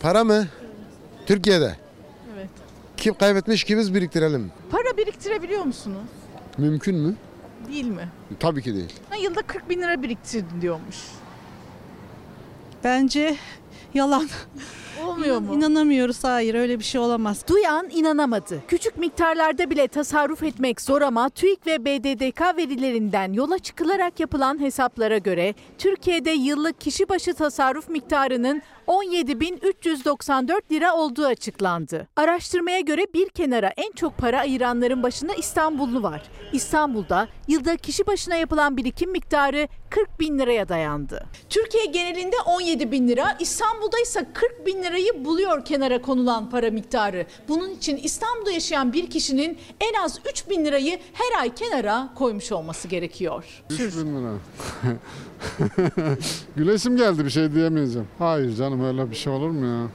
Para 0.03 0.25
mı? 0.25 0.47
Türkiye'de. 1.27 1.77
Evet. 2.35 2.49
Kim 2.97 3.15
kaybetmiş 3.15 3.65
ki 3.65 3.79
biz 3.79 3.95
biriktirelim. 3.95 4.53
Para 4.71 4.97
biriktirebiliyor 4.97 5.65
musunuz? 5.65 5.99
Mümkün 6.59 6.96
mü? 6.96 7.14
Değil 7.72 7.84
mi? 7.86 8.09
Tabii 8.40 8.62
ki 8.62 8.74
değil. 8.74 8.92
Ha, 9.11 9.16
yılda 9.16 9.42
40 9.42 9.68
bin 9.68 9.82
lira 9.82 10.02
biriktirdin 10.02 10.61
diyormuş. 10.61 10.96
Bence 12.84 13.36
yalan. 13.94 14.28
Olmuyor 15.07 15.38
mu? 15.40 15.55
İnanamıyoruz 15.55 16.24
hayır 16.24 16.55
öyle 16.55 16.78
bir 16.78 16.84
şey 16.84 17.00
olamaz. 17.00 17.44
Duyan 17.48 17.88
inanamadı. 17.90 18.62
Küçük 18.68 18.98
miktarlarda 18.98 19.70
bile 19.70 19.88
tasarruf 19.88 20.42
etmek 20.42 20.80
zor 20.80 21.02
ama 21.02 21.28
TÜİK 21.28 21.66
ve 21.66 21.84
BDDK 21.84 22.40
verilerinden 22.57 23.32
yola 23.32 23.59
çıkılarak 23.59 24.20
yapılan 24.20 24.61
hesaplara 24.61 25.18
göre 25.18 25.55
Türkiye'de 25.78 26.30
yıllık 26.30 26.80
kişi 26.80 27.09
başı 27.09 27.34
tasarruf 27.34 27.88
miktarının 27.88 28.62
17.394 28.87 30.61
lira 30.72 30.95
olduğu 30.95 31.26
açıklandı. 31.26 32.09
Araştırmaya 32.16 32.80
göre 32.80 33.07
bir 33.14 33.28
kenara 33.28 33.72
en 33.76 33.93
çok 33.93 34.18
para 34.18 34.41
ayıranların 34.41 35.03
başında 35.03 35.35
İstanbullu 35.35 36.03
var. 36.03 36.22
İstanbul'da 36.53 37.28
yılda 37.49 37.76
kişi 37.76 38.07
başına 38.07 38.37
yapılan 38.37 38.76
birikim 38.76 39.11
miktarı 39.11 39.68
40 39.91 40.20
bin 40.20 40.39
liraya 40.39 40.68
dayandı. 40.68 41.26
Türkiye 41.51 41.85
genelinde 41.85 42.37
17 42.47 42.93
bin 42.93 43.09
lira, 43.09 43.37
İstanbul'da 43.41 43.99
ise 44.03 44.26
40 44.35 44.66
bin 44.66 44.82
lirayı 44.82 45.24
buluyor 45.24 45.64
kenara 45.64 46.03
konulan 46.03 46.51
para 46.51 46.70
miktarı. 46.70 47.26
Bunun 47.49 47.70
için 47.70 47.97
İstanbul'da 47.97 48.51
yaşayan 48.51 48.93
bir 48.93 49.11
kişinin 49.11 49.59
en 49.80 50.03
az 50.05 50.20
3 50.30 50.51
bin 50.51 50.64
lirayı 50.64 50.99
her 51.12 51.41
ay 51.41 51.55
kenara 51.55 52.12
koymuş 52.14 52.53
olması 52.53 52.89
gerekiyor. 52.89 53.45
3 53.70 53.80
bin 53.80 54.16
lira. 54.16 54.35
Gülesim 56.57 56.97
geldi 56.97 57.24
bir 57.24 57.30
şey 57.30 57.53
diyemeyeceğim. 57.55 58.09
Hayır 58.18 58.57
canım 58.57 58.74
öyle 58.81 59.11
bir 59.11 59.16
şey 59.16 59.33
olur 59.33 59.51
mu 59.51 59.66
ya? 59.66 59.89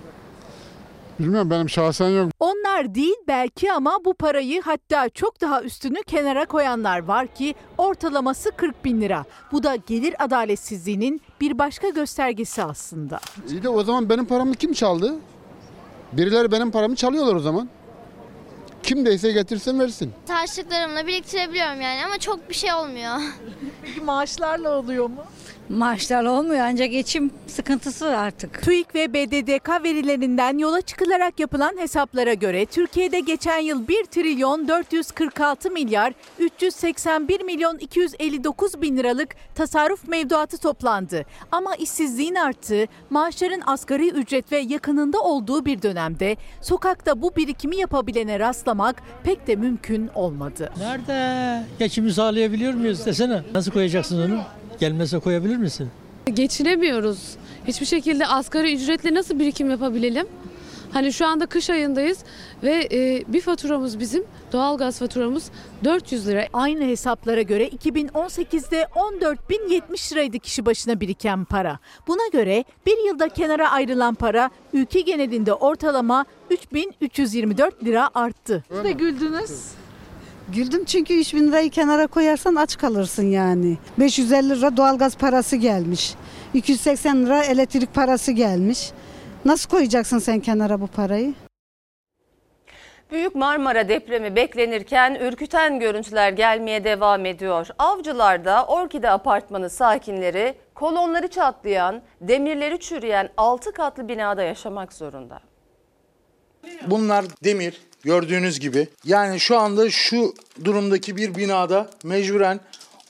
Bilmiyorum 1.20 1.50
benim 1.50 1.70
şahsen 1.70 2.10
yok. 2.10 2.32
Onlar 2.40 2.96
değil 2.96 3.16
belki 3.28 3.74
ama 3.74 3.98
bu 4.06 4.14
parayı 4.14 4.62
hatta 4.62 5.10
çok 5.10 5.42
daha 5.42 5.62
üstünü 5.62 6.04
kenara 6.04 6.46
koyanlar 6.46 7.00
var 7.04 7.28
ki 7.28 7.56
ortalaması 7.78 8.52
40 8.52 8.86
bin 8.86 9.02
lira. 9.02 9.26
Bu 9.52 9.64
da 9.64 9.76
gelir 9.76 10.16
adaletsizliğinin 10.26 11.22
bir 11.42 11.58
başka 11.60 11.90
göstergesi 11.90 12.64
aslında. 12.64 13.20
İyi 13.50 13.64
de 13.64 13.70
o 13.70 13.84
zaman 13.84 14.10
benim 14.10 14.26
paramı 14.26 14.54
kim 14.56 14.74
çaldı? 14.74 15.16
Birileri 16.14 16.52
benim 16.52 16.72
paramı 16.72 16.96
çalıyorlar 16.96 17.36
o 17.36 17.40
zaman. 17.40 17.70
Kim 18.84 19.06
deyse 19.06 19.32
getirsin 19.32 19.80
versin. 19.80 20.12
Harçlıklarımla 20.30 21.08
biriktirebiliyorum 21.08 21.82
yani 21.82 22.06
ama 22.06 22.18
çok 22.18 22.50
bir 22.50 22.54
şey 22.54 22.74
olmuyor. 22.74 23.14
Peki 23.84 24.02
maaşlarla 24.02 24.78
oluyor 24.78 25.06
mu? 25.10 25.24
Maaşlar 25.70 26.24
olmuyor 26.24 26.62
ancak 26.62 26.92
geçim 26.92 27.32
sıkıntısı 27.48 28.18
artık. 28.18 28.62
TÜİK 28.62 28.96
ve 28.96 29.14
BDDK 29.14 29.84
verilerinden 29.84 30.58
yola 30.58 30.82
çıkılarak 30.82 31.40
yapılan 31.40 31.78
hesaplara 31.78 32.34
göre 32.34 32.66
Türkiye'de 32.66 33.20
geçen 33.20 33.60
yıl 33.60 33.88
1 33.88 34.06
trilyon 34.06 34.68
446 34.68 35.72
milyar 35.72 36.14
381 36.40 37.42
milyon 37.42 37.78
259 37.78 38.82
bin 38.82 38.98
liralık 38.98 39.30
tasarruf 39.56 40.08
mevduatı 40.08 40.58
toplandı. 40.58 41.26
Ama 41.52 41.76
işsizliğin 41.76 42.36
arttığı, 42.36 42.86
maaşların 43.10 43.62
asgari 43.66 44.10
ücret 44.10 44.52
ve 44.52 44.58
yakınında 44.58 45.20
olduğu 45.20 45.66
bir 45.66 45.82
dönemde 45.82 46.36
sokakta 46.62 47.22
bu 47.22 47.36
birikimi 47.36 47.78
yapabilene 47.78 48.40
rastlamak 48.40 49.04
pek 49.24 49.48
de 49.48 49.56
mümkün 49.56 50.10
olmadı. 50.16 50.72
Nerede? 50.78 51.64
Geçimi 51.80 52.14
sağlayabiliyor 52.14 52.74
muyuz 52.74 53.06
desene. 53.06 53.44
Nasıl 53.54 53.72
koyacaksın 53.72 54.32
onu? 54.32 54.42
Gelmese 54.80 55.20
koyabilir 55.20 55.58
misin? 55.58 55.90
Geçinemiyoruz. 56.34 57.36
Hiçbir 57.68 57.86
şekilde 57.86 58.28
asgari 58.28 58.76
ücretle 58.76 59.14
nasıl 59.14 59.40
birikim 59.40 59.70
yapabilelim? 59.70 60.28
Hani 60.92 61.14
şu 61.14 61.28
anda 61.28 61.46
kış 61.46 61.70
ayındayız 61.70 62.18
ve 62.64 62.88
e, 62.92 63.24
bir 63.28 63.42
faturamız 63.42 64.00
bizim 64.00 64.24
doğalgaz 64.54 65.00
faturamız 65.00 65.52
400 65.84 66.28
lira. 66.28 66.48
Aynı 66.54 66.84
hesaplara 66.84 67.42
göre 67.42 67.68
2018'de 67.68 68.82
14.070 68.82 70.14
liraydı 70.14 70.40
kişi 70.40 70.66
başına 70.66 71.00
biriken 71.00 71.46
para. 71.46 71.80
Buna 72.08 72.28
göre 72.32 72.64
bir 72.86 73.08
yılda 73.08 73.30
kenara 73.30 73.72
ayrılan 73.72 74.16
para 74.16 74.50
ülke 74.74 75.02
genelinde 75.02 75.54
ortalama 75.54 76.26
3.324 76.52 77.86
lira 77.86 78.10
arttı. 78.14 78.64
Siz 78.72 78.84
de 78.84 78.92
güldünüz. 78.92 79.52
Güldüm 80.56 80.86
çünkü 80.86 81.20
3 81.20 81.34
bin 81.34 81.48
lirayı 81.48 81.70
kenara 81.70 82.08
koyarsan 82.08 82.56
aç 82.56 82.78
kalırsın 82.78 83.26
yani. 83.32 83.78
550 84.00 84.50
lira 84.50 84.78
doğalgaz 84.78 85.18
parası 85.18 85.56
gelmiş. 85.56 86.16
280 86.54 87.26
lira 87.26 87.44
elektrik 87.44 87.94
parası 87.94 88.32
gelmiş. 88.32 88.92
Nasıl 89.46 89.70
koyacaksın 89.70 90.20
sen 90.20 90.40
kenara 90.40 90.82
bu 90.82 90.88
parayı? 90.88 91.34
Büyük 93.12 93.36
Marmara 93.36 93.90
depremi 93.90 94.36
beklenirken 94.36 95.16
ürküten 95.16 95.80
görüntüler 95.80 96.32
gelmeye 96.32 96.84
devam 96.84 97.26
ediyor. 97.26 97.68
Avcılar'da 97.80 98.66
Orkide 98.66 99.10
Apartmanı 99.10 99.70
sakinleri 99.70 100.56
kolonları 100.76 101.28
çatlayan, 101.28 102.02
demirleri 102.22 102.80
çürüyen 102.80 103.30
6 103.38 103.72
katlı 103.72 104.08
binada 104.08 104.44
yaşamak 104.44 104.94
zorunda. 104.94 105.49
Bunlar 106.88 107.26
demir 107.44 107.82
gördüğünüz 108.04 108.60
gibi. 108.60 108.88
Yani 109.06 109.40
şu 109.40 109.58
anda 109.58 109.90
şu 109.90 110.34
durumdaki 110.64 111.18
bir 111.18 111.36
binada 111.36 111.90
mecburen 112.04 112.60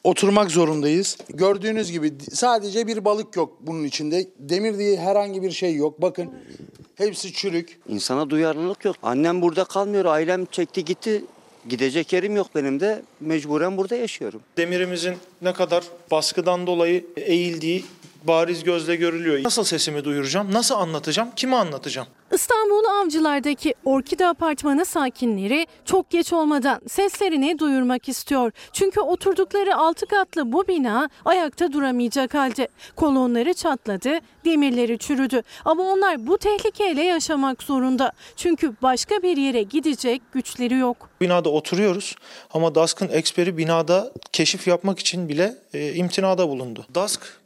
oturmak 0.03 0.51
zorundayız. 0.51 1.17
Gördüğünüz 1.29 1.91
gibi 1.91 2.13
sadece 2.31 2.87
bir 2.87 3.05
balık 3.05 3.35
yok 3.35 3.57
bunun 3.61 3.83
içinde. 3.83 4.27
Demir 4.39 4.77
diye 4.77 4.97
herhangi 4.97 5.43
bir 5.43 5.51
şey 5.51 5.75
yok. 5.75 6.01
Bakın 6.01 6.31
hepsi 6.95 7.33
çürük. 7.33 7.79
İnsana 7.87 8.29
duyarlılık 8.29 8.85
yok. 8.85 8.95
Annem 9.03 9.41
burada 9.41 9.63
kalmıyor. 9.63 10.05
Ailem 10.05 10.45
çekti 10.45 10.85
gitti. 10.85 11.23
Gidecek 11.69 12.13
yerim 12.13 12.35
yok 12.35 12.47
benim 12.55 12.79
de. 12.79 13.01
Mecburen 13.19 13.77
burada 13.77 13.95
yaşıyorum. 13.95 14.41
Demirimizin 14.57 15.15
ne 15.41 15.53
kadar 15.53 15.83
baskıdan 16.11 16.67
dolayı 16.67 17.05
eğildiği 17.17 17.85
bariz 18.23 18.63
gözle 18.63 18.95
görülüyor. 18.95 19.43
Nasıl 19.43 19.63
sesimi 19.63 20.03
duyuracağım? 20.03 20.53
Nasıl 20.53 20.75
anlatacağım? 20.75 21.29
Kime 21.35 21.55
anlatacağım? 21.55 22.07
İstanbul 22.31 22.85
Avcılar'daki 22.85 23.73
Orkide 23.85 24.27
Apartmanı 24.27 24.85
sakinleri 24.85 25.67
çok 25.85 26.09
geç 26.09 26.33
olmadan 26.33 26.81
seslerini 26.87 27.59
duyurmak 27.59 28.09
istiyor. 28.09 28.51
Çünkü 28.73 28.99
oturdukları 28.99 29.75
6 29.75 30.05
katlı 30.05 30.51
bu 30.51 30.67
bina 30.67 31.09
ayakta 31.25 31.73
duramayacak 31.73 32.33
halde. 32.33 32.67
Kolonları 32.95 33.53
çatladı, 33.53 34.19
demirleri 34.45 34.97
çürüdü. 34.97 35.41
Ama 35.65 35.83
onlar 35.83 36.27
bu 36.27 36.37
tehlikeyle 36.37 37.03
yaşamak 37.03 37.63
zorunda. 37.63 38.11
Çünkü 38.35 38.73
başka 38.81 39.23
bir 39.23 39.37
yere 39.37 39.63
gidecek 39.63 40.21
güçleri 40.31 40.73
yok. 40.73 41.09
Binada 41.21 41.49
oturuyoruz 41.49 42.15
ama 42.53 42.75
DASK'ın 42.75 43.09
eksperi 43.09 43.57
binada 43.57 44.11
keşif 44.31 44.67
yapmak 44.67 44.99
için 44.99 45.29
bile 45.29 45.55
e, 45.73 45.93
imtinada 45.93 46.49
bulundu. 46.49 46.85
DASK 46.95 47.39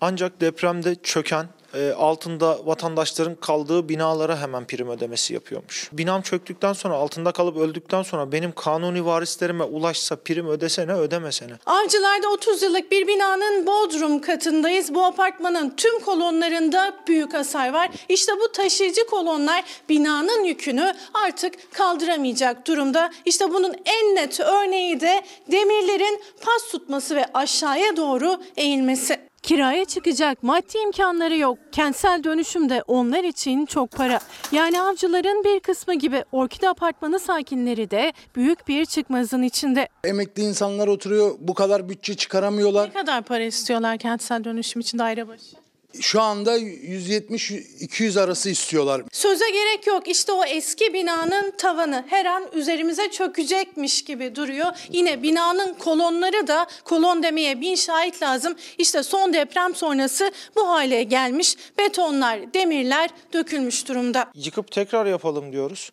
Ancak 0.00 0.40
depremde 0.40 0.94
çöken 1.02 1.46
e, 1.74 1.92
altında 1.92 2.66
vatandaşların 2.66 3.34
kaldığı 3.34 3.88
binalara 3.88 4.40
hemen 4.40 4.66
prim 4.66 4.88
ödemesi 4.88 5.34
yapıyormuş. 5.34 5.88
Binam 5.92 6.22
çöktükten 6.22 6.72
sonra 6.72 6.94
altında 6.94 7.32
kalıp 7.32 7.56
öldükten 7.56 8.02
sonra 8.02 8.32
benim 8.32 8.52
kanuni 8.52 9.06
varislerime 9.06 9.64
ulaşsa 9.64 10.16
prim 10.16 10.48
ödesene 10.48 10.92
ödemesene. 10.92 11.52
Avcılar'da 11.66 12.28
30 12.28 12.62
yıllık 12.62 12.92
bir 12.92 13.06
binanın 13.06 13.66
bodrum 13.66 14.20
katındayız. 14.20 14.94
Bu 14.94 15.04
apartmanın 15.04 15.74
tüm 15.76 16.00
kolonlarında 16.00 16.96
büyük 17.08 17.34
hasar 17.34 17.72
var. 17.72 17.90
İşte 18.08 18.32
bu 18.40 18.52
taşıyıcı 18.52 19.06
kolonlar 19.06 19.64
binanın 19.88 20.44
yükünü 20.44 20.94
artık 21.26 21.72
kaldıramayacak 21.72 22.66
durumda. 22.66 23.10
İşte 23.24 23.50
bunun 23.50 23.74
en 23.84 24.14
net 24.14 24.40
örneği 24.40 25.00
de 25.00 25.22
demirlerin 25.52 26.20
pas 26.40 26.70
tutması 26.72 27.16
ve 27.16 27.26
aşağıya 27.34 27.96
doğru 27.96 28.40
eğilmesi. 28.56 29.29
Kiraya 29.42 29.84
çıkacak 29.84 30.42
maddi 30.42 30.78
imkanları 30.84 31.36
yok. 31.36 31.58
Kentsel 31.72 32.24
dönüşüm 32.24 32.68
de 32.70 32.82
onlar 32.86 33.24
için 33.24 33.66
çok 33.66 33.90
para. 33.90 34.20
Yani 34.52 34.82
avcıların 34.82 35.44
bir 35.44 35.60
kısmı 35.60 35.94
gibi 35.94 36.24
Orkide 36.32 36.68
Apartmanı 36.68 37.18
sakinleri 37.18 37.90
de 37.90 38.12
büyük 38.36 38.68
bir 38.68 38.84
çıkmazın 38.86 39.42
içinde. 39.42 39.88
Emekli 40.04 40.42
insanlar 40.42 40.88
oturuyor 40.88 41.34
bu 41.40 41.54
kadar 41.54 41.88
bütçe 41.88 42.14
çıkaramıyorlar. 42.14 42.88
Ne 42.88 42.92
kadar 42.92 43.22
para 43.22 43.42
istiyorlar 43.42 43.98
kentsel 43.98 44.44
dönüşüm 44.44 44.80
için 44.80 44.98
daire 44.98 45.28
başı? 45.28 45.59
Şu 46.00 46.20
anda 46.20 46.58
170-200 46.58 48.20
arası 48.20 48.50
istiyorlar. 48.50 49.02
Söze 49.12 49.50
gerek 49.50 49.86
yok. 49.86 50.08
İşte 50.08 50.32
o 50.32 50.44
eski 50.44 50.94
binanın 50.94 51.50
tavanı 51.58 52.04
her 52.08 52.26
an 52.26 52.44
üzerimize 52.52 53.10
çökecekmiş 53.10 54.04
gibi 54.04 54.34
duruyor. 54.34 54.66
Yine 54.92 55.22
binanın 55.22 55.74
kolonları 55.74 56.46
da 56.46 56.66
kolon 56.84 57.22
demeye 57.22 57.60
bin 57.60 57.74
şahit 57.74 58.22
lazım. 58.22 58.56
İşte 58.78 59.02
son 59.02 59.32
deprem 59.32 59.74
sonrası 59.74 60.32
bu 60.56 60.68
hale 60.68 61.02
gelmiş. 61.02 61.56
Betonlar, 61.78 62.54
demirler 62.54 63.10
dökülmüş 63.32 63.88
durumda. 63.88 64.30
Yıkıp 64.34 64.72
tekrar 64.72 65.06
yapalım 65.06 65.52
diyoruz. 65.52 65.90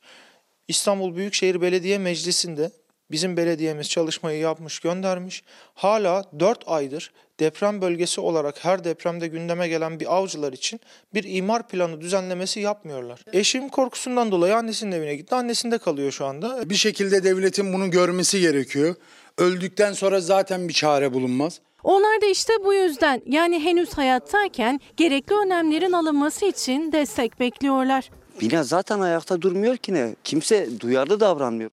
İstanbul 0.67 1.15
Büyükşehir 1.15 1.61
Belediye 1.61 1.97
Meclisi'nde 1.97 2.71
bizim 3.11 3.37
belediyemiz 3.37 3.89
çalışmayı 3.89 4.39
yapmış 4.39 4.79
göndermiş. 4.79 5.43
Hala 5.73 6.23
4 6.39 6.63
aydır 6.67 7.11
deprem 7.39 7.81
bölgesi 7.81 8.21
olarak 8.21 8.65
her 8.65 8.83
depremde 8.83 9.27
gündeme 9.27 9.67
gelen 9.67 9.99
bir 9.99 10.15
avcılar 10.15 10.53
için 10.53 10.79
bir 11.13 11.23
imar 11.27 11.67
planı 11.67 12.01
düzenlemesi 12.01 12.59
yapmıyorlar. 12.59 13.19
Eşim 13.33 13.69
korkusundan 13.69 14.31
dolayı 14.31 14.55
annesinin 14.55 14.91
evine 14.91 15.15
gitti. 15.15 15.35
Annesinde 15.35 15.77
kalıyor 15.77 16.11
şu 16.11 16.25
anda. 16.25 16.69
Bir 16.69 16.75
şekilde 16.75 17.23
devletin 17.23 17.73
bunu 17.73 17.91
görmesi 17.91 18.41
gerekiyor. 18.41 18.95
Öldükten 19.37 19.93
sonra 19.93 20.19
zaten 20.19 20.67
bir 20.67 20.73
çare 20.73 21.13
bulunmaz. 21.13 21.59
Onlar 21.83 22.21
da 22.21 22.25
işte 22.25 22.53
bu 22.65 22.73
yüzden 22.73 23.21
yani 23.25 23.59
henüz 23.59 23.93
hayattayken 23.93 24.79
gerekli 24.97 25.35
önlemlerin 25.35 25.91
alınması 25.91 26.45
için 26.45 26.91
destek 26.91 27.39
bekliyorlar. 27.39 28.09
Bina 28.41 28.63
zaten 28.63 28.99
ayakta 28.99 29.41
durmuyor 29.41 29.77
ki 29.77 29.93
ne? 29.93 30.15
Kimse 30.23 30.79
duyarlı 30.79 31.19
davranmıyor. 31.19 31.69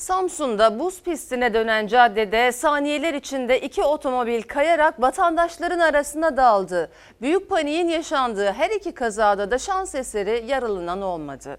Samsun'da 0.00 0.78
buz 0.78 1.02
pistine 1.02 1.54
dönen 1.54 1.86
caddede 1.86 2.52
saniyeler 2.52 3.14
içinde 3.14 3.60
iki 3.60 3.82
otomobil 3.82 4.42
kayarak 4.42 5.00
vatandaşların 5.00 5.78
arasına 5.78 6.36
daldı. 6.36 6.90
Büyük 7.20 7.50
paniğin 7.50 7.88
yaşandığı 7.88 8.52
her 8.52 8.70
iki 8.70 8.92
kazada 8.92 9.50
da 9.50 9.58
şans 9.58 9.94
eseri 9.94 10.44
yaralanan 10.46 11.02
olmadı. 11.02 11.58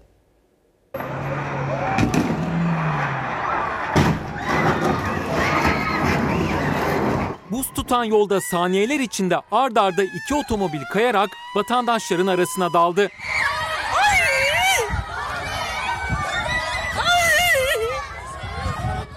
Buz 7.50 7.72
tutan 7.74 8.04
yolda 8.04 8.40
saniyeler 8.40 9.00
içinde 9.00 9.36
ard 9.52 9.76
arda 9.76 10.02
iki 10.02 10.34
otomobil 10.34 10.82
kayarak 10.92 11.30
vatandaşların 11.56 12.26
arasına 12.26 12.72
daldı. 12.72 13.08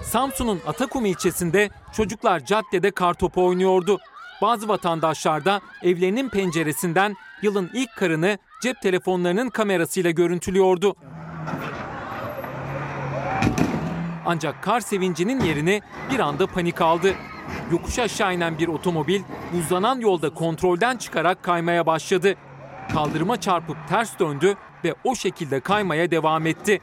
Samsun'un 0.05 0.61
Atakum 0.67 1.05
ilçesinde 1.05 1.69
çocuklar 1.93 2.45
caddede 2.45 2.91
kartopu 2.91 3.45
oynuyordu. 3.45 3.99
Bazı 4.41 4.67
vatandaşlar 4.67 5.45
da 5.45 5.61
evlerinin 5.83 6.29
penceresinden 6.29 7.15
yılın 7.41 7.69
ilk 7.73 7.95
karını 7.95 8.37
cep 8.61 8.81
telefonlarının 8.81 9.49
kamerasıyla 9.49 10.11
görüntülüyordu. 10.11 10.95
Ancak 14.25 14.63
kar 14.63 14.79
sevincinin 14.79 15.39
yerini 15.39 15.81
bir 16.11 16.19
anda 16.19 16.47
panik 16.47 16.81
aldı. 16.81 17.13
Yokuş 17.71 17.99
aşağı 17.99 18.33
inen 18.35 18.59
bir 18.59 18.67
otomobil 18.67 19.21
buzlanan 19.53 19.99
yolda 19.99 20.33
kontrolden 20.33 20.97
çıkarak 20.97 21.43
kaymaya 21.43 21.85
başladı. 21.85 22.35
Kaldırıma 22.93 23.41
çarpıp 23.41 23.77
ters 23.89 24.19
döndü 24.19 24.55
ve 24.83 24.95
o 25.03 25.15
şekilde 25.15 25.59
kaymaya 25.59 26.11
devam 26.11 26.47
etti. 26.47 26.81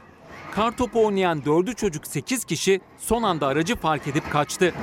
Kartopu 0.55 1.07
oynayan 1.07 1.45
dördü 1.45 1.75
çocuk 1.75 2.07
8 2.07 2.45
kişi 2.45 2.81
son 2.99 3.23
anda 3.23 3.47
aracı 3.47 3.77
fark 3.77 4.09
edip 4.09 4.33
kaçtı. 4.33 4.75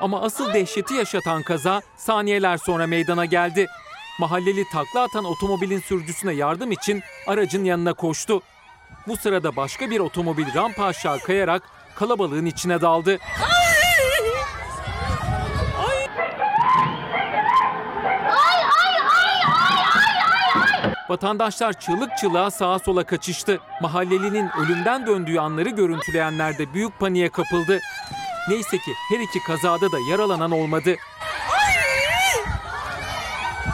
Ama 0.00 0.22
asıl 0.22 0.52
dehşeti 0.54 0.94
yaşatan 0.94 1.42
kaza 1.42 1.82
saniyeler 1.96 2.56
sonra 2.56 2.86
meydana 2.86 3.24
geldi. 3.24 3.66
Mahalleli 4.20 4.64
takla 4.72 5.00
atan 5.00 5.24
otomobilin 5.24 5.80
sürücüsüne 5.80 6.32
yardım 6.32 6.72
için 6.72 7.02
aracın 7.26 7.64
yanına 7.64 7.92
koştu. 7.92 8.42
Bu 9.08 9.16
sırada 9.16 9.56
başka 9.56 9.90
bir 9.90 10.00
otomobil 10.00 10.54
rampa 10.54 10.84
aşağı 10.84 11.18
kayarak 11.18 11.62
kalabalığın 11.94 12.46
içine 12.46 12.80
daldı. 12.80 13.18
Vatandaşlar 21.12 21.72
çığlık 21.72 22.16
çığlığa 22.18 22.50
sağa 22.50 22.78
sola 22.78 23.04
kaçıştı. 23.04 23.60
Mahallelinin 23.82 24.50
ölümden 24.60 25.06
döndüğü 25.06 25.38
anları 25.38 25.68
görüntüleyenler 25.68 26.58
de 26.58 26.74
büyük 26.74 26.98
paniğe 26.98 27.28
kapıldı. 27.28 27.78
Neyse 28.48 28.78
ki 28.78 28.92
her 29.08 29.20
iki 29.20 29.42
kazada 29.42 29.92
da 29.92 29.96
yaralanan 30.10 30.50
olmadı. 30.50 30.96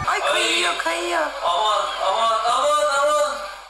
Ay 0.08 0.20
kayıyor 0.32 0.72
kayıyor. 0.78 1.26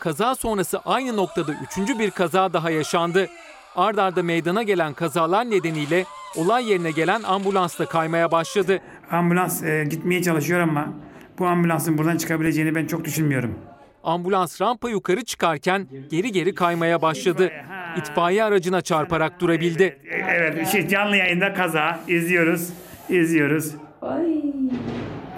Kaza 0.00 0.34
sonrası 0.34 0.80
aynı 0.84 1.16
noktada 1.16 1.52
üçüncü 1.52 1.98
bir 1.98 2.10
kaza 2.10 2.52
daha 2.52 2.70
yaşandı. 2.70 3.28
Ard 3.76 3.98
arda 3.98 4.22
meydana 4.22 4.62
gelen 4.62 4.94
kazalar 4.94 5.50
nedeniyle 5.50 6.04
olay 6.36 6.70
yerine 6.70 6.90
gelen 6.90 7.22
ambulans 7.22 7.78
da 7.78 7.86
kaymaya 7.86 8.30
başladı. 8.32 8.80
Ambulans 9.10 9.62
e, 9.62 9.84
gitmeye 9.90 10.22
çalışıyor 10.22 10.60
ama 10.60 10.88
bu 11.38 11.46
ambulansın 11.46 11.98
buradan 11.98 12.16
çıkabileceğini 12.16 12.74
ben 12.74 12.86
çok 12.86 13.04
düşünmüyorum. 13.04 13.54
Ambulans 14.04 14.60
rampa 14.60 14.90
yukarı 14.90 15.24
çıkarken 15.24 15.86
geri 16.10 16.32
geri 16.32 16.54
kaymaya 16.54 17.02
başladı. 17.02 17.52
İtfaiye 17.96 18.44
aracına 18.44 18.80
çarparak 18.80 19.40
durabildi. 19.40 19.98
Evet, 20.28 20.68
şey, 20.68 20.88
canlı 20.88 21.16
yayında 21.16 21.54
kaza 21.54 22.00
izliyoruz, 22.08 22.68
izliyoruz. 23.08 23.74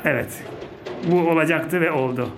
Evet, 0.04 0.42
bu 1.10 1.18
olacaktı 1.20 1.80
ve 1.80 1.92
oldu. 1.92 2.28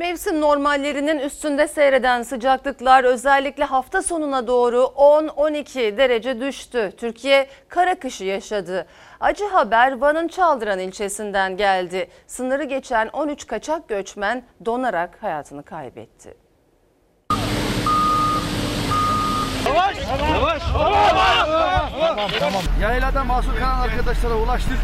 Mevsim 0.00 0.40
normallerinin 0.40 1.18
üstünde 1.18 1.68
seyreden 1.68 2.22
sıcaklıklar 2.22 3.04
özellikle 3.04 3.64
hafta 3.64 4.02
sonuna 4.02 4.46
doğru 4.46 4.76
10-12 4.96 5.96
derece 5.96 6.40
düştü. 6.40 6.92
Türkiye 6.96 7.46
kara 7.68 7.94
kışı 7.98 8.24
yaşadı. 8.24 8.86
Acı 9.20 9.44
haber 9.46 9.98
Van'ın 9.98 10.28
Çaldıran 10.28 10.78
ilçesinden 10.78 11.56
geldi. 11.56 12.10
Sınırı 12.26 12.64
geçen 12.64 13.08
13 13.08 13.46
kaçak 13.46 13.88
göçmen 13.88 14.42
donarak 14.64 15.22
hayatını 15.22 15.62
kaybetti. 15.62 16.34
Yavaş! 19.74 19.96
Yavaş! 20.34 20.62
Tamam 22.00 22.30
tamam. 22.40 22.62
Yaylada 22.82 23.24
mahsur 23.24 23.56
kalan 23.58 23.80
arkadaşlara 23.80 24.34
ulaştık. 24.34 24.76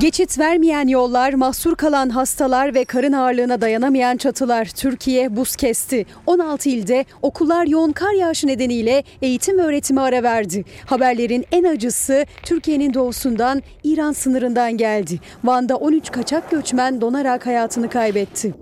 Geçit 0.00 0.38
vermeyen 0.38 0.88
yollar, 0.88 1.34
mahsur 1.34 1.76
kalan 1.76 2.08
hastalar 2.08 2.74
ve 2.74 2.84
karın 2.84 3.12
ağırlığına 3.12 3.60
dayanamayan 3.60 4.16
çatılar 4.16 4.64
Türkiye 4.64 5.36
buz 5.36 5.56
kesti. 5.56 6.06
16 6.26 6.68
ilde 6.68 7.04
okullar 7.22 7.66
yoğun 7.66 7.92
kar 7.92 8.12
yağışı 8.12 8.46
nedeniyle 8.46 9.04
eğitim 9.22 9.58
ve 9.58 9.62
öğretime 9.62 10.00
ara 10.00 10.22
verdi. 10.22 10.64
Haberlerin 10.86 11.44
en 11.52 11.64
acısı 11.64 12.26
Türkiye'nin 12.42 12.94
doğusundan 12.94 13.62
İran 13.84 14.12
sınırından 14.12 14.76
geldi. 14.76 15.20
Van'da 15.44 15.76
13 15.76 16.10
kaçak 16.10 16.50
göçmen 16.50 17.00
donarak 17.00 17.46
hayatını 17.46 17.88
kaybetti. 17.90 18.54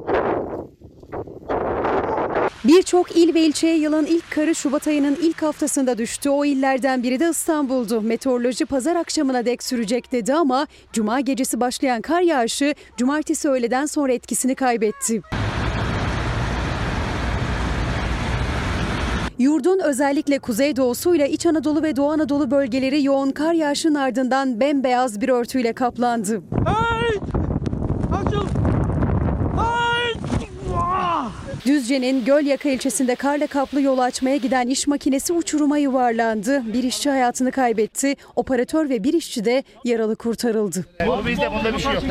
Birçok 2.65 3.17
il 3.17 3.35
ve 3.35 3.41
ilçeye 3.41 3.77
yılın 3.77 4.07
ilk 4.07 4.31
karı 4.31 4.55
Şubat 4.55 4.89
ayının 4.89 5.17
ilk 5.23 5.43
haftasında 5.43 5.99
düştü. 5.99 6.31
O 6.31 6.45
illerden 6.45 7.03
biri 7.03 7.21
de 7.21 7.31
İstanbul'du. 7.31 8.01
Meteoroloji 8.01 8.67
pazar 8.67 8.97
akşamına 8.97 9.47
dek 9.47 9.63
sürecek 9.63 10.13
dedi 10.13 10.35
ama 10.35 10.67
cuma 10.93 11.21
gecesi 11.21 11.61
başlayan 11.61 12.03
kar 12.03 12.21
yağışı 12.21 12.75
cumartesi 12.97 13.49
öğleden 13.49 13.87
sonra 13.87 14.13
etkisini 14.13 14.55
kaybetti. 14.55 15.23
Yurdun 19.39 19.81
özellikle 19.85 20.39
kuzeydoğusuyla 20.39 21.27
İç 21.27 21.47
Anadolu 21.47 21.83
ve 21.83 21.97
Doğu 21.97 22.11
Anadolu 22.11 22.51
bölgeleri 22.51 23.05
yoğun 23.05 23.31
kar 23.31 23.53
yağışının 23.53 23.95
ardından 23.95 24.61
bembeyaz 24.61 25.21
bir 25.21 25.29
örtüyle 25.29 25.73
kaplandı. 25.73 26.43
Düzce'nin 31.67 32.25
Gölyaka 32.25 32.69
ilçesinde 32.69 33.15
karla 33.15 33.47
kaplı 33.47 33.81
yol 33.81 33.99
açmaya 33.99 34.37
giden 34.37 34.67
iş 34.67 34.87
makinesi 34.87 35.33
uçuruma 35.33 35.79
yuvarlandı. 35.79 36.73
Bir 36.73 36.83
işçi 36.83 37.11
hayatını 37.11 37.51
kaybetti. 37.51 38.15
Operatör 38.37 38.89
ve 38.89 39.05
bir 39.05 39.15
işçi 39.15 39.45
de 39.45 39.65
yaralı 39.85 40.17
kurtarıldı. 40.17 40.85
Bizde 41.27 41.51
bunda 41.53 41.75
bir 41.75 41.79
şey 41.79 41.93
yok. 41.95 42.03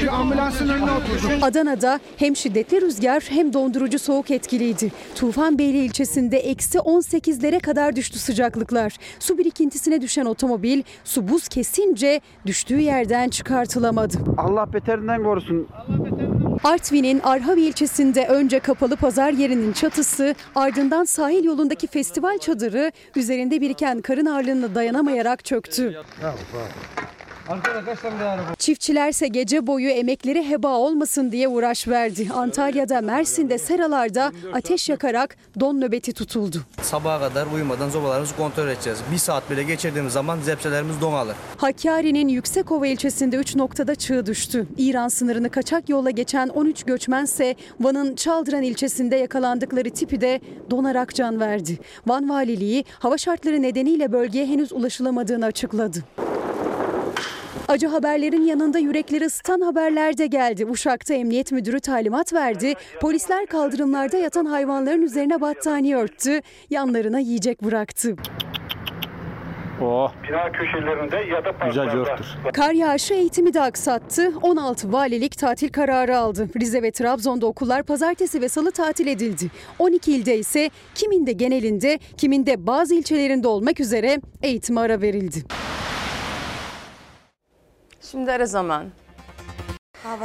Şu 0.00 0.12
ambulansın 0.12 0.68
önüne 0.68 0.90
oturdum. 0.90 1.42
Adana'da 1.42 2.00
hem 2.16 2.36
şiddetli 2.36 2.80
rüzgar 2.80 3.22
hem 3.28 3.52
dondurucu 3.52 3.98
soğuk 3.98 4.30
etkiliydi. 4.30 4.92
Tufanbeyli 5.14 5.78
ilçesinde 5.78 6.38
eksi 6.38 6.78
18'lere 6.78 7.60
kadar 7.60 7.96
düştü 7.96 8.18
sıcaklıklar. 8.18 8.96
Su 9.18 9.38
birikintisine 9.38 10.00
düşen 10.00 10.24
otomobil 10.24 10.82
su 11.04 11.28
buz 11.28 11.48
kesince 11.48 12.20
düştüğü 12.46 12.80
yerden 12.80 13.28
çıkartılamadı. 13.28 14.16
Allah 14.36 14.72
beterinden 14.72 15.22
korusun. 15.22 15.68
Artvin'in 16.64 17.20
Arhavi 17.20 17.60
ilçesinde 17.62 18.26
önce 18.26 18.58
kapalı 18.58 18.96
pazar 18.96 19.30
yerinin 19.32 19.72
çatısı 19.72 20.34
ardından 20.54 21.04
sahil 21.04 21.44
yolundaki 21.44 21.86
festival 21.86 22.38
çadırı 22.38 22.92
üzerinde 23.16 23.60
biriken 23.60 24.00
karın 24.00 24.26
ağırlığına 24.26 24.74
dayanamayarak 24.74 25.44
çöktü. 25.44 26.02
Arkada 27.48 27.84
kaç 27.84 28.00
tane 28.00 28.20
daha 28.20 28.28
araba? 28.30 28.54
Çiftçilerse 28.58 29.28
gece 29.28 29.66
boyu 29.66 29.88
emekleri 29.88 30.48
heba 30.48 30.68
olmasın 30.68 31.32
diye 31.32 31.48
uğraş 31.48 31.88
verdi. 31.88 32.28
Antalya'da, 32.34 33.00
Mersin'de, 33.00 33.58
Seralar'da 33.58 34.32
ateş 34.52 34.88
yakarak 34.88 35.36
don 35.60 35.80
nöbeti 35.80 36.12
tutuldu. 36.12 36.62
Sabaha 36.82 37.20
kadar 37.20 37.46
uyumadan 37.54 37.88
zobalarımızı 37.90 38.36
kontrol 38.36 38.68
edeceğiz. 38.68 38.98
Bir 39.12 39.18
saat 39.18 39.50
bile 39.50 39.62
geçirdiğimiz 39.62 40.12
zaman 40.12 40.38
zepselerimiz 40.40 41.00
donalı. 41.00 41.34
Hakkari'nin 41.56 42.28
Yüksekova 42.28 42.86
ilçesinde 42.86 43.36
3 43.36 43.56
noktada 43.56 43.94
çığ 43.94 44.26
düştü. 44.26 44.66
İran 44.78 45.08
sınırını 45.08 45.50
kaçak 45.50 45.88
yolla 45.88 46.10
geçen 46.10 46.48
13 46.48 46.82
göçmense 46.84 47.54
Van'ın 47.80 48.14
Çaldıran 48.14 48.62
ilçesinde 48.62 49.16
yakalandıkları 49.16 49.90
tipi 49.90 50.20
de 50.20 50.40
donarak 50.70 51.14
can 51.14 51.40
verdi. 51.40 51.78
Van 52.06 52.28
Valiliği 52.28 52.84
hava 52.98 53.18
şartları 53.18 53.62
nedeniyle 53.62 54.12
bölgeye 54.12 54.46
henüz 54.46 54.72
ulaşılamadığını 54.72 55.44
açıkladı. 55.46 56.04
Acı 57.68 57.86
haberlerin 57.86 58.42
yanında 58.42 58.78
yürekleri 58.78 59.24
ısıtan 59.24 59.60
haberler 59.60 60.18
de 60.18 60.26
geldi. 60.26 60.66
Uşak'ta 60.66 61.14
emniyet 61.14 61.52
müdürü 61.52 61.80
talimat 61.80 62.32
verdi. 62.32 62.74
Polisler 63.00 63.46
kaldırımlarda 63.46 64.16
yatan 64.16 64.44
hayvanların 64.44 65.02
üzerine 65.02 65.40
battaniye 65.40 65.96
örttü. 65.96 66.40
Yanlarına 66.70 67.18
yiyecek 67.18 67.62
bıraktı. 67.64 68.16
Oh. 69.82 70.12
Bina 70.28 70.52
köşelerinde 70.52 71.16
ya 71.34 71.44
da 71.44 71.52
parklarda. 71.58 72.16
Kar 72.52 72.72
yağışı 72.72 73.14
eğitimi 73.14 73.54
de 73.54 73.60
aksattı. 73.60 74.32
16 74.42 74.92
valilik 74.92 75.38
tatil 75.38 75.68
kararı 75.68 76.18
aldı. 76.18 76.48
Rize 76.60 76.82
ve 76.82 76.90
Trabzon'da 76.90 77.46
okullar 77.46 77.82
pazartesi 77.82 78.40
ve 78.40 78.48
salı 78.48 78.70
tatil 78.70 79.06
edildi. 79.06 79.50
12 79.78 80.12
ilde 80.12 80.38
ise 80.38 80.70
kiminde 80.94 81.32
genelinde, 81.32 81.98
kiminde 82.16 82.66
bazı 82.66 82.94
ilçelerinde 82.94 83.48
olmak 83.48 83.80
üzere 83.80 84.20
eğitime 84.42 84.80
ara 84.80 85.00
verildi. 85.00 85.42
Şimdi 88.10 88.32
ara 88.32 88.46
zaman. 88.46 88.84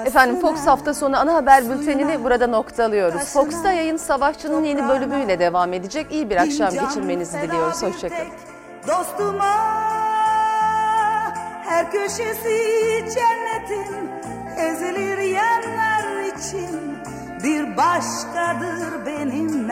Efendim 0.05 0.41
Fox 0.41 0.67
hafta 0.67 0.93
sonu 0.93 1.17
ana 1.17 1.33
haber 1.33 1.69
bültenini 1.69 2.23
burada 2.23 2.47
noktalıyoruz. 2.47 3.21
Fox'ta 3.21 3.71
yayın 3.71 3.97
Savaşçı'nın 3.97 4.63
yeni 4.63 4.89
bölümüyle 4.89 5.39
devam 5.39 5.73
edecek. 5.73 6.11
İyi 6.11 6.29
bir 6.29 6.35
akşam 6.35 6.69
geçirmenizi 6.69 7.41
diliyoruz. 7.41 7.83
Hoşçakalın. 7.83 8.31
Dostuma 8.87 9.55
her 11.65 11.91
köşesi 11.91 12.57
cennetin 13.13 14.09
ezilir 14.57 15.17
yerler 15.17 16.23
için 16.37 16.97
bir 17.43 17.77
başkadır 17.77 19.05
benim 19.05 19.69